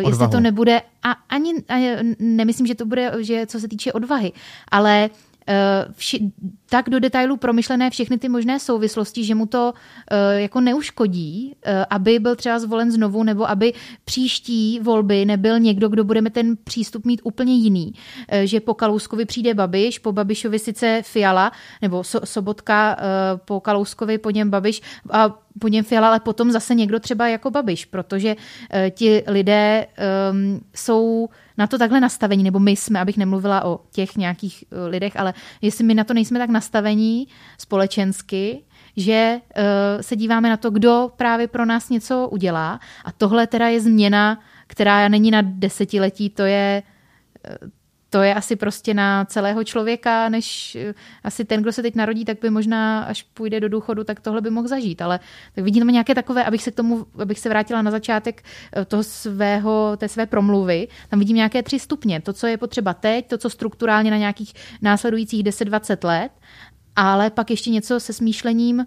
uh, 0.02 0.10
jestli 0.10 0.28
to 0.28 0.40
nebude 0.40 0.82
a 1.04 1.12
ani 1.30 1.54
a 1.70 2.04
nemyslím, 2.20 2.68
že 2.68 2.76
to 2.76 2.86
bude, 2.86 3.14
že 3.20 3.46
co 3.46 3.60
se 3.60 3.68
týče 3.68 3.94
odvahy, 3.94 4.32
ale 4.72 5.10
vši, 5.92 6.32
tak 6.70 6.90
do 6.90 7.00
detailů 7.00 7.38
promyšlené 7.38 7.90
všechny 7.90 8.18
ty 8.18 8.30
možné 8.30 8.60
souvislosti, 8.60 9.24
že 9.24 9.36
mu 9.36 9.46
to 9.46 9.74
uh, 9.74 10.40
jako 10.40 10.62
neuškodí, 10.62 11.56
uh, 11.68 11.74
aby 11.90 12.20
byl 12.20 12.36
třeba 12.36 12.60
zvolen 12.60 12.92
znovu, 12.92 13.24
nebo 13.24 13.50
aby 13.50 13.74
příští 14.06 14.80
volby 14.80 15.26
nebyl 15.26 15.60
někdo, 15.60 15.90
kdo 15.90 16.04
bude 16.04 16.22
ten 16.22 16.58
přístup 16.64 17.06
mít 17.06 17.22
úplně 17.24 17.56
jiný. 17.56 17.94
Že 18.44 18.60
po 18.60 18.74
Kalouskovi 18.74 19.26
přijde 19.26 19.54
Babiš, 19.54 20.00
po 20.00 20.12
Babišovi 20.12 20.60
sice 20.60 21.02
Fiala, 21.06 21.52
nebo 21.82 22.04
so, 22.04 22.26
Sobotka, 22.26 22.98
po 23.46 23.60
Kalouskovi 23.60 24.18
po 24.18 24.30
něm 24.30 24.50
Babiš 24.50 24.82
a 25.12 25.40
po 25.60 25.68
něm 25.68 25.84
Fiala, 25.84 26.08
ale 26.08 26.20
potom 26.20 26.52
zase 26.52 26.76
někdo 26.76 27.00
třeba 27.00 27.28
jako 27.28 27.52
Babiš, 27.52 27.86
protože 27.86 28.36
ti 28.92 29.24
lidé 29.28 29.88
um, 30.32 30.62
jsou 30.76 31.30
na 31.60 31.68
to 31.68 31.78
takhle 31.78 32.00
nastavení, 32.00 32.44
nebo 32.44 32.60
my 32.60 32.72
jsme, 32.72 33.00
abych 33.00 33.18
nemluvila 33.18 33.66
o 33.66 33.80
těch 33.92 34.16
nějakých 34.16 34.64
uh, 34.72 34.88
lidech, 34.88 35.20
ale 35.20 35.34
jestli 35.62 35.84
my 35.84 35.94
na 35.94 36.04
to 36.04 36.14
nejsme 36.14 36.40
tak 36.40 36.50
nastavení 36.50 37.28
společensky, 37.58 38.64
že 38.98 39.42
uh, 39.58 40.02
se 40.02 40.16
díváme 40.16 40.50
na 40.50 40.58
to, 40.58 40.70
kdo 40.70 41.12
právě 41.16 41.48
pro 41.48 41.66
nás 41.66 41.90
něco 41.90 42.30
udělá. 42.32 42.80
A 43.06 43.12
tohle 43.12 43.48
teda 43.48 43.68
je 43.68 43.82
změna, 43.82 44.40
která 44.68 45.08
není 45.08 45.32
na 45.32 45.42
desetiletí, 45.42 46.30
to 46.30 46.42
je, 46.42 46.84
uh, 47.62 47.70
to 48.10 48.22
je 48.22 48.36
asi 48.36 48.56
prostě 48.56 48.94
na 48.94 49.26
celého 49.26 49.64
člověka, 49.64 50.30
než 50.30 50.76
eh, 50.76 50.94
asi 51.24 51.46
ten, 51.46 51.62
kdo 51.62 51.72
se 51.72 51.82
teď 51.82 51.96
narodí, 51.96 52.26
tak 52.26 52.38
by 52.42 52.50
možná, 52.50 53.04
až 53.04 53.24
půjde 53.24 53.60
do 53.60 53.70
důchodu, 53.70 54.04
tak 54.04 54.20
tohle 54.20 54.42
by 54.42 54.50
mohl 54.50 54.68
zažít. 54.68 55.02
Ale 55.02 55.20
tak 55.56 55.64
vidíme 55.64 55.92
nějaké 55.92 56.16
takové, 56.16 56.44
abych 56.44 56.64
se 56.64 56.72
k 56.72 56.76
tomu, 56.76 57.06
abych 57.22 57.40
se 57.40 57.50
vrátila 57.50 57.82
na 57.82 57.92
začátek 57.92 58.44
eh, 58.76 58.86
toho 58.86 59.04
svého, 59.04 59.98
té 59.98 60.08
své 60.08 60.26
promluvy, 60.26 60.88
tam 61.10 61.20
vidím 61.20 61.36
nějaké 61.36 61.64
tři 61.64 61.80
stupně. 61.80 62.22
To, 62.22 62.34
co 62.34 62.48
je 62.48 62.58
potřeba 62.58 62.94
teď, 62.94 63.28
to, 63.28 63.38
co 63.38 63.50
strukturálně 63.50 64.12
na 64.12 64.18
nějakých 64.18 64.54
následujících 64.82 65.44
10-20 65.44 66.08
let, 66.08 66.32
ale 66.96 67.30
pak 67.30 67.50
ještě 67.50 67.70
něco 67.70 68.00
se 68.00 68.14
smýšlením, 68.14 68.86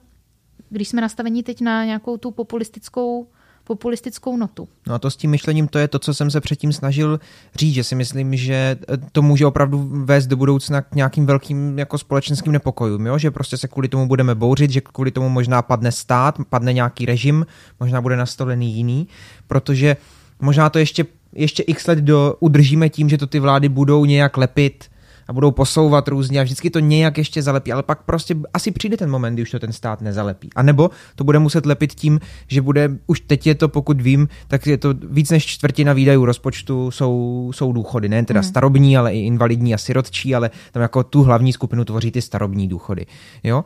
když 0.69 0.89
jsme 0.89 1.01
nastaveni 1.01 1.43
teď 1.43 1.61
na 1.61 1.85
nějakou 1.85 2.17
tu 2.17 2.31
populistickou 2.31 3.29
populistickou 3.64 4.37
notu. 4.37 4.68
No 4.87 4.94
a 4.94 4.98
to 4.98 5.11
s 5.11 5.16
tím 5.16 5.31
myšlením, 5.31 5.68
to 5.68 5.79
je 5.79 5.88
to, 5.88 5.98
co 5.98 6.14
jsem 6.14 6.31
se 6.31 6.40
předtím 6.40 6.72
snažil 6.72 7.20
říct, 7.55 7.75
že 7.75 7.85
si 7.85 7.94
myslím, 7.94 8.37
že 8.37 8.77
to 9.12 9.22
může 9.22 9.46
opravdu 9.46 9.90
vést 10.05 10.27
do 10.27 10.37
budoucna 10.37 10.83
k 10.83 10.94
nějakým 10.94 11.27
velkým 11.27 11.79
jako 11.79 11.98
společenským 11.98 12.53
nepokojům, 12.53 13.07
jo? 13.07 13.18
že 13.18 13.31
prostě 13.31 13.57
se 13.57 13.68
kvůli 13.68 13.88
tomu 13.88 14.09
budeme 14.09 14.35
bouřit, 14.35 14.70
že 14.70 14.81
kvůli 14.81 15.11
tomu 15.11 15.29
možná 15.29 15.62
padne 15.62 15.92
stát, 15.92 16.38
padne 16.48 16.72
nějaký 16.72 17.07
režim, 17.07 17.46
možná 17.81 18.01
bude 18.01 18.16
nastolený 18.16 18.75
jiný, 18.75 19.09
protože 19.46 19.96
možná 20.40 20.70
to 20.70 20.79
ještě 20.79 21.05
ještě 21.35 21.62
x 21.62 21.87
let 21.87 21.98
do, 21.98 22.35
udržíme 22.40 22.88
tím, 22.88 23.09
že 23.09 23.18
to 23.18 23.27
ty 23.27 23.40
vlády 23.40 23.68
budou 23.68 24.05
nějak 24.05 24.37
lepit 24.37 24.85
a 25.29 25.33
budou 25.33 25.51
posouvat 25.51 26.09
různě 26.09 26.41
a 26.41 26.43
vždycky 26.43 26.71
to 26.71 26.79
nějak 26.79 27.19
ještě 27.19 27.43
zalepí, 27.43 27.73
ale 27.73 27.83
pak 27.83 28.03
prostě 28.03 28.35
asi 28.55 28.71
přijde 28.71 28.97
ten 28.97 29.11
moment, 29.11 29.35
kdy 29.35 29.43
už 29.43 29.51
to 29.51 29.59
ten 29.59 29.73
stát 29.73 30.01
nezalepí. 30.01 30.51
A 30.57 30.63
nebo 30.63 30.91
to 31.17 31.25
bude 31.25 31.39
muset 31.39 31.67
lepit 31.67 31.95
tím, 31.95 32.21
že 32.49 32.63
bude, 32.63 32.91
už 33.07 33.21
teď 33.21 33.47
je 33.47 33.55
to, 33.55 33.69
pokud 33.69 34.01
vím, 34.01 34.29
tak 34.49 34.67
je 34.67 34.79
to 34.79 34.95
víc 35.11 35.31
než 35.31 35.47
čtvrtina 35.47 35.93
výdajů 35.93 36.25
rozpočtu 36.25 36.91
jsou, 36.91 37.51
jsou 37.55 37.73
důchody, 37.73 38.09
ne 38.09 38.25
teda 38.25 38.41
hmm. 38.41 38.49
starobní, 38.49 38.97
ale 38.97 39.15
i 39.15 39.19
invalidní 39.19 39.75
a 39.75 39.79
sirotčí, 39.79 40.35
ale 40.35 40.51
tam 40.73 40.83
jako 40.83 41.03
tu 41.03 41.23
hlavní 41.23 41.53
skupinu 41.53 41.85
tvoří 41.85 42.11
ty 42.11 42.23
starobní 42.23 42.69
důchody. 42.69 43.07
Jo? 43.45 43.65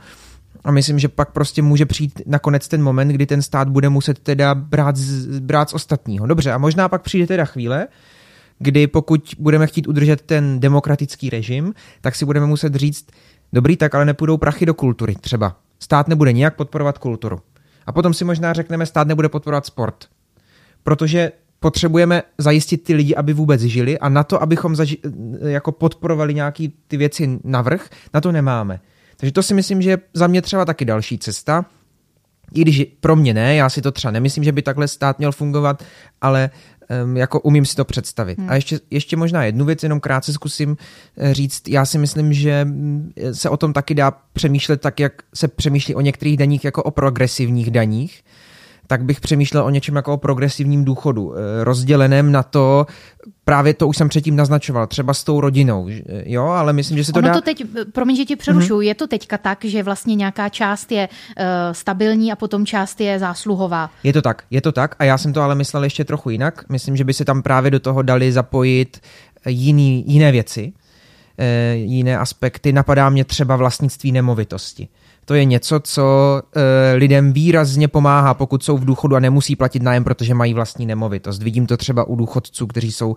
A 0.64 0.70
myslím, 0.70 0.98
že 0.98 1.08
pak 1.08 1.32
prostě 1.32 1.62
může 1.62 1.86
přijít 1.86 2.22
nakonec 2.26 2.68
ten 2.68 2.82
moment, 2.82 3.08
kdy 3.08 3.26
ten 3.26 3.42
stát 3.42 3.68
bude 3.68 3.88
muset 3.88 4.18
teda 4.18 4.54
brát 4.54 4.96
z, 4.96 5.38
brát 5.38 5.70
z 5.70 5.72
ostatního. 5.72 6.26
Dobře, 6.26 6.52
a 6.52 6.58
možná 6.58 6.88
pak 6.88 7.02
přijde 7.02 7.26
teda 7.26 7.44
chvíle, 7.44 7.86
kdy 8.58 8.86
pokud 8.86 9.34
budeme 9.38 9.66
chtít 9.66 9.88
udržet 9.88 10.22
ten 10.22 10.60
demokratický 10.60 11.30
režim, 11.30 11.74
tak 12.00 12.14
si 12.14 12.24
budeme 12.24 12.46
muset 12.46 12.74
říct, 12.74 13.06
dobrý, 13.52 13.76
tak 13.76 13.94
ale 13.94 14.04
nepůjdou 14.04 14.36
prachy 14.36 14.66
do 14.66 14.74
kultury 14.74 15.14
třeba. 15.20 15.56
Stát 15.80 16.08
nebude 16.08 16.32
nijak 16.32 16.56
podporovat 16.56 16.98
kulturu. 16.98 17.40
A 17.86 17.92
potom 17.92 18.14
si 18.14 18.24
možná 18.24 18.52
řekneme, 18.52 18.86
stát 18.86 19.08
nebude 19.08 19.28
podporovat 19.28 19.66
sport. 19.66 20.04
Protože 20.82 21.32
potřebujeme 21.60 22.22
zajistit 22.38 22.76
ty 22.84 22.94
lidi, 22.94 23.14
aby 23.14 23.32
vůbec 23.32 23.60
žili 23.60 23.98
a 23.98 24.08
na 24.08 24.24
to, 24.24 24.42
abychom 24.42 24.72
zaži- 24.72 24.98
jako 25.46 25.72
podporovali 25.72 26.34
nějaký 26.34 26.72
ty 26.88 26.96
věci 26.96 27.38
navrh, 27.44 27.88
na 28.14 28.20
to 28.20 28.32
nemáme. 28.32 28.80
Takže 29.16 29.32
to 29.32 29.42
si 29.42 29.54
myslím, 29.54 29.82
že 29.82 29.90
je 29.90 29.98
za 30.14 30.26
mě 30.26 30.42
třeba 30.42 30.64
taky 30.64 30.84
další 30.84 31.18
cesta. 31.18 31.64
I 32.54 32.60
když 32.60 32.84
pro 33.00 33.16
mě 33.16 33.34
ne, 33.34 33.54
já 33.54 33.68
si 33.68 33.82
to 33.82 33.92
třeba 33.92 34.12
nemyslím, 34.12 34.44
že 34.44 34.52
by 34.52 34.62
takhle 34.62 34.88
stát 34.88 35.18
měl 35.18 35.32
fungovat, 35.32 35.84
ale 36.20 36.50
um, 37.04 37.16
jako 37.16 37.40
umím 37.40 37.66
si 37.66 37.76
to 37.76 37.84
představit. 37.84 38.38
Hmm. 38.38 38.50
A 38.50 38.54
ještě, 38.54 38.80
ještě 38.90 39.16
možná 39.16 39.44
jednu 39.44 39.64
věc, 39.64 39.82
jenom 39.82 40.00
krátce 40.00 40.32
zkusím 40.32 40.76
eh, 41.16 41.34
říct. 41.34 41.68
Já 41.68 41.84
si 41.84 41.98
myslím, 41.98 42.32
že 42.32 42.64
mm, 42.64 43.12
se 43.32 43.50
o 43.50 43.56
tom 43.56 43.72
taky 43.72 43.94
dá 43.94 44.10
přemýšlet 44.32 44.80
tak, 44.80 45.00
jak 45.00 45.12
se 45.34 45.48
přemýšlí 45.48 45.94
o 45.94 46.00
některých 46.00 46.36
daních 46.36 46.64
jako 46.64 46.82
o 46.82 46.90
progresivních 46.90 47.70
daních 47.70 48.22
tak 48.86 49.04
bych 49.04 49.20
přemýšlel 49.20 49.64
o 49.64 49.70
něčem 49.70 49.96
jako 49.96 50.14
o 50.14 50.16
progresivním 50.16 50.84
důchodu, 50.84 51.34
eh, 51.34 51.64
rozděleném 51.64 52.32
na 52.32 52.42
to, 52.42 52.86
právě 53.44 53.74
to 53.74 53.88
už 53.88 53.96
jsem 53.96 54.08
předtím 54.08 54.36
naznačoval, 54.36 54.86
třeba 54.86 55.14
s 55.14 55.24
tou 55.24 55.40
rodinou, 55.40 55.86
jo, 56.24 56.44
ale 56.44 56.72
myslím, 56.72 56.98
že 56.98 57.04
se 57.04 57.12
to 57.12 57.18
ono 57.18 57.28
dá... 57.28 57.34
to 57.34 57.40
teď, 57.40 57.62
promiň, 57.92 58.16
že 58.16 58.24
ti 58.24 58.36
přerušuju, 58.36 58.80
mm-hmm. 58.80 58.88
je 58.88 58.94
to 58.94 59.06
teďka 59.06 59.38
tak, 59.38 59.64
že 59.64 59.82
vlastně 59.82 60.14
nějaká 60.14 60.48
část 60.48 60.92
je 60.92 61.08
uh, 61.08 61.44
stabilní 61.72 62.32
a 62.32 62.36
potom 62.36 62.66
část 62.66 63.00
je 63.00 63.18
zásluhová. 63.18 63.90
Je 64.02 64.12
to 64.12 64.22
tak, 64.22 64.42
je 64.50 64.60
to 64.60 64.72
tak 64.72 64.96
a 64.98 65.04
já 65.04 65.18
jsem 65.18 65.32
to 65.32 65.42
ale 65.42 65.54
myslel 65.54 65.84
ještě 65.84 66.04
trochu 66.04 66.30
jinak. 66.30 66.64
Myslím, 66.68 66.96
že 66.96 67.04
by 67.04 67.14
se 67.14 67.24
tam 67.24 67.42
právě 67.42 67.70
do 67.70 67.80
toho 67.80 68.02
dali 68.02 68.32
zapojit 68.32 69.00
jiný, 69.46 70.04
jiné 70.06 70.32
věci, 70.32 70.72
uh, 70.72 71.44
jiné 71.74 72.18
aspekty. 72.18 72.72
Napadá 72.72 73.10
mě 73.10 73.24
třeba 73.24 73.56
vlastnictví 73.56 74.12
nemovitosti 74.12 74.88
to 75.26 75.34
je 75.34 75.44
něco, 75.44 75.80
co 75.80 76.42
e, 76.56 76.94
lidem 76.96 77.32
výrazně 77.32 77.88
pomáhá, 77.88 78.34
pokud 78.34 78.64
jsou 78.64 78.78
v 78.78 78.84
důchodu 78.84 79.16
a 79.16 79.20
nemusí 79.20 79.56
platit 79.56 79.82
nájem, 79.82 80.04
protože 80.04 80.34
mají 80.34 80.54
vlastní 80.54 80.86
nemovitost. 80.86 81.42
Vidím 81.42 81.66
to 81.66 81.76
třeba 81.76 82.04
u 82.04 82.16
důchodců, 82.16 82.66
kteří 82.66 82.92
jsou 82.92 83.14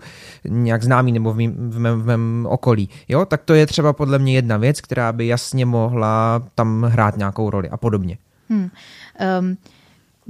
nějak 0.48 0.82
známí 0.82 1.12
nebo 1.12 1.32
v 1.32 1.36
mém, 1.36 1.70
v 1.70 1.78
mém, 1.78 2.02
v 2.02 2.06
mém 2.06 2.46
okolí. 2.50 2.88
Jo, 3.08 3.24
tak 3.24 3.42
to 3.44 3.54
je 3.54 3.66
třeba 3.66 3.92
podle 3.92 4.18
mě 4.18 4.34
jedna 4.34 4.56
věc, 4.56 4.80
která 4.80 5.12
by 5.12 5.26
jasně 5.26 5.66
mohla 5.66 6.42
tam 6.54 6.82
hrát 6.82 7.16
nějakou 7.16 7.50
roli 7.50 7.68
a 7.68 7.76
podobně. 7.76 8.18
Hmm. 8.48 8.70
Um, 9.40 9.56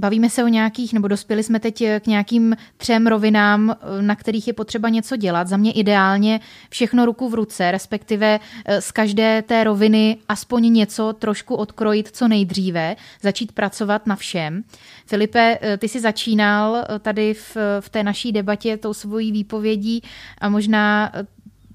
Bavíme 0.00 0.30
se 0.30 0.44
o 0.44 0.48
nějakých, 0.48 0.92
nebo 0.92 1.08
dospěli 1.08 1.42
jsme 1.42 1.60
teď 1.60 1.84
k 2.00 2.06
nějakým 2.06 2.56
třem 2.76 3.06
rovinám, 3.06 3.76
na 4.00 4.16
kterých 4.16 4.46
je 4.46 4.52
potřeba 4.52 4.88
něco 4.88 5.16
dělat. 5.16 5.48
Za 5.48 5.56
mě 5.56 5.72
ideálně 5.72 6.40
všechno 6.70 7.06
ruku 7.06 7.28
v 7.28 7.34
ruce, 7.34 7.70
respektive 7.70 8.40
eh, 8.64 8.80
z 8.80 8.92
každé 8.92 9.42
té 9.42 9.64
roviny 9.64 10.16
aspoň 10.28 10.72
něco 10.72 11.12
trošku 11.12 11.54
odkrojit 11.54 12.08
co 12.12 12.28
nejdříve, 12.28 12.96
začít 13.22 13.52
pracovat 13.52 14.06
na 14.06 14.16
všem. 14.16 14.64
Filipe, 15.06 15.58
eh, 15.60 15.76
ty 15.76 15.88
jsi 15.88 16.00
začínal 16.00 16.76
eh, 16.76 16.98
tady 16.98 17.34
v, 17.34 17.56
v 17.80 17.88
té 17.88 18.02
naší 18.02 18.32
debatě 18.32 18.76
tou 18.76 18.94
svojí 18.94 19.32
výpovědí 19.32 20.02
a 20.38 20.48
možná 20.48 21.12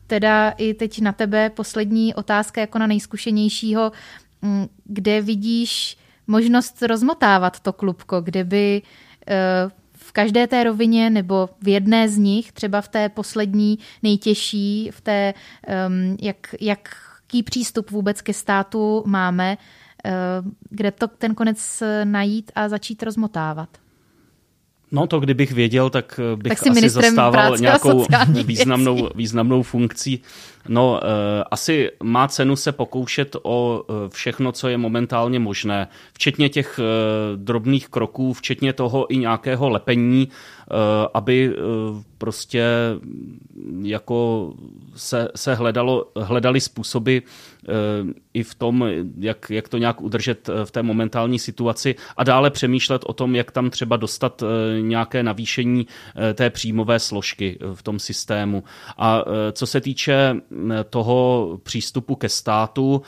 teda 0.07 0.49
i 0.49 0.73
teď 0.73 1.01
na 1.01 1.11
tebe 1.11 1.49
poslední 1.49 2.13
otázka 2.15 2.61
jako 2.61 2.79
na 2.79 2.87
nejzkušenějšího, 2.87 3.91
mm, 4.41 4.67
kde 4.85 5.21
vidíš 5.21 5.97
možnost 6.27 6.81
rozmotávat 6.81 7.59
to 7.59 7.73
klubko, 7.73 8.21
kde 8.21 8.43
by 8.43 8.81
eh, 9.27 9.69
v 9.93 10.11
každé 10.11 10.47
té 10.47 10.63
rovině 10.63 11.09
nebo 11.09 11.49
v 11.61 11.67
jedné 11.67 12.09
z 12.09 12.17
nich, 12.17 12.51
třeba 12.51 12.81
v 12.81 12.87
té 12.87 13.09
poslední, 13.09 13.79
nejtěžší, 14.03 14.89
v 14.93 15.01
té, 15.01 15.33
ehm, 15.67 16.17
jak, 16.21 16.55
jaký 16.61 17.43
přístup 17.43 17.91
vůbec 17.91 18.21
ke 18.21 18.33
státu 18.33 19.03
máme, 19.05 19.57
eh, 20.05 20.11
kde 20.69 20.91
to 20.91 21.07
ten 21.07 21.35
konec 21.35 21.83
najít 22.03 22.51
a 22.55 22.69
začít 22.69 23.03
rozmotávat. 23.03 23.84
No 24.91 25.07
to 25.07 25.19
kdybych 25.19 25.51
věděl, 25.51 25.89
tak 25.89 26.19
eh, 26.33 26.35
bych 26.35 26.59
tak 26.59 26.67
asi 26.67 26.89
zastával 26.89 27.57
nějakou 27.57 28.05
významnou, 28.45 29.09
významnou 29.15 29.63
funkcí. 29.63 30.21
No, 30.67 30.99
e, 31.03 31.43
asi 31.51 31.91
má 32.03 32.27
cenu 32.27 32.55
se 32.55 32.71
pokoušet 32.71 33.35
o 33.43 33.83
eh, 33.89 34.09
všechno, 34.09 34.51
co 34.51 34.67
je 34.67 34.77
momentálně 34.77 35.39
možné, 35.39 35.87
včetně 36.13 36.49
těch 36.49 36.79
e, 36.79 36.83
drobných 37.37 37.89
kroků, 37.89 38.33
včetně 38.33 38.73
toho 38.73 39.13
i 39.13 39.17
nějakého 39.17 39.69
lepení, 39.69 40.27
e, 40.27 40.75
aby 41.13 41.55
prostě 42.17 42.65
jako 43.81 44.51
se, 44.95 45.27
se 45.35 45.55
hledalo, 45.55 46.07
hledali 46.15 46.61
způsoby, 46.61 47.17
i 48.33 48.43
v 48.43 48.55
tom, 48.55 48.89
jak, 49.17 49.49
jak 49.49 49.69
to 49.69 49.77
nějak 49.77 50.01
udržet 50.01 50.49
v 50.63 50.71
té 50.71 50.83
momentální 50.83 51.39
situaci 51.39 51.95
a 52.17 52.23
dále 52.23 52.49
přemýšlet 52.49 53.01
o 53.05 53.13
tom, 53.13 53.35
jak 53.35 53.51
tam 53.51 53.69
třeba 53.69 53.97
dostat 53.97 54.43
nějaké 54.81 55.23
navýšení 55.23 55.87
té 56.33 56.49
příjmové 56.49 56.99
složky 56.99 57.59
v 57.73 57.83
tom 57.83 57.99
systému. 57.99 58.63
A 58.97 59.23
co 59.51 59.67
se 59.67 59.81
týče 59.81 60.35
toho 60.89 61.59
přístupu 61.63 62.15
ke 62.15 62.29
státu, 62.29 63.01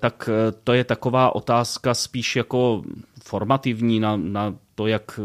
tak 0.00 0.30
to 0.64 0.72
je 0.72 0.84
taková 0.84 1.34
otázka 1.34 1.94
spíš 1.94 2.36
jako 2.36 2.82
formativní 3.24 4.00
na, 4.00 4.16
na 4.16 4.54
to, 4.74 4.86
jak 4.86 5.20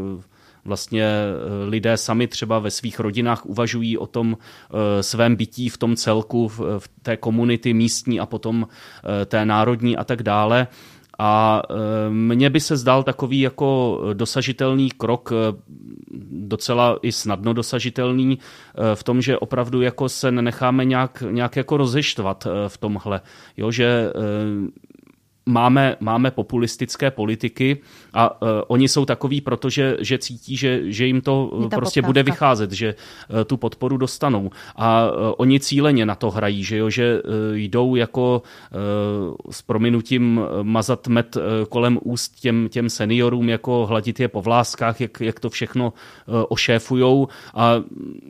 vlastně 0.66 1.04
eh, 1.04 1.66
lidé 1.66 1.98
sami 1.98 2.28
třeba 2.28 2.60
ve 2.60 2.72
svých 2.72 3.00
rodinách 3.00 3.46
uvažují 3.46 3.98
o 3.98 4.08
tom 4.08 4.38
eh, 4.38 5.04
svém 5.04 5.36
bytí 5.36 5.70
v 5.70 5.78
tom 5.78 5.96
celku, 5.96 6.48
v 6.48 6.90
té 7.02 7.18
komunity 7.18 7.74
místní 7.74 8.20
a 8.20 8.26
potom 8.26 8.68
eh, 8.68 9.26
té 9.26 9.46
národní 9.46 9.98
a 9.98 10.04
tak 10.04 10.24
dále. 10.24 10.68
A 11.20 11.62
mně 12.10 12.50
by 12.50 12.60
se 12.60 12.78
zdal 12.78 13.04
takový 13.04 13.40
jako 13.40 14.00
dosažitelný 14.14 14.92
krok, 14.92 15.32
docela 16.32 16.98
i 17.02 17.12
snadno 17.12 17.54
dosažitelný, 17.54 18.40
v 18.94 19.04
tom, 19.04 19.22
že 19.22 19.38
opravdu 19.38 19.82
jako 19.82 20.10
se 20.10 20.32
nenecháme 20.32 20.86
nějak, 20.86 21.24
nějak 21.30 21.56
jako 21.56 21.78
rozeštvat 21.78 22.48
v 22.68 22.78
tomhle. 22.78 23.22
Jo, 23.58 23.72
že 23.72 24.14
máme, 25.46 25.96
máme 26.00 26.32
populistické 26.32 27.12
politiky 27.12 27.78
a 28.14 28.42
uh, 28.42 28.48
oni 28.68 28.88
jsou 28.88 29.06
takový, 29.06 29.42
protože 29.42 29.98
že 30.00 30.18
cítí, 30.18 30.58
že, 30.58 30.82
že 30.92 31.06
jim 31.06 31.22
to 31.22 31.52
prostě 31.70 32.02
podpávka. 32.02 32.08
bude 32.08 32.24
vycházet, 32.24 32.72
že 32.72 32.96
uh, 33.30 33.44
tu 33.44 33.58
podporu 33.58 33.98
dostanou. 33.98 34.52
A 34.76 35.12
uh, 35.12 35.34
oni 35.38 35.60
cíleně 35.60 36.06
na 36.06 36.16
to 36.16 36.32
hrají, 36.32 36.64
že, 36.64 36.78
jo, 36.78 36.90
že 36.90 37.22
uh, 37.22 37.32
jdou 37.54 37.96
jako 37.96 38.42
uh, 38.42 39.36
s 39.52 39.62
prominutím 39.62 40.42
mazat 40.62 41.08
med 41.08 41.36
uh, 41.36 41.42
kolem 41.70 42.00
úst 42.04 42.40
těm, 42.40 42.70
těm 42.70 42.90
seniorům, 42.90 43.50
jako 43.50 43.86
hladit 43.86 44.20
je 44.20 44.28
po 44.28 44.42
vláskách, 44.42 45.02
jak, 45.02 45.22
jak 45.22 45.40
to 45.40 45.50
všechno 45.50 45.94
uh, 45.94 46.36
ošéfujou 46.50 47.28
a 47.54 47.76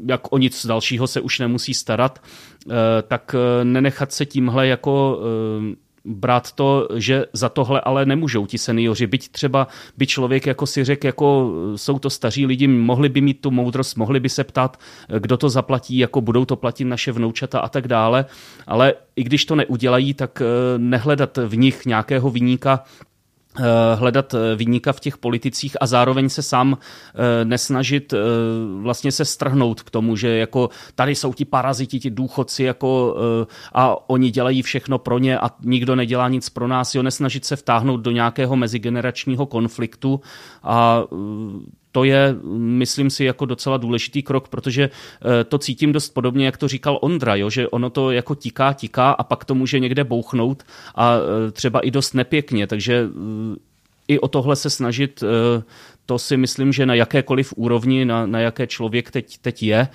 jak 0.08 0.34
o 0.34 0.38
nic 0.38 0.66
dalšího 0.66 1.08
se 1.08 1.22
už 1.22 1.40
nemusí 1.40 1.74
starat, 1.74 2.22
uh, 2.66 2.74
tak 3.08 3.36
uh, 3.36 3.66
nenechat 3.66 4.12
se 4.12 4.26
tímhle 4.26 4.68
jako 4.68 5.20
uh, 5.20 5.83
brát 6.06 6.52
to, 6.52 6.88
že 6.96 7.26
za 7.34 7.50
tohle 7.50 7.82
ale 7.82 8.06
nemůžou 8.06 8.46
ti 8.46 8.58
seniori. 8.58 9.08
Byť 9.08 9.30
třeba 9.30 9.68
by 9.98 10.08
člověk 10.08 10.46
jako 10.46 10.66
si 10.66 10.84
řekl, 10.84 11.06
jako 11.06 11.54
jsou 11.76 12.00
to 12.00 12.10
staří 12.10 12.46
lidi, 12.46 12.68
mohli 12.68 13.10
by 13.10 13.22
mít 13.22 13.42
tu 13.42 13.52
moudrost, 13.52 13.98
mohli 13.98 14.20
by 14.20 14.30
se 14.30 14.44
ptát, 14.44 14.80
kdo 15.20 15.38
to 15.38 15.50
zaplatí, 15.50 15.98
jako 15.98 16.22
budou 16.22 16.46
to 16.46 16.56
platit 16.56 16.86
naše 16.86 17.12
vnoučata 17.12 17.60
a 17.60 17.70
tak 17.70 17.88
dále. 17.88 18.26
Ale 18.68 18.94
i 19.16 19.24
když 19.24 19.46
to 19.46 19.56
neudělají, 19.56 20.14
tak 20.14 20.42
eh, 20.42 20.46
nehledat 20.78 21.38
v 21.38 21.58
nich 21.58 21.86
nějakého 21.86 22.30
vyníka, 22.30 22.84
hledat 23.96 24.34
eh, 24.34 24.56
výnika 24.56 24.94
v 24.94 25.00
těch 25.00 25.18
politicích 25.18 25.78
a 25.82 25.86
zároveň 25.86 26.30
se 26.30 26.42
sám 26.42 26.78
eh, 26.78 27.46
nesnažit 27.46 28.14
vlastně 28.82 29.12
se 29.12 29.26
strhnout 29.26 29.82
k 29.82 29.90
tomu, 29.90 30.16
že 30.16 30.38
jako 30.38 30.70
tady 30.96 31.16
jsou 31.16 31.34
ti 31.34 31.46
paraziti, 31.46 32.00
ti 32.00 32.10
důchodci 32.10 32.64
jako 32.64 33.16
a 33.74 34.10
oni 34.10 34.32
dělají 34.32 34.62
všechno 34.62 34.98
pro 34.98 35.18
ně 35.18 35.40
a 35.40 35.50
nikdo 35.64 35.96
nedělá 35.96 36.30
nic 36.30 36.50
pro 36.50 36.68
nás, 36.68 36.96
jo, 36.96 37.04
nesnažit 37.04 37.46
se 37.46 37.56
vtáhnout 37.56 38.02
do 38.02 38.12
nějakého 38.12 38.56
mezigeneračního 38.56 39.46
konfliktu 39.46 40.22
a 40.64 41.04
to 41.94 42.04
je, 42.04 42.36
myslím 42.58 43.10
si, 43.10 43.24
jako 43.24 43.46
docela 43.46 43.78
důležitý 43.78 44.24
krok, 44.24 44.48
protože 44.48 44.84
eh, 44.90 45.44
to 45.44 45.58
cítím 45.58 45.92
dost 45.92 46.10
podobně, 46.10 46.46
jak 46.46 46.58
to 46.58 46.68
říkal 46.68 47.00
Ondra, 47.02 47.36
jo? 47.36 47.50
že 47.50 47.68
ono 47.68 47.90
to 47.90 48.12
jako 48.12 48.36
tiká, 48.36 48.74
tiká 48.74 49.12
a 49.12 49.24
pak 49.24 49.46
to 49.46 49.56
může 49.56 49.80
někde 49.80 50.04
bouchnout 50.04 50.64
a 50.96 51.16
eh, 51.16 51.52
třeba 51.52 51.80
i 51.80 51.92
dost 51.92 52.14
nepěkně, 52.14 52.68
takže 52.68 53.06
eh, 53.06 53.56
i 54.08 54.20
o 54.20 54.28
tohle 54.28 54.56
se 54.56 54.70
snažit, 54.70 55.24
to 56.06 56.20
si 56.20 56.38
myslím, 56.38 56.74
že 56.74 56.86
na 56.86 56.94
jakékoliv 56.94 57.54
úrovni, 57.56 58.06
na, 58.06 58.26
na 58.26 58.40
jaké 58.40 58.68
člověk 58.68 59.12
teď, 59.12 59.38
teď 59.38 59.64
je, 59.64 59.88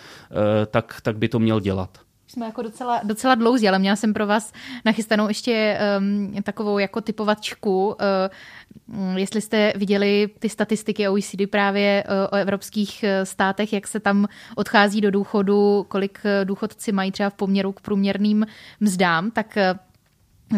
tak, 0.71 1.01
tak 1.03 1.19
by 1.19 1.29
to 1.29 1.39
měl 1.39 1.61
dělat 1.61 1.99
jsme 2.39 2.47
jako 2.47 2.63
docela, 2.63 3.01
docela 3.05 3.35
dlouzí, 3.35 3.69
ale 3.69 3.79
měla 3.79 3.97
jsem 3.97 4.15
pro 4.15 4.27
vás 4.27 4.53
nachystanou 4.85 5.29
ještě 5.29 5.79
um, 5.99 6.43
takovou 6.43 6.79
jako 6.79 7.01
typovačku. 7.01 7.87
Uh, 7.89 9.17
jestli 9.17 9.41
jste 9.41 9.73
viděli 9.77 10.31
ty 10.39 10.49
statistiky 10.49 11.09
OECD 11.09 11.51
právě 11.51 12.05
uh, 12.05 12.13
o 12.33 12.37
evropských 12.37 13.05
uh, 13.05 13.25
státech, 13.25 13.73
jak 13.73 13.87
se 13.87 14.01
tam 14.01 14.27
odchází 14.57 15.01
do 15.01 15.11
důchodu, 15.11 15.87
kolik 15.89 16.19
důchodci 16.45 16.93
mají 16.93 17.13
třeba 17.13 17.31
v 17.31 17.35
poměru 17.35 17.73
k 17.73 17.81
průměrným 17.81 18.47
mzdám, 18.81 19.31
tak 19.31 19.59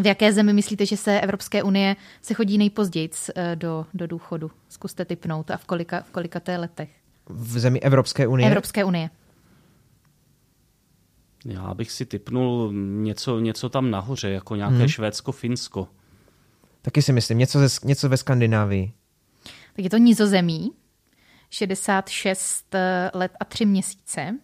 v 0.02 0.06
jaké 0.06 0.32
zemi 0.32 0.52
myslíte, 0.52 0.86
že 0.86 0.96
se 0.96 1.20
Evropské 1.20 1.62
unie 1.62 1.96
se 2.22 2.34
chodí 2.34 2.58
nejpozději 2.58 3.10
do, 3.54 3.86
do 3.94 4.06
důchodu? 4.06 4.50
Zkuste 4.68 5.04
typnout 5.04 5.50
a 5.50 5.56
v 5.56 5.64
kolika, 5.64 6.00
v 6.00 6.10
kolika 6.10 6.40
té 6.40 6.56
letech? 6.56 6.90
V 7.28 7.58
zemi 7.58 7.80
Evropské 7.80 8.26
unie? 8.26 8.48
Evropské 8.48 8.84
unie. 8.84 9.10
Já 11.44 11.74
bych 11.74 11.90
si 11.90 12.06
typnul 12.06 12.72
něco, 12.74 13.40
něco 13.40 13.68
tam 13.68 13.90
nahoře, 13.90 14.30
jako 14.30 14.56
nějaké 14.56 14.76
hmm. 14.76 14.88
Švédsko, 14.88 15.32
Finsko. 15.32 15.88
Taky 16.82 17.02
si 17.02 17.12
myslím, 17.12 17.38
něco, 17.38 17.58
ze, 17.58 17.68
něco 17.84 18.08
ve 18.08 18.16
Skandinávii. 18.16 18.92
Tak 19.76 19.84
je 19.84 19.90
to 19.90 19.96
nizozemí, 19.96 20.70
66 21.50 22.74
eh, 22.74 23.10
let 23.14 23.32
a 23.40 23.44
3 23.44 23.66
měsíce. 23.66 24.38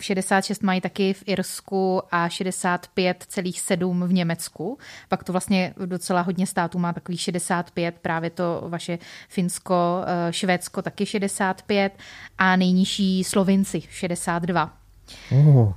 66 0.00 0.62
eh, 0.62 0.66
mají 0.66 0.80
taky 0.80 1.12
v 1.12 1.22
Irsku 1.26 2.02
a 2.10 2.28
65,7 2.28 4.06
v 4.06 4.12
Německu. 4.12 4.78
Pak 5.08 5.24
to 5.24 5.32
vlastně 5.32 5.74
docela 5.86 6.20
hodně 6.20 6.46
států 6.46 6.78
má 6.78 6.92
takový 6.92 7.18
65, 7.18 7.94
právě 8.02 8.30
to 8.30 8.64
vaše 8.68 8.98
Finsko, 9.28 10.04
eh, 10.06 10.32
Švédsko 10.32 10.82
taky 10.82 11.06
65 11.06 11.98
a 12.38 12.56
nejnižší 12.56 13.24
Slovinci 13.24 13.80
62. 13.80 14.81
Uh. 15.30 15.72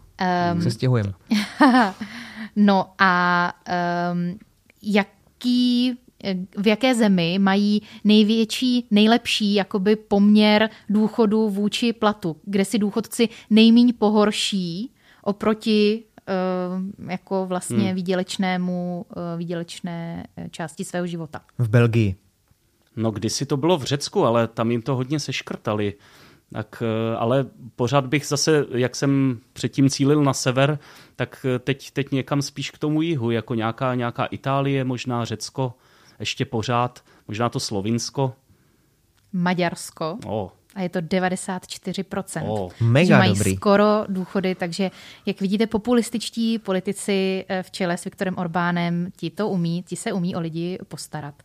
Um, 0.53 0.61
se 0.61 0.71
stěhujeme. 0.71 1.13
no 2.55 2.89
a 2.99 3.53
um, 4.13 4.39
jaký 4.81 5.97
v 6.57 6.67
jaké 6.67 6.95
zemi 6.95 7.39
mají 7.39 7.81
největší, 8.03 8.87
nejlepší 8.91 9.53
jakoby 9.53 9.95
poměr 9.95 10.69
důchodu 10.89 11.49
vůči 11.49 11.93
platu, 11.93 12.35
kde 12.45 12.65
si 12.65 12.77
důchodci 12.77 13.29
nejmíň 13.49 13.93
pohorší 13.97 14.91
oproti 15.23 16.03
jako 17.09 17.45
vlastně 17.45 17.85
hmm. 17.85 17.95
výdělečnému, 17.95 19.05
výdělečné 19.37 20.27
části 20.51 20.85
svého 20.85 21.07
života. 21.07 21.41
V 21.57 21.69
Belgii. 21.69 22.15
No 22.95 23.11
kdysi 23.11 23.45
to 23.45 23.57
bylo 23.57 23.77
v 23.77 23.83
Řecku, 23.83 24.25
ale 24.25 24.47
tam 24.47 24.71
jim 24.71 24.81
to 24.81 24.95
hodně 24.95 25.19
seškrtali. 25.19 25.93
Tak, 26.53 26.83
ale 27.17 27.45
pořád 27.75 28.05
bych 28.05 28.25
zase, 28.25 28.65
jak 28.71 28.95
jsem 28.95 29.39
předtím 29.53 29.89
cílil 29.89 30.23
na 30.23 30.33
sever, 30.33 30.79
tak 31.15 31.45
teď, 31.59 31.91
teď 31.91 32.11
někam 32.11 32.41
spíš 32.41 32.71
k 32.71 32.77
tomu 32.77 33.01
jihu, 33.01 33.31
jako 33.31 33.55
nějaká, 33.55 33.95
nějaká 33.95 34.25
Itálie, 34.25 34.83
možná 34.83 35.25
Řecko, 35.25 35.73
ještě 36.19 36.45
pořád, 36.45 37.03
možná 37.27 37.49
to 37.49 37.59
Slovinsko. 37.59 38.33
Maďarsko. 39.33 40.17
Oh, 40.25 40.49
a 40.75 40.81
je 40.81 40.89
to 40.89 40.99
94%. 40.99 42.43
Oh. 42.47 42.71
Mega 42.79 43.17
mají 43.17 43.33
dobrý. 43.33 43.55
skoro 43.55 44.05
důchody, 44.07 44.55
takže 44.55 44.91
jak 45.25 45.41
vidíte, 45.41 45.67
populističtí 45.67 46.59
politici 46.59 47.45
eh, 47.47 47.63
v 47.63 47.71
čele 47.71 47.97
s 47.97 48.03
Viktorem 48.03 48.37
Orbánem, 48.37 49.11
ti 49.15 49.29
to 49.29 49.47
umí, 49.47 49.83
ti 49.83 49.95
se 49.95 50.13
umí 50.13 50.35
o 50.35 50.39
lidi 50.39 50.77
postarat. 50.87 51.43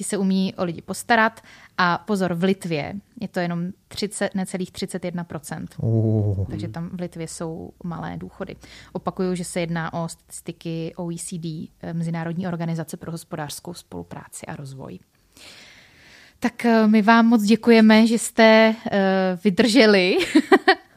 Ti 0.00 0.04
se 0.04 0.16
umí 0.16 0.54
o 0.54 0.64
lidi 0.64 0.82
postarat 0.82 1.40
a 1.78 1.98
pozor, 1.98 2.34
v 2.34 2.42
Litvě 2.42 2.94
je 3.20 3.28
to 3.28 3.40
jenom 3.40 3.66
30, 3.88 4.34
necelých 4.34 4.72
31%. 4.72 5.66
Uh. 5.82 6.46
Takže 6.50 6.68
tam 6.68 6.88
v 6.92 7.00
Litvě 7.00 7.28
jsou 7.28 7.72
malé 7.84 8.16
důchody. 8.16 8.56
Opakuju, 8.92 9.34
že 9.34 9.44
se 9.44 9.60
jedná 9.60 9.92
o 9.92 10.08
statistiky 10.08 10.92
OECD, 10.96 11.44
eh, 11.82 11.92
Mezinárodní 11.92 12.48
organizace 12.48 12.96
pro 12.96 13.12
hospodářskou 13.12 13.74
spolupráci 13.74 14.46
a 14.46 14.56
rozvoj. 14.56 14.98
Tak 16.38 16.64
eh, 16.64 16.86
my 16.86 17.02
vám 17.02 17.26
moc 17.26 17.42
děkujeme, 17.42 18.06
že 18.06 18.18
jste 18.18 18.74
eh, 18.90 19.38
vydrželi 19.44 20.18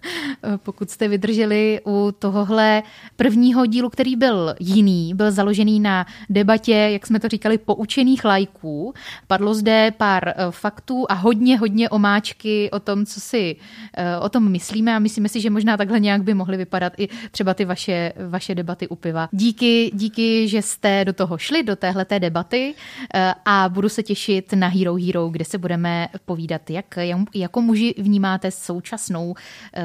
pokud 0.57 0.89
jste 0.89 1.07
vydrželi 1.07 1.81
u 1.87 2.13
tohohle 2.19 2.83
prvního 3.15 3.65
dílu, 3.65 3.89
který 3.89 4.15
byl 4.15 4.55
jiný, 4.59 5.13
byl 5.13 5.31
založený 5.31 5.79
na 5.79 6.05
debatě, 6.29 6.73
jak 6.73 7.07
jsme 7.07 7.19
to 7.19 7.27
říkali, 7.27 7.57
poučených 7.57 8.25
lajků. 8.25 8.93
Padlo 9.27 9.53
zde 9.53 9.91
pár 9.97 10.27
eh, 10.27 10.35
faktů 10.49 11.05
a 11.09 11.13
hodně, 11.13 11.57
hodně 11.57 11.89
omáčky 11.89 12.71
o 12.71 12.79
tom, 12.79 13.05
co 13.05 13.19
si 13.19 13.55
eh, 13.93 14.17
o 14.17 14.29
tom 14.29 14.51
myslíme 14.51 14.95
a 14.95 14.99
myslíme 14.99 15.29
si, 15.29 15.41
že 15.41 15.49
možná 15.49 15.77
takhle 15.77 15.99
nějak 15.99 16.23
by 16.23 16.33
mohly 16.33 16.57
vypadat 16.57 16.93
i 16.97 17.09
třeba 17.31 17.53
ty 17.53 17.65
vaše, 17.65 18.13
vaše 18.27 18.55
debaty 18.55 18.87
u 18.87 18.95
piva. 18.95 19.29
Díky, 19.31 19.91
díky, 19.93 20.47
že 20.47 20.61
jste 20.61 21.05
do 21.05 21.13
toho 21.13 21.37
šli, 21.37 21.63
do 21.63 21.75
téhleté 21.75 22.19
debaty 22.19 22.73
eh, 23.13 23.33
a 23.45 23.69
budu 23.69 23.89
se 23.89 24.03
těšit 24.03 24.53
na 24.53 24.67
Hero 24.67 24.95
Hero, 24.95 25.29
kde 25.29 25.45
se 25.45 25.57
budeme 25.57 26.07
povídat, 26.25 26.69
jak 26.69 26.97
jako 27.33 27.61
muži 27.61 27.95
vnímáte 27.97 28.51
současnou 28.51 29.35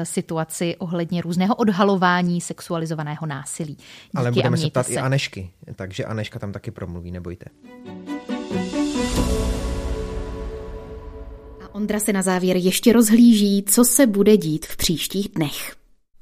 situaci 0.09 0.75
ohledně 0.77 1.21
různého 1.21 1.55
odhalování 1.55 2.41
sexualizovaného 2.41 3.27
násilí. 3.27 3.73
Díky 3.75 3.85
Ale 4.15 4.31
budeme 4.31 4.57
se 4.57 4.69
ptát 4.69 4.85
se. 4.85 4.93
i 4.93 4.97
Anešky, 4.97 5.49
takže 5.75 6.05
Aneška 6.05 6.39
tam 6.39 6.51
taky 6.51 6.71
promluví, 6.71 7.11
nebojte. 7.11 7.45
A 11.63 11.75
Ondra 11.75 11.99
se 11.99 12.13
na 12.13 12.21
závěr 12.21 12.57
ještě 12.57 12.93
rozhlíží, 12.93 13.63
co 13.67 13.85
se 13.85 14.07
bude 14.07 14.37
dít 14.37 14.65
v 14.65 14.77
příštích 14.77 15.29
dnech. 15.35 15.75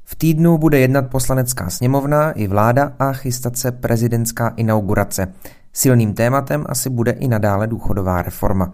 V 0.03 0.15
týdnu 0.15 0.57
bude 0.57 0.79
jednat 0.79 1.01
poslanecká 1.01 1.69
sněmovna 1.69 2.31
i 2.31 2.47
vláda 2.47 2.93
a 2.99 3.13
chystat 3.13 3.57
se 3.57 3.71
prezidentská 3.71 4.47
inaugurace. 4.47 5.33
Silným 5.73 6.13
tématem 6.13 6.65
asi 6.69 6.89
bude 6.89 7.11
i 7.11 7.27
nadále 7.27 7.67
důchodová 7.67 8.21
reforma. 8.21 8.73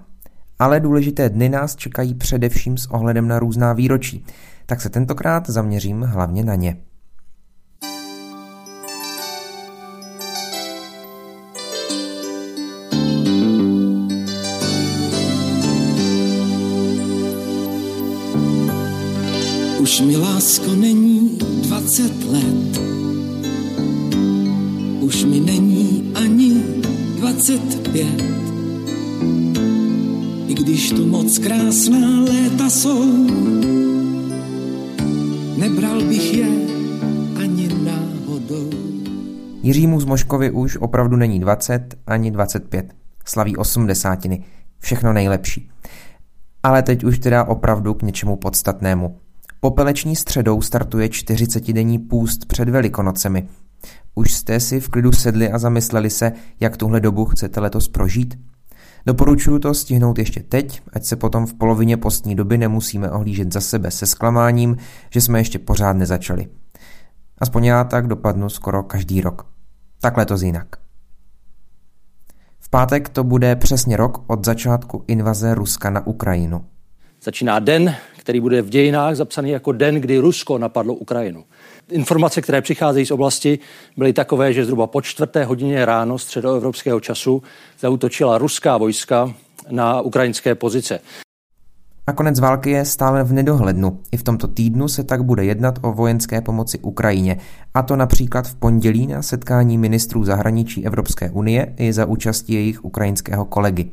Ale 0.59 0.80
důležité 0.80 1.30
dny 1.30 1.49
nás 1.49 1.76
čekají 1.76 2.14
především 2.14 2.78
s 2.78 2.86
ohledem 2.86 3.28
na 3.28 3.39
různá 3.39 3.74
výročí 3.74 4.26
tak 4.66 4.82
se 4.82 4.89
tentokrát 4.89 5.49
zaměřím 5.49 6.01
hlavně 6.01 6.43
na 6.43 6.55
ně. 6.55 6.78
Už 19.80 20.01
mi 20.01 20.18
lásko 20.18 20.76
není 20.76 21.38
dvacet 21.64 22.24
let, 22.32 22.82
už 25.01 25.24
mi 25.24 25.39
není 25.39 26.11
ani 26.16 26.64
dvacet 27.18 27.89
pět. 27.91 28.24
I 30.47 30.53
když 30.53 30.89
tu 30.89 31.05
moc 31.05 31.38
krásná 31.38 32.22
léta 32.22 32.70
jsou, 32.70 33.28
nebral 35.64 36.03
bych 36.03 36.34
je 36.34 36.45
ani 37.43 37.68
náhodou. 37.68 38.70
Jiřímu 39.61 39.99
z 39.99 40.05
Moškovi 40.05 40.51
už 40.51 40.78
opravdu 40.78 41.16
není 41.16 41.39
20 41.39 41.95
ani 42.07 42.32
25. 42.32 42.93
Slaví 43.26 43.57
osmdesátiny. 43.57 44.43
Všechno 44.80 45.14
nejlepší. 45.14 45.70
Ale 46.64 46.84
teď 46.84 47.03
už 47.03 47.20
teda 47.20 47.43
opravdu 47.43 47.93
k 47.93 48.01
něčemu 48.01 48.36
podstatnému. 48.36 49.18
Popeleční 49.59 50.16
středou 50.16 50.61
startuje 50.61 51.07
40-denní 51.07 51.99
půst 51.99 52.45
před 52.45 52.70
Velikonocemi. 52.70 53.47
Už 54.16 54.34
jste 54.34 54.59
si 54.59 54.80
v 54.80 54.89
klidu 54.89 55.11
sedli 55.11 55.51
a 55.51 55.57
zamysleli 55.57 56.09
se, 56.09 56.32
jak 56.59 56.78
tuhle 56.78 56.99
dobu 56.99 57.26
chcete 57.26 57.59
letos 57.59 57.88
prožít? 57.88 58.36
Doporučuji 59.06 59.60
to 59.60 59.74
stihnout 59.74 60.20
ještě 60.20 60.39
teď, 60.39 60.82
ať 60.93 61.04
se 61.04 61.16
potom 61.16 61.45
v 61.45 61.54
polovině 61.54 61.97
postní 61.97 62.36
doby 62.36 62.58
nemusíme 62.58 63.12
ohlížet 63.12 63.54
za 63.54 63.62
sebe 63.62 63.91
se 63.91 64.06
zklamáním, 64.06 64.78
že 65.10 65.22
jsme 65.22 65.39
ještě 65.39 65.60
pořád 65.60 65.93
nezačali. 65.93 66.47
Aspoň 67.38 67.66
já 67.66 67.84
tak 67.84 68.08
dopadnu 68.08 68.49
skoro 68.49 68.84
každý 68.84 69.22
rok. 69.22 69.47
Takhle 70.01 70.26
to 70.26 70.36
jinak. 70.36 70.68
V 72.60 72.70
pátek 72.70 73.10
to 73.10 73.24
bude 73.24 73.56
přesně 73.56 73.97
rok 73.97 74.24
od 74.28 74.45
začátku 74.45 75.04
invaze 75.08 75.56
Ruska 75.56 75.89
na 75.89 76.08
Ukrajinu. 76.08 76.66
Začíná 77.24 77.60
den, 77.60 77.95
který 78.20 78.39
bude 78.39 78.62
v 78.62 78.70
dějinách 78.70 79.16
zapsaný 79.16 79.49
jako 79.49 79.72
den, 79.72 79.95
kdy 79.95 80.18
Rusko 80.18 80.58
napadlo 80.58 80.93
Ukrajinu. 80.93 81.43
Informace, 81.94 82.41
které 82.41 82.62
přicházejí 82.62 83.06
z 83.06 83.12
oblasti, 83.12 83.60
byly 83.98 84.14
takové, 84.14 84.54
že 84.54 84.66
zhruba 84.66 84.88
po 84.88 85.02
čtvrté 85.02 85.44
hodině 85.44 85.86
ráno 85.86 86.20
středoevropského 86.20 87.00
času 87.00 87.44
zautočila 87.80 88.38
ruská 88.38 88.78
vojska 88.78 89.34
na 89.70 90.02
ukrajinské 90.02 90.56
pozice. 90.56 91.00
A 92.08 92.14
konec 92.14 92.39
války 92.39 92.70
je 92.70 92.86
stále 92.86 93.24
v 93.24 93.34
nedohlednu. 93.34 93.99
I 94.12 94.18
v 94.18 94.24
tomto 94.24 94.47
týdnu 94.47 94.88
se 94.88 95.04
tak 95.04 95.24
bude 95.24 95.45
jednat 95.45 95.80
o 95.82 95.91
vojenské 95.91 96.41
pomoci 96.41 96.80
Ukrajině. 96.80 97.38
A 97.74 97.82
to 97.82 97.95
například 97.95 98.47
v 98.47 98.56
pondělí 98.56 99.08
na 99.08 99.22
setkání 99.22 99.78
ministrů 99.78 100.24
zahraničí 100.24 100.86
Evropské 100.86 101.32
unie 101.32 101.74
i 101.78 101.93
za 101.93 102.06
účastí 102.06 102.54
jejich 102.54 102.86
ukrajinského 102.86 103.45
kolegy. 103.45 103.91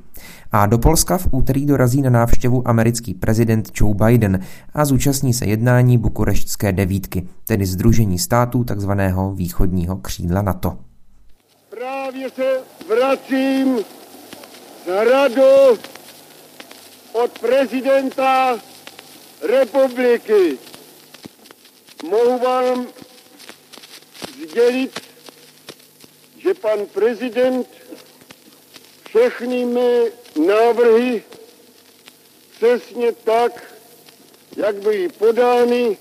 A 0.53 0.67
do 0.67 0.79
Polska 0.79 1.19
v 1.19 1.29
úterý 1.31 1.67
dorazí 1.67 2.03
na 2.03 2.11
návštěvu 2.11 2.69
americký 2.69 3.15
prezident 3.15 3.71
Joe 3.75 3.95
Biden 3.95 4.41
a 4.75 4.85
zúčastní 4.85 5.35
se 5.35 5.47
jednání 5.47 5.99
bukureštské 5.99 6.73
devítky, 6.73 7.29
tedy 7.47 7.67
Združení 7.67 8.19
států 8.19 8.65
tzv. 8.65 8.91
východního 9.35 9.97
křídla 9.97 10.43
NATO. 10.43 10.77
Právě 11.71 12.31
se 12.31 12.59
vracím 12.89 13.77
za 14.87 15.05
radost 15.05 16.00
od 17.13 17.39
prezidenta 17.39 18.59
republiky. 19.49 20.59
Mohu 22.11 22.39
vám 22.39 22.87
sdělit, 24.49 25.01
že 26.39 26.55
pan 26.55 26.79
prezident 26.95 27.67
všechny 29.09 29.65
mé 29.65 29.99
návrhy 30.47 31.23
přesně 32.57 33.13
tak, 33.13 33.53
jak 34.57 34.77
byly 34.83 35.09
podány, 35.09 35.97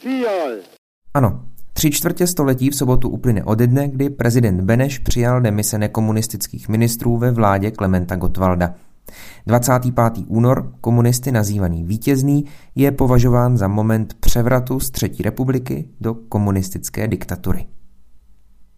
přijal. 0.00 0.50
Ano, 1.14 1.48
Tři 1.78 1.90
čtvrtě 1.90 2.26
století 2.26 2.70
v 2.70 2.74
sobotu 2.74 3.08
uplyne 3.08 3.44
ode 3.44 3.66
dne, 3.66 3.88
kdy 3.88 4.10
prezident 4.10 4.60
Beneš 4.60 4.98
přijal 4.98 5.40
demise 5.40 5.78
nekomunistických 5.78 6.68
ministrů 6.68 7.16
ve 7.16 7.30
vládě 7.30 7.70
Klementa 7.70 8.16
Gottwalda. 8.16 8.74
25. 9.46 10.24
únor, 10.26 10.72
komunisty 10.80 11.32
nazývaný 11.32 11.84
vítězný, 11.84 12.44
je 12.74 12.92
považován 12.92 13.56
za 13.56 13.68
moment 13.68 14.14
převratu 14.20 14.80
z 14.80 14.90
Třetí 14.90 15.22
republiky 15.22 15.88
do 16.00 16.14
komunistické 16.14 17.08
diktatury. 17.08 17.66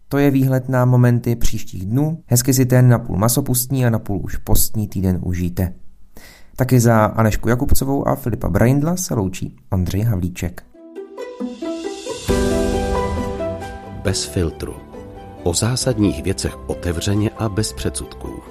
To 0.07 0.17
je 0.17 0.31
výhled 0.31 0.69
na 0.69 0.85
momenty 0.85 1.35
příštích 1.35 1.85
dnů. 1.85 2.23
Hezky 2.25 2.53
si 2.53 2.65
ten 2.65 2.89
napůl 2.89 3.17
masopustní 3.17 3.85
a 3.85 3.89
napůl 3.89 4.21
už 4.23 4.37
postní 4.37 4.87
týden 4.87 5.19
užijte. 5.23 5.73
Taky 6.55 6.79
za 6.79 7.05
Anešku 7.05 7.49
Jakubcovou 7.49 8.07
a 8.07 8.15
Filipa 8.15 8.49
Braindla 8.49 8.95
se 8.95 9.15
loučí 9.15 9.55
Ondřej 9.69 10.01
Havlíček. 10.01 10.63
Bez 14.03 14.25
filtru. 14.25 14.73
O 15.43 15.53
zásadních 15.53 16.23
věcech 16.23 16.69
otevřeně 16.69 17.29
a 17.29 17.49
bez 17.49 17.73
předsudků. 17.73 18.50